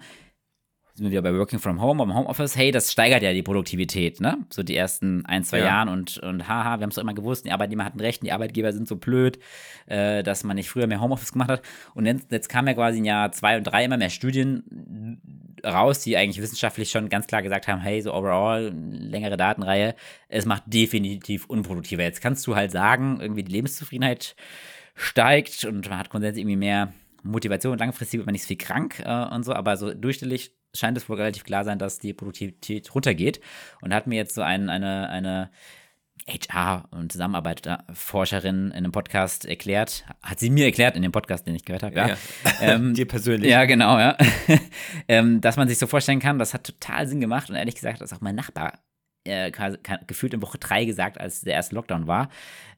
[0.99, 4.19] sind wir wieder bei Working from Home, am Homeoffice, hey, das steigert ja die Produktivität,
[4.19, 4.37] ne?
[4.49, 5.65] So die ersten ein, zwei Ja.
[5.65, 8.31] Jahren und, und haha, wir haben es doch immer gewusst, die Arbeitnehmer hatten recht, die
[8.31, 9.39] Arbeitgeber sind so blöd,
[9.87, 11.61] äh, dass man nicht früher mehr Homeoffice gemacht hat.
[11.95, 15.21] Und jetzt, jetzt kam ja quasi in Jahr zwei und drei immer mehr Studien
[15.65, 19.95] raus, die eigentlich wissenschaftlich schon ganz klar gesagt haben, hey, so overall, längere Datenreihe,
[20.27, 22.03] es macht definitiv unproduktiver.
[22.03, 24.35] Jetzt kannst du halt sagen, irgendwie die Lebenszufriedenheit
[24.95, 26.93] steigt und man hat grundsätzlich irgendwie mehr
[27.23, 27.77] Motivation.
[27.77, 31.09] Langfristig wird man nicht so viel krank äh, und so, aber so durchschnittlich scheint es
[31.09, 33.39] wohl relativ klar sein, dass die Produktivität runtergeht.
[33.81, 35.49] Und hat mir jetzt so ein, eine, eine
[36.27, 41.55] HR- und Zusammenarbeiterforscherin in einem Podcast erklärt, hat sie mir erklärt in dem Podcast, den
[41.55, 42.07] ich gehört habe, ja.
[42.09, 42.17] Ja.
[42.61, 43.49] Ähm, Dir persönlich.
[43.49, 44.17] ja, genau, ja.
[45.07, 48.01] ähm, dass man sich so vorstellen kann, das hat total Sinn gemacht und ehrlich gesagt,
[48.01, 48.79] das auch mein Nachbar
[49.29, 49.51] äh,
[50.07, 52.29] gefühlt in Woche drei gesagt, als der erste Lockdown war,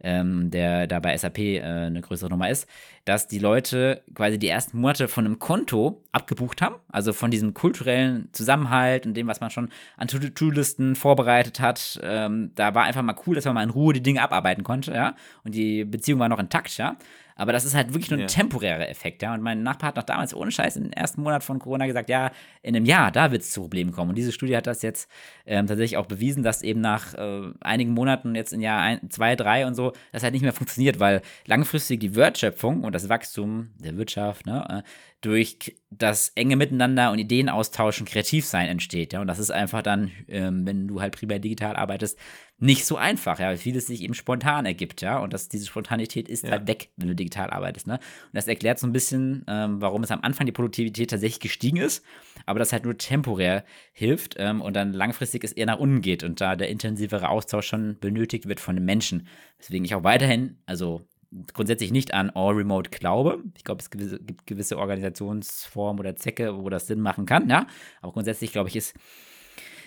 [0.03, 2.67] ähm, der da bei SAP äh, eine größere Nummer ist,
[3.05, 7.53] dass die Leute quasi die ersten Monate von einem Konto abgebucht haben, also von diesem
[7.53, 11.99] kulturellen Zusammenhalt und dem, was man schon an To- To-Do-Listen vorbereitet hat.
[12.03, 14.93] Ähm, da war einfach mal cool, dass man mal in Ruhe die Dinge abarbeiten konnte,
[14.93, 15.15] ja.
[15.43, 16.95] Und die Beziehung war noch intakt, ja.
[17.41, 18.27] Aber das ist halt wirklich nur ein Ja.
[18.27, 19.33] temporärer Effekt, ja.
[19.33, 22.29] Und mein Nachbar hat noch damals ohne Scheiß im ersten Monat von Corona gesagt, ja,
[22.61, 24.09] in einem Jahr, da wird es zu Problemen kommen.
[24.09, 25.09] Und diese Studie hat das jetzt
[25.47, 29.35] ähm, tatsächlich auch bewiesen, dass eben nach äh, einigen Monaten, jetzt in Jahr ein, zwei,
[29.35, 33.71] drei und so, das halt nicht mehr funktioniert, weil langfristig die Wertschöpfung und das Wachstum
[33.79, 34.89] der Wirtschaft, ne, äh,
[35.21, 39.19] durch das enge Miteinander und Ideen austauschen, kreativ sein entsteht, ja.
[39.19, 42.17] Und das ist einfach dann, ähm, wenn du halt primär digital arbeitest,
[42.59, 45.19] nicht so einfach, ja, weil vieles sich eben spontan ergibt, ja.
[45.19, 46.51] Und das, diese Spontanität ist Ja.
[46.51, 47.95] halt weg, wenn du digital arbeitest, ne.
[47.95, 51.77] Und das erklärt so ein bisschen, ähm, warum es am Anfang die Produktivität tatsächlich gestiegen
[51.77, 52.05] ist,
[52.45, 56.23] aber das halt nur temporär hilft ähm, und dann langfristig es eher nach unten geht
[56.23, 59.27] und da der intensivere Austausch schon benötigt wird von den Menschen.
[59.59, 61.05] Deswegen ich auch weiterhin, also
[61.53, 63.43] grundsätzlich nicht an All Remote glaube.
[63.57, 67.67] Ich glaube, es gewisse, gibt gewisse Organisationsformen oder Zwecke, wo das Sinn machen kann, ja.
[68.01, 68.95] Aber grundsätzlich glaube ich, ist,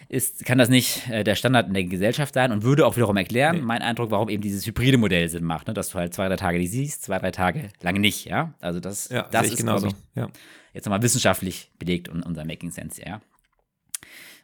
[0.09, 3.17] ist, kann das nicht äh, der Standard in der Gesellschaft sein und würde auch wiederum
[3.17, 3.63] erklären, Nee.
[3.63, 5.75] mein Eindruck, warum eben dieses hybride Modell Sinn macht, ne?
[5.75, 8.55] dass du halt zwei, drei Tage die siehst, zwei, drei Tage lang nicht, ja.
[8.61, 9.89] Also das, Ja, das ist, genauso.
[9.89, 10.29] ich, ja.
[10.73, 13.21] jetzt nochmal wissenschaftlich belegt und unser Making Sense, ja.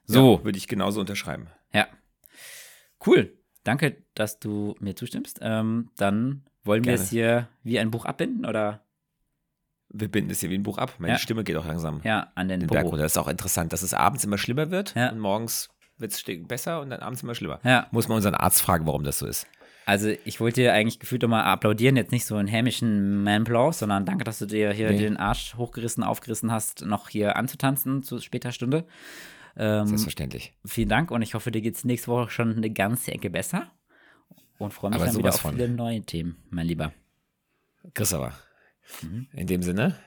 [0.07, 1.49] So, Ja, würde ich genauso unterschreiben.
[1.73, 1.87] ja.
[3.07, 3.37] Cool.
[3.65, 5.39] Danke, dass du mir zustimmst.
[5.43, 7.03] Ähm, dann wollen wir Gerne.
[7.05, 8.85] es hier wie ein Buch abbinden oder
[9.89, 10.95] Wir binden es hier wie ein Buch ab.
[10.99, 11.19] Meine Ja.
[11.19, 13.03] Stimme geht auch langsam ja, an den den Berg runter.
[13.03, 15.11] Das ist auch interessant, dass es abends immer schlimmer wird Ja.
[15.11, 17.61] und morgens wird es besser und dann abends immer schlimmer.
[17.65, 17.87] Ja.
[17.91, 19.47] Muss man unseren Arzt fragen, warum das so ist.
[19.87, 24.05] Also ich wollte dir eigentlich gefühlt mal applaudieren, jetzt nicht so einen hämischen Manplau, sondern
[24.07, 24.99] danke, dass du dir hier Nee.
[24.99, 28.85] den Arsch hochgerissen, aufgerissen hast, noch hier anzutanzen zu später Stunde.
[29.57, 30.55] Ähm, Selbstverständlich.
[30.65, 33.69] vielen Dank und ich hoffe, dir geht es nächste Woche schon eine ganze Ecke besser.
[34.61, 35.55] Und freue mich Aber dann wieder auf von.
[35.55, 36.93] viele neue Themen, mein Lieber.
[37.95, 38.35] Chris aber.
[39.03, 39.27] Mhm.
[39.33, 39.99] In dem Sinne,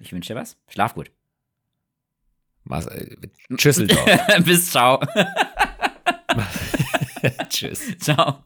[0.00, 0.56] Ich wünsche dir was.
[0.68, 1.10] Schlaf gut.
[2.64, 3.16] Mas äh,
[3.56, 4.08] Tschüsseldorf.
[4.44, 5.00] Bis ciao.
[7.50, 7.98] Tschüss.
[7.98, 8.42] ciao.